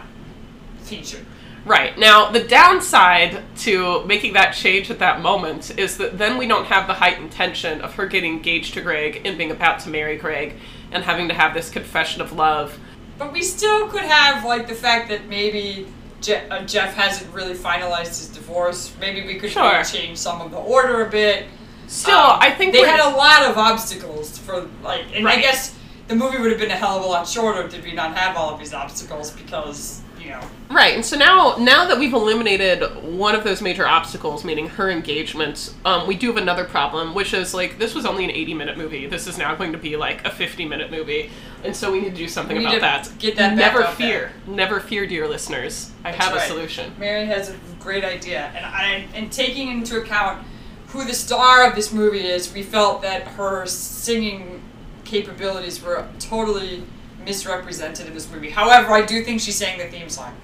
featured. 0.82 1.26
Right. 1.66 1.98
Now, 1.98 2.30
the 2.30 2.44
downside 2.44 3.42
to 3.60 4.04
making 4.06 4.34
that 4.34 4.52
change 4.52 4.92
at 4.92 5.00
that 5.00 5.22
moment 5.22 5.78
is 5.80 5.96
that 5.98 6.18
then 6.18 6.38
we 6.38 6.46
don't 6.46 6.66
have 6.66 6.88
the 6.88 6.94
heightened 6.94 7.32
tension 7.32 7.80
of 7.80 7.94
her 7.96 8.06
getting 8.06 8.34
engaged 8.34 8.74
to 8.74 8.82
Greg 8.82 9.22
and 9.24 9.38
being 9.38 9.52
about 9.52 9.80
to 9.82 9.90
marry 9.90 10.18
Greg 10.18 10.56
and 10.92 11.06
having 11.06 11.30
to 11.30 11.34
have 11.34 11.54
this 11.54 11.70
confession 11.70 12.22
of 12.22 12.34
love. 12.34 12.78
But 13.18 13.32
we 13.32 13.44
still 13.44 13.88
could 13.88 14.04
have 14.04 14.44
like 14.44 14.68
the 14.68 14.76
fact 14.76 15.08
that 15.10 15.28
maybe 15.28 15.88
Je- 16.24 16.42
uh, 16.50 16.62
Jeff 16.62 16.94
hasn't 16.96 17.32
really 17.34 17.54
finalized 17.54 18.18
his 18.20 18.30
divorce. 18.30 18.92
Maybe 19.00 19.26
we 19.28 19.36
could 19.36 19.52
Sure. 19.52 19.72
maybe 19.72 19.84
change 19.86 20.18
some 20.18 20.42
of 20.42 20.50
the 20.52 20.58
order 20.58 21.06
a 21.06 21.10
bit. 21.10 21.46
Still, 21.88 22.18
Um, 22.18 22.38
I 22.42 22.50
think 22.50 22.74
they 22.74 22.80
had 22.88 23.00
a 23.02 23.10
lot 23.10 23.44
of 23.44 23.58
obstacles 23.58 24.38
for 24.38 24.68
like, 24.82 25.04
and 25.14 25.28
I 25.28 25.36
guess 25.40 25.74
the 26.08 26.16
movie 26.16 26.38
would 26.40 26.50
have 26.50 26.60
been 26.60 26.72
a 26.72 26.76
hell 26.76 26.98
of 26.98 27.04
a 27.04 27.08
lot 27.08 27.28
shorter 27.28 27.68
did 27.68 27.84
we 27.84 27.92
not 27.92 28.16
have 28.18 28.38
all 28.38 28.50
of 28.54 28.58
these 28.60 28.74
obstacles 28.74 29.32
because 29.32 30.00
you 30.24 30.30
know 30.30 30.42
Right, 30.74 30.96
and 30.96 31.06
so 31.06 31.16
now 31.16 31.56
now 31.60 31.86
that 31.88 32.00
we've 32.00 32.14
eliminated 32.14 32.82
one 33.04 33.36
of 33.36 33.44
those 33.44 33.62
major 33.62 33.86
obstacles, 33.86 34.44
meaning 34.44 34.70
her 34.70 34.90
engagement, 34.90 35.74
um, 35.86 36.08
we 36.08 36.16
do 36.16 36.28
have 36.28 36.38
another 36.38 36.66
problem, 36.66 37.14
which 37.14 37.34
is 37.34 37.54
like 37.54 37.78
this 37.78 37.94
was 37.94 38.08
only 38.08 38.24
an 38.24 38.32
80 38.32 38.54
minute 38.56 38.78
movie. 38.78 39.06
This 39.06 39.28
is 39.28 39.38
now 39.38 39.54
going 39.54 39.72
to 39.74 39.78
be 39.78 39.96
like 39.96 40.26
a 40.26 40.32
50 40.32 40.66
minute 40.66 40.90
movie, 40.90 41.30
and 41.64 41.76
so 41.76 41.92
we 41.92 42.02
need 42.02 42.10
to 42.12 42.16
do 42.16 42.28
something 42.28 42.58
about 42.58 42.82
that. 42.82 43.12
get 43.20 43.36
that 43.36 43.56
Never 43.56 43.84
fear, 43.84 44.32
never 44.48 44.80
fear, 44.80 45.06
dear 45.06 45.28
listeners. 45.28 45.92
I 46.04 46.12
That's 46.12 46.24
have 46.24 46.36
a 46.36 46.40
solution. 46.40 46.94
Mary 46.98 47.28
has 47.28 47.50
a 47.50 47.56
great 47.80 48.04
idea, 48.04 48.52
and 48.56 48.66
I, 48.66 49.06
and 49.14 49.32
taking 49.32 49.70
into 49.70 50.02
account 50.02 50.44
who 50.88 51.06
the 51.06 51.14
star 51.14 51.68
of 51.70 51.76
this 51.76 51.94
movie 51.94 52.26
is, 52.26 52.52
we 52.52 52.64
felt 52.64 53.04
that 53.04 53.28
her 53.28 53.68
singing 53.68 54.64
capabilities 55.06 55.84
were 55.84 56.08
totally 56.18 56.84
misrepresented 57.24 58.08
in 58.08 58.14
this 58.14 58.30
movie. 58.32 58.50
However, 58.50 58.92
I 58.94 59.06
do 59.06 59.24
think 59.24 59.42
she 59.42 59.52
sang 59.52 59.78
the 59.78 59.86
theme 59.86 60.10
song. 60.10 60.36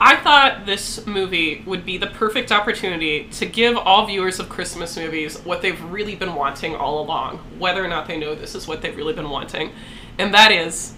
I 0.00 0.16
thought 0.16 0.66
this 0.66 1.06
movie 1.06 1.62
would 1.66 1.84
be 1.84 1.96
the 1.96 2.08
perfect 2.08 2.50
opportunity 2.50 3.28
to 3.32 3.46
give 3.46 3.76
all 3.76 4.06
viewers 4.06 4.40
of 4.40 4.48
Christmas 4.48 4.96
movies 4.96 5.38
what 5.44 5.62
they've 5.62 5.80
really 5.84 6.16
been 6.16 6.34
wanting 6.34 6.74
all 6.74 7.00
along, 7.00 7.38
whether 7.58 7.84
or 7.84 7.88
not 7.88 8.08
they 8.08 8.18
know 8.18 8.34
this 8.34 8.54
is 8.56 8.66
what 8.66 8.82
they've 8.82 8.96
really 8.96 9.12
been 9.12 9.30
wanting, 9.30 9.70
and 10.18 10.34
that 10.34 10.50
is 10.50 10.94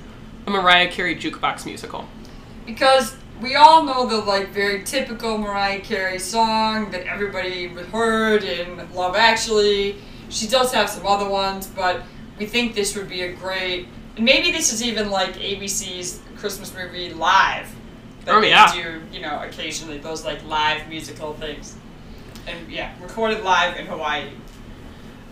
a 0.47 0.51
Mariah 0.51 0.91
Carey 0.91 1.17
jukebox 1.17 1.67
musical. 1.67 2.07
because 2.67 3.15
we 3.41 3.57
all 3.57 3.85
know 3.85 4.07
the 4.07 4.17
like 4.17 4.51
very 4.51 4.83
typical 4.85 5.37
Mariah 5.39 5.81
Carey 5.81 6.19
song 6.19 6.91
that 6.93 7.07
everybody 7.07 7.67
heard 7.67 8.45
in 8.45 8.91
Love 8.95 9.17
Actually. 9.17 9.97
She 10.29 10.47
does 10.47 10.73
have 10.73 10.89
some 10.89 11.07
other 11.07 11.29
ones, 11.29 11.67
but 11.67 12.03
we 12.39 12.47
think 12.47 12.75
this 12.75 12.97
would 12.97 13.09
be 13.09 13.23
a 13.23 13.33
great. 13.33 13.89
Maybe 14.19 14.53
this 14.53 14.73
is 14.73 14.83
even 14.83 15.11
like 15.11 15.35
ABC's 15.35 16.21
Christmas 16.37 16.73
movie 16.75 17.13
live. 17.13 17.69
That 18.25 18.37
Oh, 18.37 18.41
they 18.41 18.51
yeah. 18.51 18.73
do 18.73 19.01
you 19.13 19.21
know 19.21 19.43
occasionally 19.43 19.99
those 19.99 20.25
like 20.25 20.45
live 20.47 20.89
musical 20.89 21.35
things, 21.35 21.77
and 22.47 22.71
yeah, 22.71 22.93
recorded 23.03 23.43
live 23.45 23.77
in 23.77 23.87
Hawaii. 23.87 24.31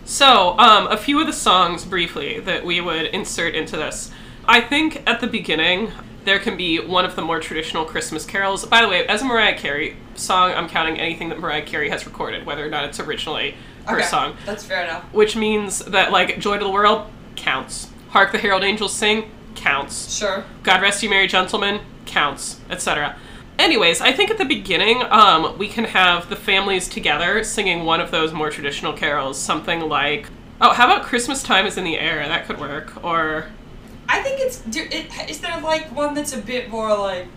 So, 0.04 0.58
um, 0.58 0.88
a 0.88 0.96
few 0.96 1.20
of 1.20 1.26
the 1.26 1.32
songs 1.32 1.84
briefly 1.84 2.40
that 2.40 2.64
we 2.64 2.80
would 2.80 3.06
insert 3.06 3.54
into 3.54 3.76
this. 3.76 4.10
I 4.46 4.60
think 4.60 5.02
at 5.06 5.20
the 5.20 5.26
beginning 5.28 5.92
there 6.24 6.38
can 6.40 6.56
be 6.56 6.78
one 6.80 7.04
of 7.04 7.14
the 7.16 7.22
more 7.22 7.40
traditional 7.40 7.84
Christmas 7.84 8.24
carols. 8.26 8.64
By 8.66 8.82
the 8.82 8.88
way, 8.88 9.06
as 9.06 9.22
a 9.22 9.24
Mariah 9.24 9.56
Carey 9.56 9.96
song, 10.16 10.52
I'm 10.52 10.68
counting 10.68 10.98
anything 10.98 11.28
that 11.30 11.38
Mariah 11.38 11.62
Carey 11.62 11.88
has 11.90 12.04
recorded, 12.04 12.44
whether 12.46 12.66
or 12.66 12.68
not 12.68 12.84
it's 12.84 12.98
originally 13.00 13.54
her 13.86 13.98
Okay, 14.00 14.06
song. 14.06 14.36
That's 14.44 14.64
fair 14.64 14.82
enough. 14.84 15.04
Which 15.12 15.36
means 15.36 15.78
that 15.86 16.10
like 16.12 16.38
Joy 16.40 16.58
to 16.58 16.64
the 16.64 16.70
World 16.70 17.08
counts. 17.36 17.88
Hark 18.12 18.30
the 18.30 18.36
Herald 18.36 18.62
Angels 18.62 18.92
Sing 18.92 19.30
counts. 19.54 20.14
Sure. 20.14 20.44
God 20.62 20.82
Rest 20.82 21.02
You 21.02 21.08
Merry 21.08 21.26
Gentlemen 21.26 21.80
counts, 22.04 22.60
etc. 22.68 23.16
Anyways, 23.58 24.02
I 24.02 24.12
think 24.12 24.30
at 24.30 24.36
the 24.36 24.44
beginning, 24.44 25.02
um, 25.08 25.56
we 25.56 25.66
can 25.66 25.84
have 25.84 26.28
the 26.28 26.36
families 26.36 26.88
together 26.88 27.42
singing 27.42 27.84
one 27.86 28.02
of 28.02 28.10
those 28.10 28.34
more 28.34 28.50
traditional 28.50 28.92
carols, 28.92 29.38
something 29.38 29.80
like, 29.88 30.26
oh, 30.60 30.74
how 30.74 30.84
about 30.84 31.06
Christmas 31.06 31.42
Time 31.42 31.64
is 31.64 31.78
in 31.78 31.84
the 31.84 31.98
Air? 31.98 32.28
That 32.28 32.44
could 32.46 32.60
work. 32.60 33.02
Or, 33.02 33.46
I 34.10 34.22
think 34.22 34.40
it's. 34.40 34.60
Do, 34.60 34.86
it, 34.90 35.30
is 35.30 35.40
there 35.40 35.58
like 35.62 35.94
one 35.96 36.12
that's 36.12 36.34
a 36.34 36.38
bit 36.38 36.68
more 36.68 36.94
like. 36.94 37.28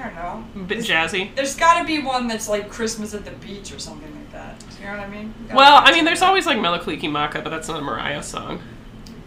I 0.00 0.04
don't 0.04 0.14
know. 0.14 0.44
a 0.62 0.64
bit 0.64 0.78
Is- 0.78 0.88
jazzy. 0.88 1.34
There's 1.34 1.56
got 1.56 1.78
to 1.80 1.86
be 1.86 1.98
one 2.02 2.26
that's 2.26 2.48
like 2.48 2.70
Christmas 2.70 3.12
at 3.12 3.26
the 3.26 3.32
beach 3.32 3.70
or 3.70 3.78
something 3.78 4.14
like 4.14 4.32
that. 4.32 4.64
You 4.80 4.86
know 4.86 4.92
what 4.92 5.00
I 5.00 5.08
mean? 5.08 5.34
Well, 5.52 5.82
I 5.84 5.92
mean, 5.92 6.06
there's 6.06 6.22
always 6.22 6.46
like 6.46 6.58
Mele 6.58 6.78
Kalikimaka, 6.78 7.42
but 7.44 7.50
that's 7.50 7.68
not 7.68 7.80
a 7.80 7.82
Mariah 7.82 8.22
song. 8.22 8.62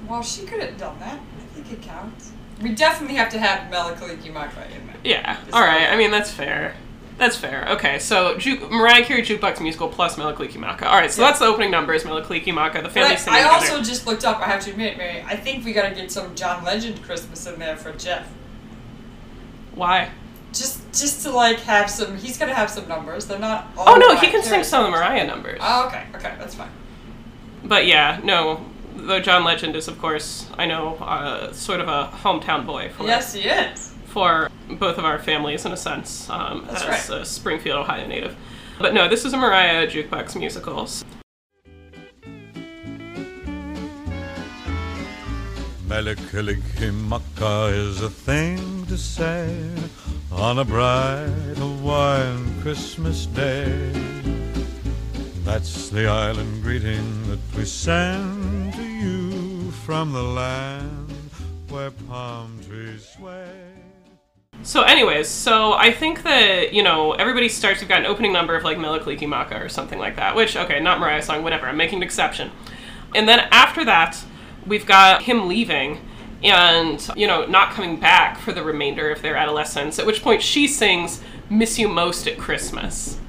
Well, 0.09 0.23
she 0.23 0.45
could 0.45 0.61
have 0.61 0.77
done 0.77 0.97
that. 0.99 1.19
I 1.19 1.41
think 1.53 1.71
it 1.71 1.81
counts. 1.81 2.31
We 2.61 2.73
definitely 2.73 3.15
have 3.15 3.29
to 3.29 3.39
have 3.39 3.69
Mele 3.69 3.93
Kalikimaka 3.95 4.65
in 4.75 4.87
there. 4.87 4.95
Yeah. 5.03 5.37
All 5.53 5.61
right. 5.61 5.81
like- 5.81 5.89
I 5.91 5.95
mean, 5.97 6.11
that's 6.11 6.31
fair. 6.31 6.73
That's 7.17 7.35
fair. 7.35 7.67
Okay, 7.71 7.99
so 7.99 8.37
Ju- 8.37 8.67
Mariah 8.69 9.03
Carey 9.03 9.21
Jukebox 9.23 9.59
Musical 9.59 9.89
plus 9.89 10.17
Mele 10.17 10.33
Kalikimaka. 10.33 10.83
All 10.83 10.93
right, 10.97 11.11
so 11.11 11.21
Yeah. 11.21 11.27
that's 11.27 11.39
the 11.39 11.45
opening 11.45 11.69
numbers, 11.69 12.05
Mele 12.05 12.21
Kalikimaka, 12.23 12.81
the 12.81 12.89
family 12.89 13.11
I, 13.11 13.15
singing 13.15 13.39
I 13.39 13.43
together. 13.59 13.73
also 13.73 13.83
just 13.83 14.07
looked 14.07 14.23
up. 14.25 14.39
I 14.39 14.45
have 14.45 14.61
to 14.65 14.71
admit, 14.71 14.97
Mary. 14.97 15.23
I 15.27 15.35
think 15.35 15.63
we 15.65 15.73
got 15.73 15.89
to 15.89 15.93
get 15.95 16.11
some 16.11 16.33
John 16.33 16.63
Legend 16.63 17.03
Christmas 17.03 17.45
in 17.45 17.59
there 17.59 17.75
for 17.75 17.91
Jeff. 17.93 18.25
Why? 19.75 20.09
Just, 20.53 20.81
just 20.93 21.23
to 21.23 21.31
like 21.31 21.59
have 21.61 21.89
some. 21.89 22.17
He's 22.17 22.37
gonna 22.37 22.55
have 22.55 22.69
some 22.71 22.87
numbers. 22.87 23.25
They're 23.27 23.37
not. 23.37 23.67
All 23.77 23.89
Oh 23.89 23.95
no, 23.97 24.09
he 24.15 24.15
Mariah 24.15 24.31
can 24.31 24.43
sing 24.43 24.63
some 24.63 24.85
of 24.85 24.91
the 24.91 24.97
Mariah 24.97 25.27
numbers. 25.27 25.59
Oh, 25.61 25.85
okay, 25.87 26.05
okay, 26.15 26.33
that's 26.39 26.55
fine. 26.55 26.71
But 27.63 27.85
yeah, 27.85 28.19
no. 28.23 28.65
Though 29.07 29.19
John 29.19 29.43
Legend 29.43 29.75
is, 29.75 29.87
of 29.87 29.97
course, 29.99 30.47
I 30.57 30.65
know, 30.65 30.95
uh, 30.97 31.51
sort 31.53 31.79
of 31.79 31.87
a 31.87 32.09
hometown 32.23 32.65
boy 32.65 32.89
for 32.89 33.05
Yes, 33.05 33.33
he 33.33 33.41
is. 33.41 33.93
for 34.05 34.49
both 34.69 34.97
of 34.97 35.05
our 35.05 35.17
families 35.19 35.65
in 35.65 35.71
a 35.71 35.77
sense, 35.77 36.29
um, 36.29 36.65
That's 36.67 36.83
as 36.83 37.09
right. 37.09 37.21
a 37.21 37.25
Springfield, 37.25 37.77
Ohio 37.79 38.05
native. 38.07 38.35
But 38.77 38.93
no, 38.93 39.07
this 39.07 39.25
is 39.25 39.33
a 39.33 39.37
Mariah 39.37 39.87
jukebox 39.87 40.35
musical. 40.37 40.87
Mele 45.87 46.15
Kalikimaka 46.15 47.73
is 47.73 48.01
a 48.01 48.09
thing 48.09 48.85
to 48.85 48.97
say 48.97 49.57
on 50.31 50.59
a 50.59 50.65
bright 50.65 51.55
Hawaiian 51.57 52.61
Christmas 52.61 53.25
day. 53.25 53.91
That's 55.43 55.89
the 55.89 56.05
island 56.07 56.61
greeting 56.61 57.27
that 57.29 57.39
we 57.57 57.65
send 57.65 58.73
to 58.75 58.83
you 58.83 58.88
from 59.89 60.11
the 60.11 60.21
land 60.21 61.11
where 61.69 61.89
palm 61.89 62.59
trees 62.63 63.09
sway. 63.17 63.49
So, 64.61 64.83
anyways, 64.83 65.27
so 65.27 65.73
I 65.73 65.91
think 65.91 66.21
that, 66.21 66.75
you 66.75 66.83
know, 66.83 67.13
everybody 67.13 67.49
starts, 67.49 67.79
we've 67.79 67.89
got 67.89 68.01
an 68.01 68.05
opening 68.05 68.31
number 68.31 68.55
of 68.55 68.63
like 68.63 68.77
Mele 68.77 68.99
Kalikimaka 68.99 69.59
or 69.59 69.67
something 69.67 69.97
like 69.97 70.15
that, 70.17 70.35
which, 70.35 70.55
okay, 70.55 70.79
not 70.79 70.99
Mariah 70.99 71.23
song, 71.23 71.41
whatever, 71.41 71.65
I'm 71.65 71.75
making 71.75 71.97
an 71.97 72.03
exception. 72.03 72.51
And 73.15 73.27
then 73.27 73.39
after 73.49 73.83
that, 73.83 74.23
we've 74.67 74.85
got 74.85 75.23
him 75.23 75.47
leaving 75.47 76.07
and, 76.43 77.09
you 77.15 77.25
know, 77.25 77.47
not 77.47 77.71
coming 77.71 77.99
back 77.99 78.37
for 78.37 78.51
the 78.51 78.61
remainder 78.61 79.09
of 79.09 79.23
their 79.23 79.35
adolescence, 79.35 79.97
at 79.97 80.05
which 80.05 80.21
point 80.21 80.43
she 80.43 80.67
sings 80.67 81.19
Miss 81.49 81.79
You 81.79 81.87
Most 81.87 82.27
at 82.27 82.37
Christmas. 82.37 83.19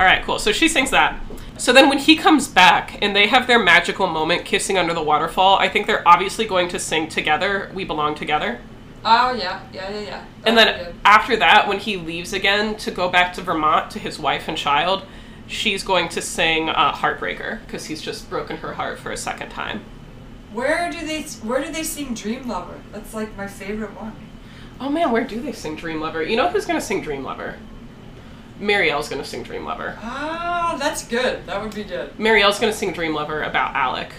All 0.00 0.06
right, 0.06 0.24
cool. 0.24 0.38
So 0.38 0.50
she 0.50 0.66
sings 0.66 0.90
that. 0.90 1.20
So 1.58 1.74
then 1.74 1.90
when 1.90 1.98
he 1.98 2.16
comes 2.16 2.48
back 2.48 2.98
and 3.02 3.14
they 3.14 3.26
have 3.26 3.46
their 3.46 3.58
magical 3.58 4.06
moment 4.06 4.46
kissing 4.46 4.78
under 4.78 4.94
the 4.94 5.02
waterfall, 5.02 5.58
I 5.58 5.68
think 5.68 5.86
they're 5.86 6.08
obviously 6.08 6.46
going 6.46 6.68
to 6.70 6.78
sing 6.78 7.06
together, 7.08 7.70
We 7.74 7.84
Belong 7.84 8.14
Together. 8.14 8.60
Oh 9.04 9.32
yeah, 9.34 9.60
yeah, 9.72 9.90
yeah, 9.90 10.00
yeah. 10.00 10.24
And 10.44 10.56
That'd 10.56 10.74
then 10.74 10.84
good. 10.86 10.94
after 11.04 11.36
that, 11.36 11.68
when 11.68 11.78
he 11.78 11.98
leaves 11.98 12.32
again 12.32 12.76
to 12.76 12.90
go 12.90 13.10
back 13.10 13.34
to 13.34 13.42
Vermont 13.42 13.90
to 13.92 13.98
his 13.98 14.18
wife 14.18 14.48
and 14.48 14.56
child, 14.56 15.04
she's 15.46 15.82
going 15.82 16.08
to 16.10 16.22
sing 16.22 16.70
uh, 16.70 16.92
Heartbreaker 16.94 17.60
because 17.66 17.86
he's 17.86 18.00
just 18.02 18.30
broken 18.30 18.58
her 18.58 18.74
heart 18.74 18.98
for 18.98 19.12
a 19.12 19.16
second 19.18 19.50
time. 19.50 19.84
where 20.52 20.90
do 20.90 21.06
they 21.06 21.22
where 21.42 21.62
do 21.64 21.72
they 21.72 21.82
sing 21.82 22.14
Dream 22.14 22.48
Lover? 22.48 22.80
That's 22.92 23.14
like 23.14 23.36
my 23.36 23.46
favorite 23.46 23.94
one. 24.00 24.16
Oh 24.80 24.88
man, 24.88 25.12
where 25.12 25.24
do 25.24 25.40
they 25.40 25.52
sing 25.52 25.76
Dream 25.76 26.00
Lover? 26.00 26.22
You 26.22 26.36
know 26.36 26.48
who's 26.48 26.66
going 26.66 26.80
to 26.80 26.84
sing 26.84 27.02
Dream 27.02 27.22
Lover? 27.24 27.56
Marielle's 28.60 29.08
gonna 29.08 29.24
sing 29.24 29.42
Dream 29.42 29.64
Lover. 29.64 29.96
Ah, 30.02 30.76
that's 30.78 31.06
good. 31.06 31.46
That 31.46 31.62
would 31.62 31.74
be 31.74 31.82
good. 31.82 32.10
Marielle's 32.18 32.58
gonna 32.60 32.74
sing 32.74 32.92
Dream 32.92 33.14
Lover 33.14 33.42
about 33.42 33.74
Alec. 33.74 34.12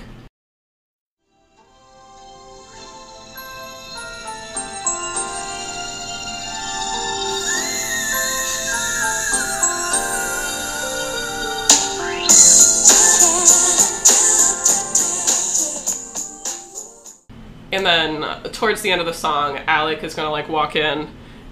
And 17.73 17.85
then 17.85 18.23
uh, 18.23 18.43
towards 18.51 18.81
the 18.81 18.91
end 18.91 18.99
of 18.99 19.07
the 19.07 19.13
song, 19.13 19.59
Alec 19.67 20.03
is 20.03 20.15
gonna 20.15 20.31
like 20.31 20.49
walk 20.49 20.75
in, 20.75 21.07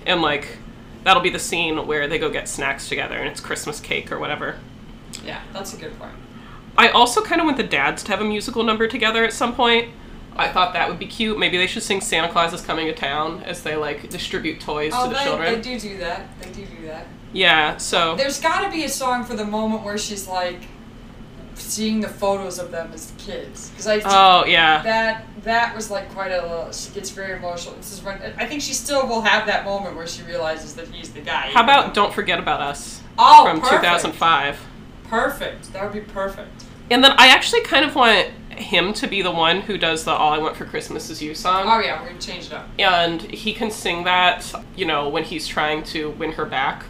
and 0.05 0.21
like 0.21 0.57
that'll 1.03 1.21
be 1.23 1.29
the 1.29 1.39
scene 1.39 1.85
where 1.87 2.07
they 2.07 2.19
go 2.19 2.29
get 2.29 2.47
snacks 2.47 2.87
together, 2.89 3.15
and 3.15 3.27
it's 3.27 3.39
Christmas 3.39 3.79
cake 3.79 4.11
or 4.11 4.19
whatever. 4.19 4.57
Yeah, 5.25 5.41
that's 5.53 5.73
a 5.73 5.77
good 5.77 5.97
point. 5.99 6.13
I 6.77 6.89
also 6.89 7.21
kind 7.23 7.41
of 7.41 7.45
want 7.45 7.57
the 7.57 7.63
dads 7.63 8.03
to 8.03 8.11
have 8.11 8.21
a 8.21 8.25
musical 8.25 8.63
number 8.63 8.87
together 8.87 9.23
at 9.25 9.33
some 9.33 9.53
point. 9.55 9.89
I 10.35 10.47
thought 10.47 10.73
that 10.73 10.87
would 10.87 10.99
be 10.99 11.07
cute. 11.07 11.37
Maybe 11.37 11.57
they 11.57 11.67
should 11.67 11.83
sing 11.83 11.99
"Santa 11.99 12.29
Claus 12.29 12.53
is 12.53 12.61
Coming 12.61 12.85
to 12.87 12.93
Town" 12.93 13.43
as 13.43 13.63
they 13.63 13.75
like 13.75 14.09
distribute 14.09 14.61
toys 14.61 14.93
Oh, 14.95 15.03
to 15.03 15.09
the 15.09 15.15
they, 15.15 15.23
children. 15.25 15.53
they 15.55 15.61
do 15.61 15.79
do 15.79 15.97
that. 15.97 16.29
They 16.41 16.51
do 16.51 16.65
do 16.65 16.85
that. 16.87 17.07
Yeah, 17.33 17.77
so 17.77 18.15
There's 18.15 18.39
got 18.39 18.61
to 18.65 18.71
be 18.71 18.85
a 18.85 18.89
song 18.89 19.23
for 19.23 19.35
the 19.35 19.45
moment 19.45 19.83
where 19.83 19.97
she's 19.97 20.27
like 20.27 20.61
seeing 21.59 21.99
the 22.01 22.07
photos 22.07 22.59
of 22.59 22.71
them 22.71 22.91
as 22.93 23.13
kids. 23.17 23.69
Because 23.69 23.87
I 23.87 24.01
oh 24.05 24.45
yeah, 24.45 24.81
that 24.83 25.25
that 25.43 25.75
was 25.75 25.91
like 25.91 26.11
quite 26.11 26.31
a 26.31 26.41
little. 26.41 26.71
She 26.71 26.91
gets 26.91 27.09
very 27.09 27.37
emotional. 27.37 27.75
This 27.75 27.93
is 27.93 28.03
when 28.03 28.21
I 28.37 28.45
think 28.45 28.61
she 28.61 28.73
still 28.73 29.07
will 29.07 29.21
have 29.21 29.47
that 29.47 29.65
moment 29.65 29.95
where 29.95 30.07
she 30.07 30.23
realizes 30.23 30.75
that 30.75 30.87
he's 30.87 31.09
the 31.09 31.21
guy. 31.21 31.51
how 31.53 31.63
about 31.63 31.93
"Don't 31.93 32.13
Forget 32.13 32.39
About 32.39 32.61
Us" 32.61 33.01
oh, 33.17 33.45
from 33.45 33.61
perfect. 33.61 33.81
2005? 33.81 34.59
Perfect. 35.05 35.73
That 35.73 35.83
would 35.83 35.93
be 35.93 36.11
perfect. 36.11 36.65
And 36.91 37.03
then 37.03 37.11
I 37.17 37.27
actually 37.27 37.61
kind 37.61 37.85
of 37.85 37.95
want 37.95 38.27
him 38.49 38.93
to 38.93 39.07
be 39.07 39.21
the 39.21 39.31
one 39.31 39.61
who 39.61 39.77
does 39.77 40.03
the 40.03 40.11
"All 40.11 40.33
I 40.33 40.37
Want 40.37 40.57
for 40.57 40.65
Christmas 40.65 41.09
Is 41.09 41.21
You" 41.21 41.35
song. 41.35 41.65
Oh 41.67 41.79
yeah, 41.79 42.01
we're 42.01 42.09
gonna 42.09 42.21
change 42.21 42.47
it 42.47 42.53
up. 42.53 42.67
and 42.77 43.21
he 43.21 43.53
can 43.53 43.71
sing 43.71 44.03
that, 44.05 44.51
you 44.75 44.85
know, 44.85 45.09
when 45.09 45.23
he's 45.23 45.47
trying 45.47 45.83
to 45.85 46.11
win 46.11 46.33
her 46.33 46.45
back 46.45 46.85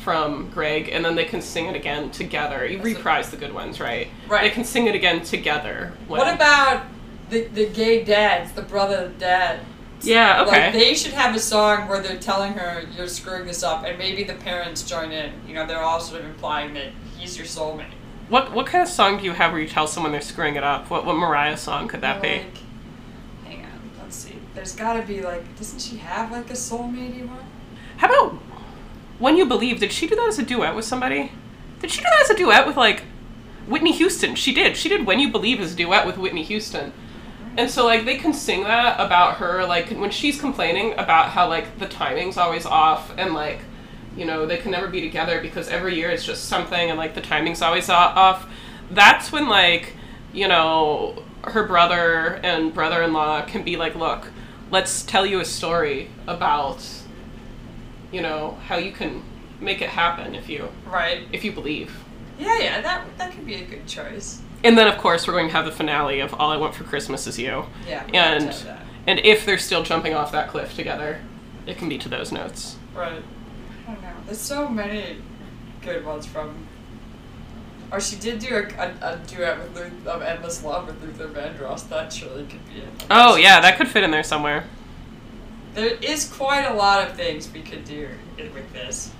from 0.00 0.50
Greg, 0.50 0.88
and 0.90 1.04
then 1.04 1.14
they 1.14 1.24
can 1.24 1.40
sing 1.42 1.66
it 1.66 1.76
again 1.76 2.10
together. 2.10 2.66
You 2.66 2.78
That's 2.78 2.90
a- 2.90 2.94
reprise 2.94 3.30
the 3.30 3.36
good 3.36 3.54
ones, 3.54 3.80
right? 3.80 4.08
Right. 4.28 4.42
They 4.42 4.50
can 4.50 4.64
sing 4.64 4.86
it 4.86 4.94
again 4.94 5.22
together. 5.22 5.92
when- 6.08 6.18
What 6.20 6.34
about 6.34 6.82
the 7.30 7.42
the 7.44 7.66
gay 7.66 8.02
dads, 8.04 8.52
the 8.52 8.62
brother 8.62 9.12
dad? 9.18 9.60
Yeah. 10.02 10.42
Okay. 10.42 10.64
Like 10.64 10.72
they 10.72 10.94
should 10.94 11.12
have 11.12 11.34
a 11.34 11.38
song 11.38 11.86
where 11.88 12.00
they're 12.02 12.16
telling 12.18 12.54
her 12.54 12.82
you're 12.96 13.06
screwing 13.06 13.46
this 13.46 13.62
up, 13.62 13.84
and 13.84 13.98
maybe 13.98 14.24
the 14.24 14.34
parents 14.34 14.82
join 14.82 15.12
in. 15.12 15.32
You 15.46 15.54
know, 15.54 15.66
they're 15.66 15.82
all 15.82 16.00
sort 16.00 16.20
of 16.22 16.26
implying 16.26 16.72
that 16.74 16.88
he's 17.18 17.36
your 17.36 17.46
soulmate. 17.46 17.92
what 18.30 18.52
What 18.52 18.66
kind 18.66 18.82
of 18.82 18.88
song 18.88 19.18
do 19.18 19.24
you 19.24 19.32
have 19.32 19.52
where 19.52 19.60
you 19.60 19.68
tell 19.68 19.86
someone 19.86 20.12
they're 20.12 20.20
screwing 20.22 20.56
it 20.56 20.64
up? 20.64 20.88
What 20.90 21.04
What 21.04 21.16
Mariah 21.16 21.56
song 21.58 21.86
could 21.88 22.00
that 22.00 22.22
be? 22.22 22.42
Hang 23.44 23.64
on, 23.64 23.90
let's 24.00 24.16
see. 24.16 24.36
There's 24.54 24.72
got 24.74 24.94
to 24.94 25.02
be 25.02 25.20
like, 25.20 25.44
doesn't 25.58 25.80
she 25.80 25.98
have 25.98 26.32
like 26.32 26.48
a 26.50 26.54
soulmate 26.54 27.28
one? 27.28 27.44
How 27.98 28.06
about 28.08 28.38
"When 29.20 29.36
You 29.36 29.46
Believe"? 29.46 29.78
Did 29.78 29.92
she 29.92 30.08
do 30.08 30.16
that 30.16 30.28
as 30.28 30.40
a 30.40 30.42
duet 30.42 30.74
with 30.74 30.84
somebody? 30.84 31.30
Did 31.80 31.92
she 31.92 31.98
do 31.98 32.08
that 32.10 32.22
as 32.22 32.30
a 32.30 32.36
duet 32.36 32.66
with 32.66 32.76
like 32.76 33.04
Whitney 33.68 33.92
Houston? 33.92 34.34
She 34.34 34.52
did. 34.52 34.76
She 34.76 34.88
did 34.88 35.06
"When 35.06 35.20
You 35.20 35.30
Believe" 35.30 35.60
as 35.60 35.74
a 35.74 35.76
duet 35.76 36.06
with 36.06 36.18
Whitney 36.18 36.42
Houston. 36.42 36.92
And 37.56 37.70
so 37.70 37.84
like 37.84 38.04
they 38.04 38.16
can 38.16 38.32
sing 38.32 38.64
that 38.64 38.98
about 38.98 39.36
her 39.36 39.64
like 39.64 39.90
when 39.90 40.10
she's 40.10 40.40
complaining 40.40 40.94
about 40.94 41.30
how 41.30 41.48
like 41.48 41.78
the 41.78 41.86
timing's 41.86 42.36
always 42.36 42.64
off 42.66 43.12
and 43.16 43.34
like 43.34 43.60
you 44.16 44.24
know 44.24 44.46
they 44.46 44.56
can 44.56 44.70
never 44.70 44.88
be 44.88 45.00
together 45.00 45.40
because 45.40 45.68
every 45.68 45.94
year 45.94 46.10
it's 46.10 46.24
just 46.24 46.44
something 46.44 46.90
and 46.90 46.98
like 46.98 47.14
the 47.14 47.20
timing's 47.20 47.62
always 47.62 47.88
off. 47.88 48.46
That's 48.90 49.30
when 49.30 49.48
like 49.48 49.94
you 50.32 50.48
know 50.48 51.22
her 51.44 51.66
brother 51.66 52.40
and 52.42 52.72
brother-in-law 52.72 53.42
can 53.42 53.62
be 53.62 53.76
like, 53.76 53.94
look, 53.94 54.28
let's 54.70 55.02
tell 55.02 55.24
you 55.24 55.40
a 55.40 55.44
story 55.44 56.10
about 56.26 56.86
you 58.12 58.20
know 58.22 58.58
how 58.66 58.76
you 58.76 58.92
can 58.92 59.22
make 59.60 59.82
it 59.82 59.88
happen 59.90 60.34
if 60.34 60.48
you 60.48 60.68
Right. 60.86 61.26
if 61.32 61.44
you 61.44 61.52
believe. 61.52 61.94
Yeah, 62.38 62.58
yeah, 62.58 62.80
that 62.80 63.04
that 63.18 63.32
could 63.32 63.46
be 63.46 63.54
a 63.56 63.64
good 63.64 63.86
choice. 63.86 64.40
And 64.64 64.76
then 64.76 64.88
of 64.88 64.98
course 64.98 65.26
we're 65.26 65.34
going 65.34 65.48
to 65.48 65.52
have 65.52 65.64
the 65.66 65.72
finale 65.72 66.20
of 66.20 66.34
All 66.34 66.50
I 66.50 66.56
Want 66.56 66.74
for 66.74 66.84
Christmas 66.84 67.26
Is 67.26 67.38
You. 67.38 67.64
Yeah. 67.86 68.04
we 68.10 68.16
have 68.16 68.38
to 68.62 68.70
And 68.70 68.78
and 69.06 69.18
if 69.20 69.44
they're 69.46 69.58
still 69.58 69.82
jumping 69.82 70.14
off 70.14 70.32
that 70.32 70.48
cliff 70.48 70.74
together, 70.74 71.20
it 71.66 71.78
can 71.78 71.88
be 71.88 71.98
to 71.98 72.08
those 72.08 72.32
notes. 72.32 72.76
Right. 72.94 73.22
Oh, 73.88 73.90
I 73.90 73.92
don't 73.94 74.02
know. 74.02 74.08
There's 74.26 74.38
so 74.40 74.68
many 74.68 75.16
good 75.82 76.04
ones 76.04 76.26
from. 76.26 76.66
Or 77.92 78.00
she 78.00 78.16
did 78.16 78.38
do 78.38 78.54
a, 78.54 78.62
a, 78.80 79.14
a 79.14 79.20
duet 79.26 79.58
with 79.58 79.74
Luth- 79.76 80.06
of 80.06 80.22
Endless 80.22 80.62
Love 80.62 80.86
with 80.86 81.02
Luther 81.02 81.28
Vandross. 81.28 81.88
That 81.88 82.12
surely 82.12 82.44
could 82.44 82.64
be 82.68 82.80
it. 82.82 82.88
Oh 83.10 83.36
yeah, 83.36 83.60
that 83.60 83.76
could 83.78 83.88
fit 83.88 84.04
in 84.04 84.10
there 84.12 84.22
somewhere. 84.22 84.64
There 85.74 85.94
is 86.00 86.28
quite 86.30 86.64
a 86.64 86.74
lot 86.74 87.06
of 87.06 87.16
things 87.16 87.50
we 87.52 87.62
could 87.62 87.84
do 87.84 88.08
with 88.36 88.72
this. 88.72 89.12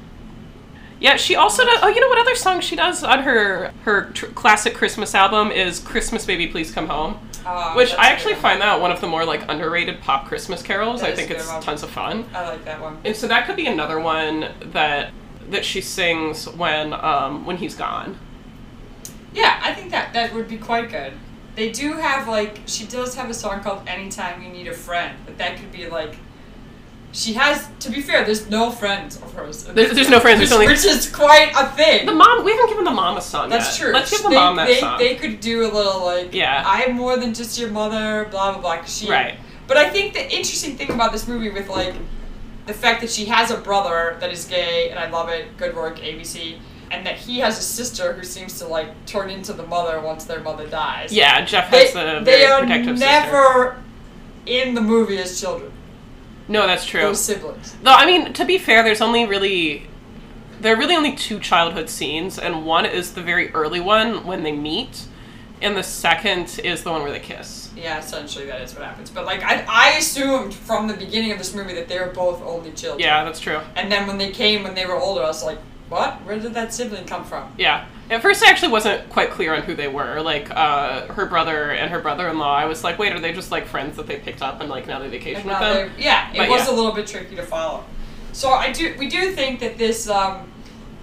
Yeah, 0.99 1.17
she 1.17 1.35
also 1.35 1.65
does. 1.65 1.79
Oh, 1.83 1.89
you 1.89 2.01
know 2.01 2.09
what 2.09 2.19
other 2.19 2.35
song 2.35 2.61
she 2.61 2.77
does 2.77 3.03
on 3.03 3.23
her 3.23 3.73
her 3.85 4.11
tr- 4.11 4.27
classic 4.27 4.75
Christmas 4.75 5.15
album 5.15 5.51
is 5.51 5.79
"Christmas 5.81 6.27
Baby 6.27 6.47
Please 6.49 6.71
Come 6.71 6.89
Home," 6.89 7.19
Uh, 7.47 7.73
which 7.73 7.95
I 7.95 8.09
actually 8.11 8.35
find 8.35 8.61
that 8.61 8.81
one 8.81 8.91
of 8.91 9.01
the 9.01 9.07
more 9.07 9.25
like 9.25 9.43
underrated 9.49 10.01
pop 10.03 10.27
Christmas 10.27 10.61
carols. 10.63 11.01
That 11.01 11.11
I 11.11 11.17
think 11.17 11.31
it's 11.31 11.49
one. 11.49 11.63
tons 11.63 11.83
of 11.83 11.91
fun. 11.91 12.27
I 12.35 12.49
like 12.49 12.65
that 12.67 12.83
one. 12.83 12.99
And 13.05 13.17
so 13.17 13.27
that 13.29 13.47
could 13.47 13.57
be 13.57 13.67
another 13.67 13.99
one 13.99 14.49
that 14.73 15.13
that 15.49 15.65
she 15.65 15.81
sings 15.81 16.47
when 16.49 16.93
um 16.93 17.47
when 17.47 17.57
he's 17.57 17.75
gone. 17.75 18.19
Yeah, 19.33 19.59
I 19.63 19.73
think 19.73 19.91
that 19.93 20.13
that 20.13 20.35
would 20.35 20.49
be 20.49 20.59
quite 20.59 20.91
good. 20.91 21.15
They 21.57 21.71
do 21.71 21.95
have 21.95 22.29
like 22.29 22.61
she 22.67 22.85
does 22.85 23.15
have 23.15 23.31
a 23.31 23.35
song 23.35 23.63
called 23.63 23.85
"Anytime 23.87 24.43
You 24.43 24.51
Need 24.51 24.69
a 24.69 24.75
Friend," 24.75 25.17
but 25.25 25.39
that 25.39 25.57
could 25.57 25.73
be 25.73 25.89
like. 25.89 26.17
She 27.13 27.33
has, 27.35 27.69
to 27.81 27.91
be 27.91 28.01
fair, 28.03 28.25
there's 28.25 28.49
no 28.49 28.71
friends 28.71 29.17
of 29.17 29.33
hers. 29.35 29.65
There's- 29.65 29.93
there's 29.95 30.09
no 30.09 30.21
friends, 30.21 30.39
there's 30.39 30.51
which, 30.51 30.55
only- 30.61 30.67
which 30.69 30.85
is 30.85 31.11
quite 31.11 31.53
a 31.57 31.67
thing. 31.77 32.07
The 32.07 32.13
mom, 32.13 32.45
we 32.45 32.53
haven't 32.53 32.69
given 32.69 32.85
the 32.85 32.91
mom 32.93 33.17
a 33.17 33.21
song 33.21 33.49
That's 33.51 33.77
yet. 33.79 33.85
true. 33.85 33.93
Let's 33.93 34.11
give 34.13 34.23
the 34.23 34.29
they, 34.29 34.35
mom 34.37 34.57
that 34.57 34.67
they, 34.69 34.79
song. 34.81 34.99
They 34.99 35.17
could 35.17 35.41
do 35.41 35.63
a 35.63 35.71
little 35.73 36.05
like, 36.05 36.33
Yeah. 36.33 36.63
I'm 36.65 36.95
more 36.97 37.17
than 37.17 37.35
just 37.35 37.59
your 37.59 37.71
mother, 37.71 38.29
blah 38.31 38.53
blah 38.53 38.61
blah 38.61 38.85
she, 38.85 39.11
Right. 39.11 39.35
But 39.67 39.77
I 39.77 39.89
think 39.91 40.15
the 40.15 40.23
interesting 40.25 40.77
thing 40.77 40.91
about 40.91 41.11
this 41.13 41.27
movie 41.27 41.51
with 41.51 41.69
like 41.69 41.95
the 42.67 42.75
fact 42.75 43.01
that 43.01 43.11
she 43.11 43.25
has 43.25 43.51
a 43.51 43.57
brother 43.57 44.17
that 44.21 44.31
is 44.31 44.45
gay, 44.45 44.91
and 44.91 44.99
I 44.99 45.09
love 45.11 45.29
it. 45.31 45.57
Good 45.57 45.75
work, 45.75 45.99
ABC. 45.99 46.59
And 46.93 47.05
that 47.07 47.17
he 47.17 47.39
has 47.41 47.59
a 47.59 47.63
sister 47.63 48.13
who 48.13 48.23
seems 48.25 48.59
to 48.61 48.67
like 48.69 48.89
turn 49.07 49.31
into 49.31 49.53
the 49.53 49.65
mother 49.65 50.01
once 50.01 50.25
their 50.25 50.41
mother 50.41 50.67
dies. 50.69 51.13
yeah, 51.13 51.45
Jeff 51.45 51.71
They, 51.71 51.87
has 51.87 51.95
a 51.97 52.21
they 52.25 52.43
very 52.43 52.45
are 52.53 52.61
protective 52.61 52.99
sister. 52.99 53.13
never 53.13 53.83
in 54.47 54.75
the 54.75 54.81
movie 54.81 55.19
as 55.19 55.41
children. 55.41 55.73
No, 56.51 56.67
that's 56.67 56.85
true. 56.85 57.03
Those 57.03 57.21
siblings. 57.21 57.77
Though 57.83 57.95
I 57.95 58.05
mean, 58.05 58.33
to 58.33 58.45
be 58.45 58.59
fair, 58.59 58.83
there's 58.83 59.01
only 59.01 59.25
really 59.25 59.87
there 60.61 60.75
are 60.75 60.79
really 60.79 60.97
only 60.97 61.15
two 61.15 61.39
childhood 61.39 61.89
scenes, 61.89 62.39
and 62.39 62.67
one 62.67 62.85
is 62.85 63.15
the 63.15 63.23
very 63.23 63.53
early 63.55 63.79
one 63.79 64.27
when 64.27 64.43
they 64.43 64.53
meet, 64.53 65.07
and 65.63 65.77
the 65.77 65.83
second 65.85 66.61
is 66.65 66.83
the 66.83 66.91
one 66.91 67.03
where 67.03 67.13
they 67.13 67.21
kiss. 67.21 67.71
Yeah, 67.77 68.01
essentially 68.01 68.47
that 68.47 68.61
is 68.63 68.75
what 68.75 68.85
happens. 68.85 69.11
But 69.11 69.27
like 69.27 69.45
I, 69.45 69.65
I 69.69 69.97
assumed 69.99 70.53
from 70.53 70.89
the 70.89 70.95
beginning 70.95 71.31
of 71.31 71.39
this 71.39 71.55
movie 71.55 71.75
that 71.75 71.87
they 71.87 72.01
were 72.01 72.09
both 72.13 72.43
only 72.43 72.73
children. 72.73 72.99
Yeah, 72.99 73.23
that's 73.23 73.41
true. 73.41 73.61
And 73.77 73.91
then 73.91 74.09
when 74.09 74.19
they 74.19 74.33
came 74.33 74.65
when 74.65 74.75
they 74.75 74.87
were 74.87 74.97
older, 74.97 75.23
I 75.23 75.29
was 75.29 75.45
like, 75.45 75.59
what? 75.91 76.25
Where 76.25 76.39
did 76.39 76.55
that 76.55 76.73
sibling 76.73 77.05
come 77.05 77.25
from? 77.25 77.53
Yeah. 77.59 77.87
At 78.09 78.23
first, 78.23 78.43
I 78.43 78.49
actually 78.51 78.73
wasn't 78.73 79.09
quite 79.11 79.31
clear 79.31 79.55
on 79.55 79.63
who 79.63 79.75
they 79.75 79.89
were. 79.89 80.21
Like, 80.21 80.51
uh, 80.51 81.07
her 81.13 81.27
brother 81.27 81.71
and 81.73 81.91
her 81.91 82.01
brother-in-law. 82.01 82.57
I 82.57 82.65
was 82.65 82.83
like, 82.83 82.99
wait, 82.99 83.13
are 83.13 83.21
they 83.21 83.33
just 83.33 83.51
like 83.51 83.67
friends 83.67 83.97
that 83.99 84.07
they 84.07 84.17
picked 84.19 84.41
up 84.41 84.61
and 84.61 84.71
like 84.71 84.87
now 84.87 84.99
they 84.99 85.09
vacation 85.09 85.47
with 85.47 85.59
them? 85.59 85.91
yeah, 85.99 86.33
it 86.33 86.39
But 86.39 86.49
was 86.49 86.67
yeah. 86.67 86.73
a 86.73 86.75
little 86.75 86.93
bit 86.93 87.07
tricky 87.07 87.37
to 87.37 87.43
follow. 87.43 87.85
So 88.33 88.51
I 88.51 88.73
do, 88.73 88.95
we 88.99 89.09
do 89.09 89.33
think 89.33 89.61
that 89.61 89.77
this 89.79 90.09
um, 90.09 90.51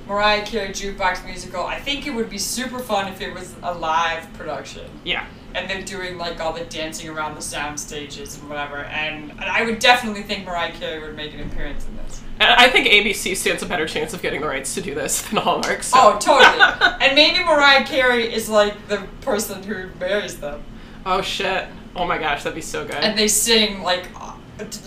Mariah 0.08 0.46
Carey 0.46 0.70
jukebox 0.70 1.26
musical, 1.26 1.66
I 1.66 1.80
think 1.80 2.08
it 2.08 2.12
would 2.12 2.30
be 2.30 2.38
super 2.38 2.80
fun 2.80 3.12
if 3.12 3.22
it 3.22 3.34
was 3.34 3.56
a 3.64 3.74
live 3.74 4.32
production. 4.34 4.90
Yeah. 5.04 5.26
And 5.56 5.70
they're 5.70 5.82
doing 5.82 6.18
like 6.18 6.40
all 6.40 6.54
the 6.54 6.66
dancing 6.66 7.10
around 7.10 7.36
the 7.36 7.42
sound 7.42 7.80
stages 7.80 8.38
and 8.38 8.48
whatever. 8.50 8.78
And, 8.84 9.32
and 9.32 9.44
I 9.46 9.64
would 9.64 9.80
definitely 9.80 10.24
think 10.24 10.46
Mariah 10.46 10.72
Carey 10.74 11.00
would 11.02 11.16
make 11.16 11.34
an 11.34 11.40
appearance 11.42 11.86
in 11.88 11.96
this. 11.98 12.22
And 12.40 12.50
I 12.52 12.70
think 12.70 12.88
ABC 12.88 13.36
stands 13.36 13.64
a 13.64 13.66
better 13.66 13.88
chance 13.88 14.14
of 14.14 14.22
getting 14.22 14.42
the 14.42 14.48
rights 14.48 14.76
to 14.76 14.82
do 14.82 14.94
this 14.94 15.22
than 15.30 15.38
Hallmark. 15.40 15.82
So. 15.84 15.98
Oh, 16.00 16.18
totally. 16.20 16.96
and 17.02 17.16
maybe 17.16 17.44
Mariah 17.44 17.86
Carey 17.86 18.32
is 18.32 18.50
like 18.50 18.88
the 18.88 19.08
person 19.22 19.64
who 19.64 19.88
marries 20.00 20.40
them. 20.40 20.64
Oh 21.06 21.22
shit. 21.22 21.66
Oh 21.96 22.06
my 22.06 22.18
gosh, 22.20 22.44
that'd 22.44 22.54
be 22.56 22.62
so 22.62 22.86
good. 22.86 22.96
and 22.96 23.18
they 23.18 23.28
sing 23.28 23.82
like 23.82 24.08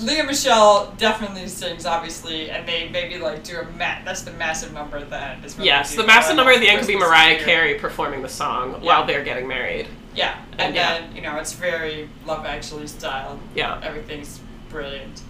Lea 0.00 0.22
Michele 0.22 0.92
definitely 0.98 1.46
sings 1.48 1.86
obviously, 1.86 2.50
and 2.50 2.66
they 2.68 2.88
maybe 2.88 3.18
like 3.18 3.42
do 3.44 3.58
a 3.58 3.64
ma- 3.72 3.98
that's 4.04 4.22
the 4.22 4.32
massive 4.32 4.72
number 4.72 4.96
at 4.98 5.11
the 5.11 5.20
end. 5.20 5.44
Is 5.44 5.56
yes, 5.58 5.94
the 5.94 6.04
massive 6.04 6.36
number 6.36 6.52
at 6.52 6.61
the 6.61 6.68
end 6.68 6.78
could 6.80 6.88
be 6.88 6.96
Mariah 6.96 7.42
Carey 7.42 7.74
performing 7.74 8.22
the 8.22 8.28
song 8.28 8.72
Yeah. 8.72 8.78
while 8.80 9.06
they're 9.06 9.24
getting 9.24 9.48
married. 9.48 9.86
Yeah, 10.14 10.36
and, 10.58 10.74
yeah. 10.74 10.98
then 11.00 11.14
you 11.16 11.22
know 11.22 11.36
it's 11.38 11.52
very 11.52 12.08
Love 12.26 12.44
Actually 12.44 12.86
style. 12.88 13.38
Yeah. 13.54 13.80
everything's 13.82 14.40
brilliant. 14.68 15.22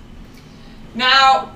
Now, 0.95 1.53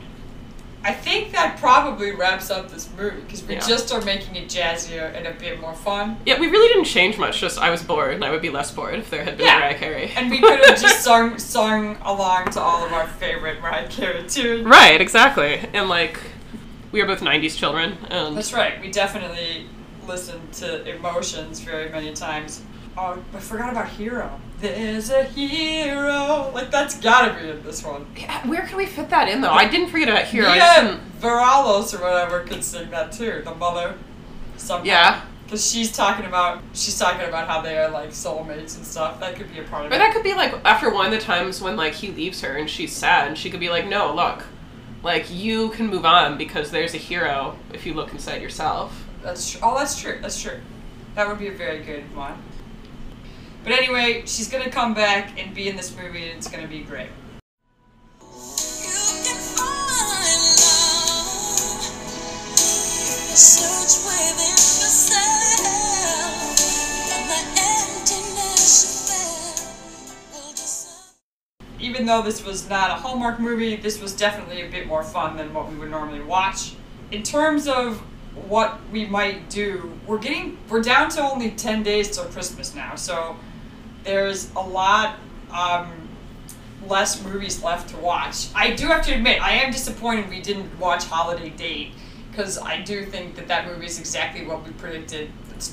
I 0.85 0.93
think 0.93 1.33
that 1.33 1.57
probably 1.59 2.13
wraps 2.13 2.51
up 2.51 2.71
this 2.71 2.89
movie 2.97 3.21
because 3.23 3.43
we 3.45 3.55
Yeah. 3.55 3.61
just 3.67 3.91
are 3.93 4.03
making 4.03 4.37
it 4.37 4.49
jazzier 4.49 5.15
and 5.17 5.27
a 5.27 5.33
bit 5.33 5.59
more 5.61 5.73
fun. 5.75 6.19
Yeah, 6.27 6.39
we 6.39 6.49
really 6.49 6.69
didn't 6.69 6.85
change 6.85 7.17
much. 7.17 7.41
Just 7.41 7.59
I 7.59 7.71
was 7.71 7.83
bored, 7.83 8.15
and 8.15 8.23
I 8.25 8.31
would 8.31 8.43
be 8.43 8.51
less 8.51 8.71
bored 8.71 8.99
if 8.99 9.09
there 9.11 9.25
had 9.25 9.39
been 9.39 9.47
Yeah. 9.47 9.59
Mariah 9.61 9.79
Carey. 9.79 10.13
And 10.15 10.31
we 10.31 10.41
could 10.41 10.61
have 10.67 10.81
just 10.81 11.01
sung 11.05 11.39
sung 11.39 11.97
along 12.03 12.51
to 12.51 12.61
all 12.61 12.85
of 12.85 12.93
our 12.93 13.07
favorite 13.07 13.61
Mariah 13.63 13.89
Carey 13.89 14.29
tunes. 14.29 14.67
right, 14.67 15.01
exactly. 15.01 15.61
And 15.73 15.89
like, 15.89 16.21
we 16.93 17.01
are 17.01 17.07
both 17.07 17.21
'90s 17.23 17.57
children, 17.57 17.97
and 18.11 18.37
That's 18.37 18.53
right. 18.53 18.79
We 18.81 18.91
definitely 18.91 19.67
listened 20.07 20.53
to 20.53 20.87
Emotions 20.95 21.61
very 21.61 21.89
many 21.89 22.13
times. 22.13 22.61
Oh, 22.97 23.23
I 23.35 23.39
forgot 23.41 23.71
about 23.71 23.89
Hero. 23.89 24.41
There's 24.61 25.11
a 25.11 25.25
hero. 25.25 26.51
Like 26.55 26.71
that's 26.71 26.99
gotta 27.01 27.39
be 27.39 27.51
in 27.51 27.63
this 27.63 27.85
one. 27.85 28.07
Yeah, 28.17 28.47
where 28.47 28.67
can 28.67 28.77
we 28.77 28.87
fit 28.87 29.11
that 29.11 29.29
in 29.29 29.41
though? 29.41 29.51
I 29.51 29.69
didn't 29.69 29.89
forget 29.91 30.09
about 30.09 30.25
Hero. 30.25 30.49
Yeah, 30.53 30.83
Mia 30.83 31.01
Viralos 31.21 31.93
or 31.99 32.03
whatever 32.03 32.41
could 32.45 32.63
sing 32.63 32.91
that 32.91 33.13
too. 33.13 33.43
The 33.45 33.55
mother. 33.55 33.97
Somehow. 34.57 34.85
Yeah. 34.85 35.23
Because 35.45 35.71
she's 35.71 35.93
talking 35.95 36.25
about 36.25 36.63
she's 36.73 36.99
talking 36.99 37.27
about 37.29 37.49
how 37.49 37.61
they 37.61 37.77
are 37.77 37.91
like 37.91 38.11
soulmates 38.11 38.77
and 38.77 38.87
stuff. 38.87 39.21
That 39.21 39.37
could 39.37 39.53
be 39.53 39.59
a 39.59 39.65
part 39.65 39.87
of 39.87 39.93
Or 39.93 39.95
it. 39.95 39.99
But 39.99 39.99
that 39.99 40.15
could 40.15 40.23
be 40.23 40.33
like 40.35 40.55
after 40.65 40.89
one 40.89 41.07
of 41.07 41.13
the 41.13 41.19
times 41.19 41.61
when 41.61 41.77
like 41.77 41.95
he 41.95 42.11
leaves 42.13 42.41
her 42.43 42.57
and 42.57 42.71
she's 42.71 42.93
sad, 42.93 43.29
and 43.29 43.37
she 43.37 43.51
could 43.51 43.61
be 43.61 43.69
like, 43.71 43.87
"No, 43.87 44.15
look, 44.15 44.45
like 45.03 45.27
you 45.31 45.71
can 45.71 45.89
move 45.89 46.07
on 46.07 46.39
because 46.39 46.71
there's 46.71 46.95
a 46.95 46.99
hero 46.99 47.59
if 47.73 47.85
you 47.85 47.93
look 47.93 48.13
inside 48.13 48.41
yourself." 48.41 49.05
That's 49.23 49.51
tr- 49.53 49.59
oh, 49.63 49.77
that's 49.77 50.01
true. 50.01 50.19
That's 50.23 50.41
true. 50.41 50.61
That 51.17 51.29
would 51.29 51.39
be 51.39 51.49
a 51.49 51.53
very 51.53 51.83
good 51.83 52.05
one. 52.17 52.39
But 53.65 53.73
anyway, 53.73 54.25
she's 54.27 54.49
gonna 54.49 54.69
come 54.69 54.93
back 54.93 55.41
and 55.41 55.55
be 55.55 55.69
in 55.71 55.77
this 55.77 55.97
movie, 55.97 56.29
and 56.29 56.37
it's 56.37 56.49
gonna 56.49 56.69
be 56.69 56.81
great. 56.81 57.09
You 58.21 58.29
can 59.25 59.39
find 59.57 60.45
love. 60.61 61.81
Search 63.35 64.05
within 64.05 64.53
yourself, 64.53 65.17
and 67.11 67.25
the 67.31 67.41
emptiness 67.63 68.85
you 68.85 68.91
feel 69.09 69.65
will 70.35 70.53
disappear. 70.53 71.81
Even 71.81 72.05
though 72.05 72.21
this 72.21 72.45
was 72.45 72.69
not 72.69 72.91
a 72.91 72.95
Hallmark 72.97 73.41
movie, 73.41 73.77
this 73.77 73.99
was 73.99 74.13
definitely 74.15 74.61
a 74.61 74.69
bit 74.71 74.87
more 74.87 75.03
fun 75.03 75.39
than 75.39 75.55
what 75.55 75.71
we 75.71 75.79
would 75.79 75.91
normally 75.91 76.21
watch. 76.21 76.75
In 77.11 77.23
terms 77.23 77.67
of 77.67 78.03
what 78.47 78.79
we 78.93 79.07
might 79.07 79.49
do, 79.49 79.91
we're 80.07 80.19
getting 80.19 80.59
we're 80.69 80.83
down 80.83 81.09
to 81.09 81.23
only 81.23 81.53
ten 81.53 81.83
days 81.83 82.11
till 82.15 82.27
Christmas 82.27 82.75
now, 82.75 82.95
so 82.95 83.37
there's 84.05 84.53
a 84.55 84.61
lot 84.61 85.17
um, 85.51 85.91
less 86.87 87.23
movies 87.25 87.63
left 87.63 87.91
to 87.91 87.97
watch. 87.97 88.49
I 88.55 88.73
do 88.75 88.87
have 88.89 89.05
to 89.07 89.15
admit, 89.15 89.43
I 89.43 89.53
am 89.53 89.73
disappointed 89.73 90.29
we 90.29 90.41
didn't 90.41 90.79
watch 90.79 91.05
Holiday 91.05 91.51
Date 91.51 91.93
because 92.31 92.59
I 92.59 92.81
do 92.83 93.05
think 93.05 93.37
that 93.37 93.49
that 93.49 93.67
movie 93.67 93.87
is 93.87 93.99
exactly 93.99 94.45
what 94.45 94.65
we 94.65 94.73
predicted. 94.73 95.31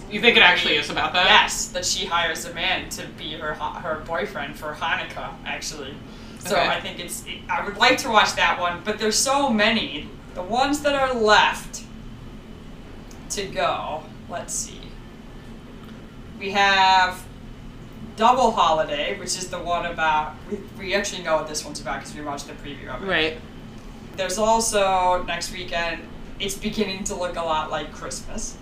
You 0.10 0.22
think 0.22 0.38
it 0.38 0.44
actually 0.44 0.76
is 0.76 0.90
about 0.90 1.12
that? 1.14 1.26
Yes, 1.26 1.68
that 1.70 1.86
she 1.86 2.06
hires 2.06 2.46
a 2.46 2.54
man 2.54 2.88
to 2.90 3.08
be 3.18 3.34
her 3.34 3.56
her 3.56 4.04
boyfriend 4.06 4.56
for 4.56 4.74
Hanukkah, 4.74 5.34
actually. 5.46 5.96
So 6.40 6.56
Okay. 6.56 6.68
I 6.68 6.80
think 6.80 7.00
it's. 7.00 7.26
It, 7.26 7.40
I 7.50 7.66
would 7.66 7.78
like 7.78 7.98
to 8.00 8.10
watch 8.10 8.36
that 8.36 8.60
one, 8.60 8.82
but 8.86 9.00
there's 9.00 9.18
so 9.18 9.50
many. 9.50 10.08
The 10.36 10.44
ones 10.44 10.82
that 10.82 10.96
are 10.96 11.14
left 11.14 11.84
to 13.32 13.46
go. 13.48 14.04
Let's 14.30 14.54
see. 14.54 14.80
We 16.40 16.52
have 16.52 17.24
Double 18.22 18.52
Holiday, 18.52 19.18
which 19.18 19.36
is 19.36 19.50
the 19.50 19.58
one 19.58 19.88
about. 19.88 20.36
We, 20.48 20.60
we 20.78 20.94
actually 20.94 21.24
know 21.24 21.38
what 21.38 21.48
this 21.48 21.66
one's 21.66 21.82
about 21.82 22.02
because 22.02 22.14
we 22.14 22.22
watched 22.22 22.46
the 22.46 22.54
preview 22.54 22.96
of 22.96 23.02
it. 23.02 23.08
Right. 23.08 23.42
There's 24.16 24.38
also 24.38 25.24
next 25.24 25.52
weekend. 25.52 26.04
It's 26.40 26.54
beginning 26.54 27.04
to 27.06 27.16
look 27.16 27.36
a 27.36 27.42
lot 27.42 27.72
like 27.72 27.92
Christmas. 27.92 28.60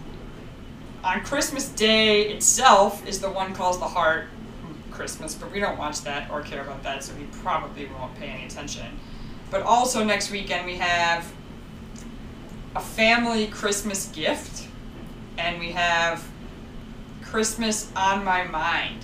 On 1.04 1.20
Christmas 1.26 1.68
Day 1.68 2.30
itself 2.30 3.06
is 3.06 3.20
the 3.20 3.30
one 3.30 3.54
calls 3.54 3.80
the 3.80 3.86
Heart 3.90 4.28
Christmas, 4.92 5.36
but 5.36 5.52
we 5.52 5.60
don't 5.60 5.78
watch 5.78 6.04
that 6.04 6.32
or 6.32 6.42
care 6.42 6.62
about 6.62 6.82
that, 6.84 7.04
so 7.04 7.14
we 7.16 7.26
probably 7.42 7.88
won't 7.88 8.18
pay 8.18 8.28
any 8.28 8.46
attention. 8.46 8.98
But 9.52 9.64
also 9.64 10.06
next 10.06 10.32
weekend 10.32 10.68
we 10.68 10.78
have 10.78 11.30
a 12.78 12.80
family 12.80 13.48
Christmas 13.48 14.08
gift, 14.08 14.70
and 15.38 15.60
we 15.60 15.74
have 15.74 16.26
Christmas 17.22 17.92
on 17.94 18.24
my 18.24 18.46
mind. 18.46 19.04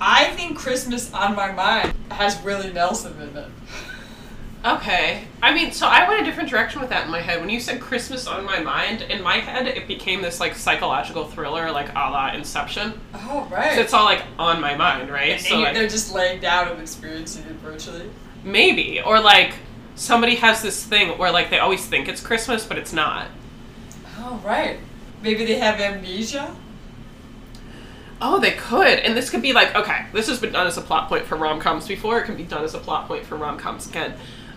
I 0.00 0.26
think 0.30 0.58
Christmas 0.58 1.12
on 1.12 1.34
my 1.34 1.52
mind 1.52 1.94
has 2.10 2.42
Willie 2.42 2.72
Nelson 2.72 3.20
in 3.20 3.36
it. 3.36 3.48
Okay. 4.64 5.24
I 5.42 5.54
mean, 5.54 5.70
so 5.70 5.86
I 5.86 6.08
went 6.08 6.22
a 6.22 6.24
different 6.24 6.50
direction 6.50 6.80
with 6.80 6.90
that 6.90 7.04
in 7.04 7.10
my 7.12 7.20
head. 7.20 7.40
When 7.40 7.48
you 7.48 7.60
said 7.60 7.80
Christmas 7.80 8.26
on 8.26 8.44
my 8.44 8.58
mind, 8.58 9.02
in 9.02 9.22
my 9.22 9.36
head 9.36 9.68
it 9.68 9.86
became 9.86 10.22
this 10.22 10.40
like 10.40 10.56
psychological 10.56 11.24
thriller, 11.26 11.70
like 11.70 11.88
a 11.90 12.10
la 12.10 12.32
Inception. 12.32 13.00
Oh 13.14 13.46
right. 13.50 13.74
So 13.74 13.80
it's 13.80 13.92
all 13.92 14.04
like 14.04 14.22
on 14.38 14.60
my 14.60 14.74
mind, 14.74 15.08
right? 15.10 15.32
and 15.32 15.40
so 15.40 15.60
like, 15.60 15.74
they're 15.74 15.88
just 15.88 16.12
laying 16.12 16.40
down 16.40 16.68
and 16.68 16.80
experiencing 16.80 17.44
it 17.44 17.52
virtually. 17.56 18.10
maybe 18.42 19.00
or 19.00 19.20
like 19.20 19.54
somebody 19.94 20.34
has 20.36 20.62
this 20.62 20.82
thing 20.84 21.16
where 21.16 21.30
like 21.30 21.48
they 21.48 21.58
always 21.60 21.86
think 21.86 22.08
it's 22.08 22.20
Christmas, 22.20 22.66
but 22.66 22.76
it's 22.76 22.92
not. 22.92 23.28
Oh 24.18 24.40
right. 24.44 24.80
Maybe 25.22 25.44
they 25.44 25.58
have 25.60 25.80
amnesia. 25.80 26.54
Oh, 28.20 28.40
they 28.40 28.52
could, 28.52 28.98
and 29.00 29.16
this 29.16 29.28
could 29.28 29.42
be 29.42 29.52
like 29.52 29.74
okay. 29.74 30.06
This 30.12 30.26
has 30.28 30.40
been 30.40 30.52
done 30.52 30.66
as 30.66 30.78
a 30.78 30.82
plot 30.82 31.08
point 31.08 31.26
for 31.26 31.36
rom 31.36 31.60
coms 31.60 31.86
before. 31.86 32.18
It 32.18 32.24
can 32.24 32.36
be 32.36 32.44
done 32.44 32.64
as 32.64 32.74
a 32.74 32.78
plot 32.78 33.08
point 33.08 33.26
for 33.26 33.36
rom 33.36 33.58
coms 33.58 33.88
again. 33.88 34.14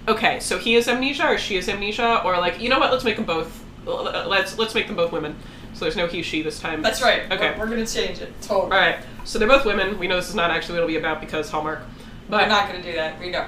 Okay, 0.07 0.39
so 0.39 0.57
he 0.57 0.73
has 0.75 0.87
amnesia, 0.87 1.27
or 1.27 1.37
she 1.37 1.55
has 1.55 1.67
amnesia, 1.67 2.21
or 2.23 2.37
like 2.37 2.61
you 2.61 2.69
know 2.69 2.79
what? 2.79 2.91
Let's 2.91 3.03
make 3.03 3.17
them 3.17 3.25
both. 3.25 3.63
Let's 3.85 4.57
let's 4.57 4.73
make 4.73 4.87
them 4.87 4.95
both 4.95 5.11
women. 5.11 5.35
So 5.73 5.85
there's 5.85 5.95
no 5.95 6.07
he 6.07 6.21
she 6.21 6.41
this 6.41 6.59
time. 6.59 6.81
That's 6.81 7.01
right. 7.01 7.31
Okay. 7.31 7.51
We're, 7.51 7.65
we're 7.65 7.69
gonna 7.69 7.85
change 7.85 8.19
it. 8.21 8.33
Totally. 8.41 8.63
All 8.63 8.69
right. 8.69 8.99
So 9.23 9.39
they're 9.39 9.47
both 9.47 9.65
women. 9.65 9.99
We 9.99 10.07
know 10.07 10.15
this 10.15 10.29
is 10.29 10.35
not 10.35 10.51
actually 10.51 10.73
what 10.73 10.83
it'll 10.83 10.87
be 10.87 10.97
about 10.97 11.19
because 11.21 11.49
Hallmark. 11.49 11.81
But 12.29 12.43
We're 12.43 12.47
not 12.47 12.67
gonna 12.67 12.83
do 12.83 12.93
that. 12.93 13.19
We 13.19 13.29
know. 13.29 13.47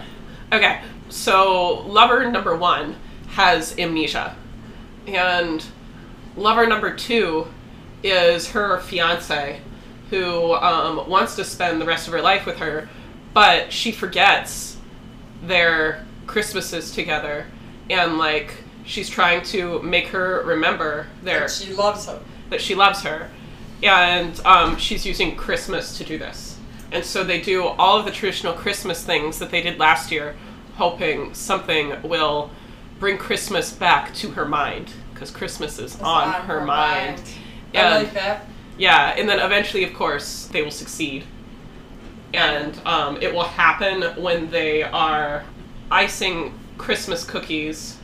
Okay, 0.53 0.81
so 1.07 1.85
lover 1.87 2.29
number 2.29 2.55
one 2.57 2.97
has 3.29 3.77
amnesia, 3.79 4.35
and 5.07 5.63
lover 6.35 6.67
number 6.67 6.93
two 6.93 7.47
is 8.03 8.49
her 8.49 8.79
fiance, 8.81 9.61
who 10.11 10.53
um, 10.53 11.09
wants 11.09 11.35
to 11.37 11.43
spend 11.43 11.81
the 11.81 11.85
rest 11.85 12.05
of 12.07 12.13
her 12.13 12.21
life 12.21 12.45
with 12.45 12.57
her, 12.57 12.87
but 13.33 13.73
she 13.73 13.91
forgets 13.91 14.77
their 15.41 16.05
Christmases 16.27 16.91
together, 16.93 17.47
and 17.89 18.17
like 18.19 18.53
she's 18.85 19.09
trying 19.09 19.41
to 19.45 19.81
make 19.81 20.09
her 20.09 20.43
remember 20.43 21.07
their 21.23 21.43
And 21.43 21.51
she 21.51 21.73
loves 21.73 22.05
her 22.05 22.19
that 22.51 22.61
she 22.61 22.75
loves 22.75 23.01
her, 23.03 23.29
and 23.81 24.39
um, 24.45 24.75
she's 24.77 25.05
using 25.05 25.35
Christmas 25.35 25.97
to 25.97 26.03
do 26.03 26.17
this. 26.19 26.57
And 26.91 27.05
so 27.05 27.23
they 27.23 27.39
do 27.39 27.63
all 27.63 27.97
of 27.97 28.03
the 28.05 28.11
traditional 28.11 28.51
Christmas 28.53 29.03
things 29.03 29.39
that 29.39 29.49
they 29.49 29.61
did 29.61 29.79
last 29.79 30.11
year, 30.11 30.35
hoping 30.75 31.33
something 31.33 32.01
will 32.03 32.51
bring 32.99 33.17
Christmas 33.17 33.71
back 33.71 34.13
to 34.15 34.31
her 34.31 34.45
mind 34.45 34.91
because 35.13 35.31
Christmas 35.31 35.79
is 35.79 35.93
It's 35.95 36.03
on, 36.03 36.33
her, 36.33 36.65
mind. 36.65 37.21
I 37.73 37.77
And- 37.77 38.03
like 38.03 38.13
that. 38.13 38.45
Yeah, 38.81 39.13
and 39.15 39.29
then 39.29 39.39
eventually, 39.39 39.83
of 39.83 39.93
course, 39.93 40.47
they 40.47 40.63
will 40.63 40.71
succeed. 40.71 41.23
And 42.33 42.75
um, 42.83 43.21
it 43.21 43.31
will 43.31 43.43
happen 43.43 44.01
when 44.19 44.49
they 44.49 44.81
are 44.81 45.43
icing 45.91 46.57
Christmas 46.79 47.23
cookies, 47.23 47.97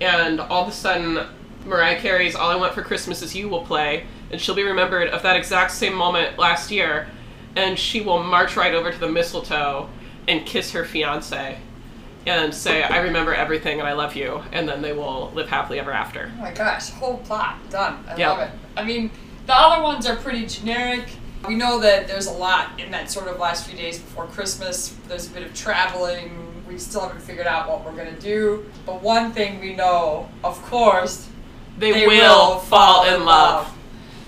and 0.00 0.40
all 0.40 0.62
of 0.64 0.68
a 0.68 0.72
sudden, 0.72 1.26
Mariah 1.64 2.00
Carey's 2.00 2.34
All 2.34 2.50
I 2.50 2.56
Want 2.56 2.74
for 2.74 2.82
Christmas 2.82 3.22
Is 3.22 3.36
You 3.36 3.48
will 3.48 3.64
play, 3.64 4.04
and 4.32 4.40
she'll 4.40 4.56
be 4.56 4.64
remembered 4.64 5.08
of 5.10 5.22
that 5.22 5.36
exact 5.36 5.70
same 5.70 5.94
moment 5.94 6.38
last 6.38 6.72
year, 6.72 7.06
and 7.54 7.78
she 7.78 8.00
will 8.00 8.20
march 8.20 8.56
right 8.56 8.74
over 8.74 8.90
to 8.90 8.98
the 8.98 9.08
mistletoe 9.08 9.88
and 10.26 10.44
kiss 10.44 10.72
her 10.72 10.84
fiance 10.84 11.56
and 12.26 12.52
say, 12.52 12.82
I 12.82 12.98
remember 12.98 13.32
everything 13.32 13.78
and 13.78 13.88
I 13.88 13.92
love 13.92 14.16
you, 14.16 14.42
and 14.52 14.68
then 14.68 14.82
they 14.82 14.92
will 14.92 15.30
live 15.36 15.48
happily 15.48 15.78
ever 15.78 15.92
after. 15.92 16.32
Oh 16.36 16.40
my 16.40 16.52
gosh, 16.52 16.90
whole 16.90 17.18
plot 17.18 17.58
done. 17.70 18.04
I 18.08 18.16
Yeah. 18.16 18.30
love 18.30 18.40
it. 18.40 18.50
I 18.76 18.84
mean, 18.84 19.10
the 19.50 19.56
other 19.56 19.82
ones 19.82 20.06
are 20.06 20.14
pretty 20.14 20.46
generic. 20.46 21.08
We 21.48 21.56
know 21.56 21.80
that 21.80 22.06
there's 22.06 22.28
a 22.28 22.32
lot 22.32 22.78
in 22.78 22.92
that 22.92 23.10
sort 23.10 23.26
of 23.26 23.40
last 23.40 23.68
few 23.68 23.76
days 23.76 23.98
before 23.98 24.26
Christmas. 24.26 24.94
There's 25.08 25.26
a 25.26 25.30
bit 25.30 25.42
of 25.42 25.52
traveling. 25.54 26.62
We 26.68 26.78
still 26.78 27.00
haven't 27.00 27.20
figured 27.20 27.48
out 27.48 27.68
what 27.68 27.84
we're 27.84 27.96
gonna 27.96 28.20
do. 28.20 28.70
But 28.86 29.02
one 29.02 29.32
thing 29.32 29.58
we 29.58 29.74
know, 29.74 30.28
of 30.44 30.62
course, 30.62 31.28
They, 31.78 31.90
they 31.90 32.06
will, 32.06 32.60
fall 32.60 33.12
in 33.12 33.24
love. 33.24 33.76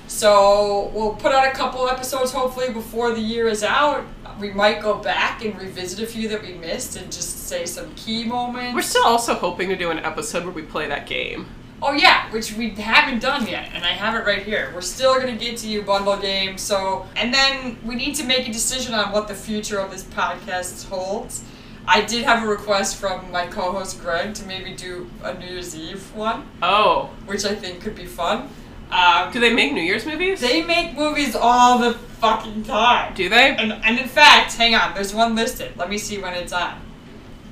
So 0.09 0.91
we'll 0.93 1.15
put 1.15 1.31
out 1.31 1.47
a 1.47 1.53
couple 1.53 1.89
episodes 1.89 2.33
hopefully 2.33 2.73
before 2.73 3.13
the 3.13 3.21
year 3.21 3.47
is 3.47 3.63
out. 3.63 4.05
We 4.41 4.51
might 4.51 4.83
go 4.83 4.99
back 4.99 5.45
and 5.45 5.57
revisit 5.57 6.01
a 6.01 6.07
few 6.07 6.29
that 6.31 6.43
we 6.43 6.55
missed 6.55 6.97
and 6.97 7.13
just 7.13 7.47
say 7.47 7.65
some 7.65 7.95
key 7.95 8.25
moments. 8.25 8.75
We're 8.75 8.83
still 8.83 9.05
also 9.05 9.35
hoping 9.35 9.69
to 9.69 9.77
do 9.77 9.93
an 9.93 10.01
episode 10.01 10.43
where 10.43 10.53
we 10.53 10.63
play 10.63 10.89
that 10.89 11.07
game. 11.07 11.47
Oh 11.85 11.93
yeah, 11.93 12.31
which 12.31 12.53
we 12.53 12.71
haven't 12.71 13.19
done 13.21 13.47
yet, 13.49 13.71
and 13.75 13.85
I 13.85 13.89
have 13.89 14.15
it 14.15 14.25
right 14.25 14.43
here. 14.43 14.71
We're 14.75 14.81
still 14.83 15.19
gonna 15.19 15.37
get 15.37 15.57
to 15.59 15.69
you 15.69 15.83
bundle 15.83 16.17
game. 16.17 16.57
So, 16.57 17.07
and 17.17 17.35
then 17.35 17.77
we 17.85 17.97
need 17.97 18.15
to 18.17 18.25
make 18.25 18.49
a 18.49 18.53
decision 18.53 18.95
on 18.95 19.11
what 19.13 19.27
the 19.27 19.35
future 19.35 19.79
of 19.81 19.91
this 19.91 20.05
podcast 20.05 20.89
holds. 20.89 21.43
I 21.89 22.03
did 22.03 22.23
have 22.23 22.45
a 22.45 22.47
request 22.47 22.99
from 23.01 23.29
my 23.33 23.47
co-host 23.49 24.01
Greg 24.01 24.35
to 24.37 24.47
maybe 24.47 24.73
do 24.75 25.11
a 25.25 25.35
New 25.35 25.47
Year's 25.47 25.75
Eve 25.77 26.15
one, 26.15 26.47
Oh, 26.63 27.11
which 27.27 27.45
I 27.45 27.57
think 27.57 27.81
could 27.81 27.97
be 27.97 28.07
fun. 28.07 28.49
Um, 28.93 29.33
do 29.33 29.41
they 29.41 29.53
make 29.53 29.73
New 29.73 29.81
Year's 29.83 30.07
movies? 30.07 30.41
they 30.41 30.63
make 30.63 30.97
movies 30.97 31.35
all 31.35 31.79
the 31.79 31.95
fucking 31.95 32.63
time. 32.63 33.15
do 33.15 33.29
they? 33.29 33.57
And, 33.57 33.73
and 33.73 33.99
in 33.99 34.07
fact, 34.07 34.53
hang 34.55 34.77
on, 34.77 34.95
there's 34.95 35.13
one 35.13 35.35
listed. 35.35 35.73
Let 35.77 35.91
me 35.91 35.99
see 35.99 36.19
when 36.19 36.35
it's 36.35 36.53
on. 36.53 36.81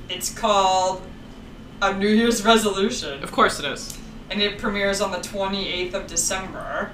It's 0.08 0.32
called 0.32 1.02
A 1.82 1.92
New 1.94 2.06
Year's 2.08 2.44
Resolution, 2.44 3.24
Of 3.24 3.32
course 3.32 3.58
it 3.58 3.64
is. 3.64 3.98
And 4.30 4.40
it 4.40 4.58
premieres 4.58 5.00
on 5.00 5.10
the 5.10 5.18
28th 5.18 5.94
of 5.94 6.06
December. 6.06 6.92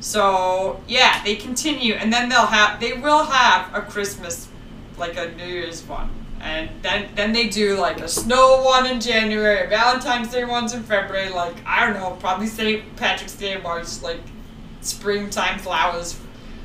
So 0.00 0.82
yeah, 0.86 1.22
they 1.24 1.34
continue, 1.36 1.94
and 1.94 2.12
then 2.12 2.28
they'll 2.28 2.46
have 2.46 2.78
they 2.78 2.92
will 2.92 3.24
have 3.24 3.74
a 3.74 3.80
Christmas, 3.80 4.48
like 4.98 5.16
a 5.16 5.32
New 5.32 5.46
Year's 5.46 5.82
one, 5.84 6.10
and 6.40 6.68
then 6.82 7.08
then 7.14 7.32
they 7.32 7.48
do 7.48 7.78
like 7.78 8.00
a 8.00 8.08
snow 8.08 8.62
one 8.62 8.86
in 8.86 9.00
January, 9.00 9.64
a 9.64 9.68
Valentine's 9.68 10.30
Day 10.30 10.44
ones 10.44 10.74
in 10.74 10.82
February, 10.82 11.30
like 11.30 11.56
I 11.66 11.86
don't 11.86 11.94
know, 11.94 12.16
probably 12.20 12.48
St. 12.48 12.96
Patrick's 12.96 13.34
Day 13.34 13.54
in 13.54 13.62
March, 13.62 14.02
like 14.02 14.20
springtime 14.82 15.58
flowers, 15.58 16.20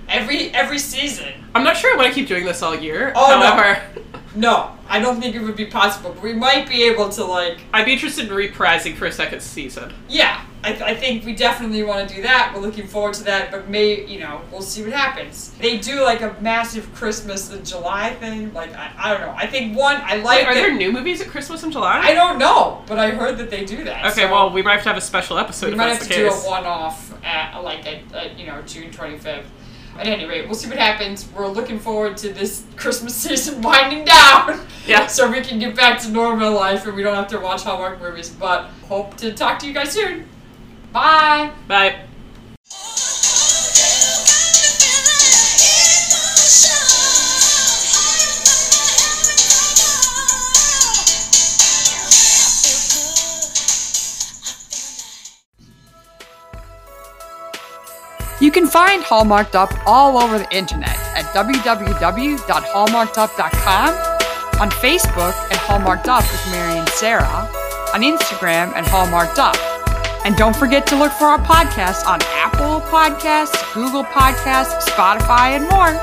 every 0.09 0.49
every 0.49 0.80
season. 0.80 1.32
I'm 1.55 1.63
not 1.63 1.78
sure 1.78 1.93
I 1.93 1.97
want 1.97 2.09
to 2.09 2.13
keep 2.13 2.28
doing 2.28 2.43
this 2.43 2.61
all 2.61 2.76
year. 2.76 3.13
Oh. 3.15 3.39
However, 3.39 3.82
No, 3.95 4.01
I 4.48 5.00
don't 5.00 5.20
think 5.22 5.36
it 5.36 5.42
would 5.42 5.56
be 5.56 5.66
possible, 5.66 6.12
but 6.14 6.24
we 6.24 6.34
might 6.34 6.68
be 6.68 6.84
able 6.84 7.10
to 7.10 7.24
like 7.24 7.60
I'd 7.74 7.86
be 7.86 7.94
interested 7.94 8.28
in 8.28 8.34
reprising 8.34 8.96
for 8.96 9.06
a 9.06 9.12
second 9.12 9.42
season. 9.42 9.94
yeah. 10.08 10.46
I, 10.62 10.74
I 10.74 10.94
think 10.94 11.24
we 11.26 11.34
definitely 11.36 11.84
want 11.84 12.10
to 12.10 12.16
do 12.16 12.22
that. 12.24 12.52
We're 12.54 12.60
looking 12.60 12.86
forward 12.86 13.14
to 13.14 13.24
that, 13.24 13.50
but 13.50 13.70
may 13.70 14.06
you 14.06 14.20
know 14.20 14.42
we'll 14.52 14.62
see 14.62 14.84
what 14.84 14.92
happens. 14.92 15.52
They 15.52 15.78
do 15.78 16.04
like 16.04 16.20
a 16.22 16.36
massive 16.42 16.94
Christmas 16.94 17.50
in 17.50 17.64
July 17.64 18.14
thing. 18.16 18.54
Like 18.54 18.74
I, 18.76 18.92
I 18.98 19.14
don't 19.14 19.22
know. 19.22 19.34
I 19.38 19.48
think 19.48 19.78
one 19.78 19.96
I 20.04 20.18
like. 20.18 20.40
Wait, 20.40 20.48
are 20.48 20.54
that- 20.54 20.60
there 20.60 20.76
new 20.76 20.92
movies 20.92 21.22
at 21.22 21.28
Christmas 21.30 21.64
in 21.64 21.72
July? 21.72 22.00
I 22.04 22.14
don't 22.14 22.38
know, 22.38 22.84
but 22.88 23.00
I 23.00 23.12
heard 23.12 23.38
that 23.38 23.50
they 23.50 23.64
do 23.64 23.86
that. 23.86 24.06
Okay, 24.12 24.24
so 24.24 24.32
well, 24.34 24.50
we 24.52 24.62
might 24.62 24.74
have 24.74 24.84
to 24.84 24.90
have 24.90 24.98
a 24.98 25.02
special 25.02 25.38
episode 25.38 25.68
we 25.68 25.72
if 25.72 25.78
might 25.78 25.90
have 25.94 26.02
to 26.06 26.14
do 26.14 26.28
a 26.28 26.34
one-off 26.34 27.14
at 27.24 27.58
like 27.64 27.88
at, 27.88 28.14
at 28.14 28.38
you 28.38 28.46
know 28.48 28.62
June 28.64 28.92
twenty 28.92 29.18
fifth. 29.18 29.50
At 30.00 30.08
any 30.08 30.26
rate, 30.26 30.45
we'll 30.45 30.56
see 30.56 30.70
what 30.70 30.78
happens. 30.78 31.28
We're 31.36 31.47
looking 31.47 31.78
forward 31.78 32.16
to 32.18 32.32
this 32.32 32.66
Christmas 32.78 33.14
season 33.24 33.62
winding 33.62 34.06
down. 34.06 34.66
Yeah. 34.88 35.08
So 35.08 35.30
we 35.30 35.41
can 35.41 35.60
get 35.60 35.76
back 35.76 36.00
to 36.02 36.10
normal 36.10 36.54
life 36.54 36.86
and 36.86 36.95
we 36.95 37.04
don't 37.04 37.16
have 37.16 37.28
to 37.28 37.39
watch 37.39 37.64
Hallmark 37.64 38.02
movies. 38.02 38.30
But 38.30 38.70
hope 38.88 39.18
to 39.18 39.34
talk 39.34 39.60
to 39.60 39.68
you 39.68 39.74
guys 39.74 39.91
soon. 39.91 40.26
Bye. 40.93 41.52
Bye. 41.68 42.09
You 58.42 58.52
can 58.52 58.68
find 58.68 59.02
Hallmarked 59.04 59.56
Up 59.56 59.72
all 59.86 60.18
over 60.18 60.38
the 60.38 60.50
internet 60.56 60.96
at 61.16 61.26
www.hallmarkedup.com, 61.36 63.90
on 64.62 64.70
Facebook 64.72 65.34
at 65.52 65.58
Hallmarked 65.58 66.08
Up 66.08 66.24
with 66.24 66.48
Mary 66.52 66.80
and 66.80 66.88
Sarah, 66.90 67.50
on 67.94 68.02
Instagram 68.02 68.74
at 68.76 68.88
Hallmarked 68.88 69.40
Up. 69.40 69.58
And 70.26 70.36
don't 70.38 70.56
forget 70.56 70.88
to 70.88 70.96
look 70.96 71.12
for 71.14 71.26
our 71.26 71.40
podcast 71.40 72.06
on 72.06 72.20
Apple 72.24 72.82
Podcasts, 72.90 73.74
Google 73.74 74.04
Podcasts, 74.06 74.88
Spotify, 74.88 75.56
and 75.58 75.68
more. 75.70 75.94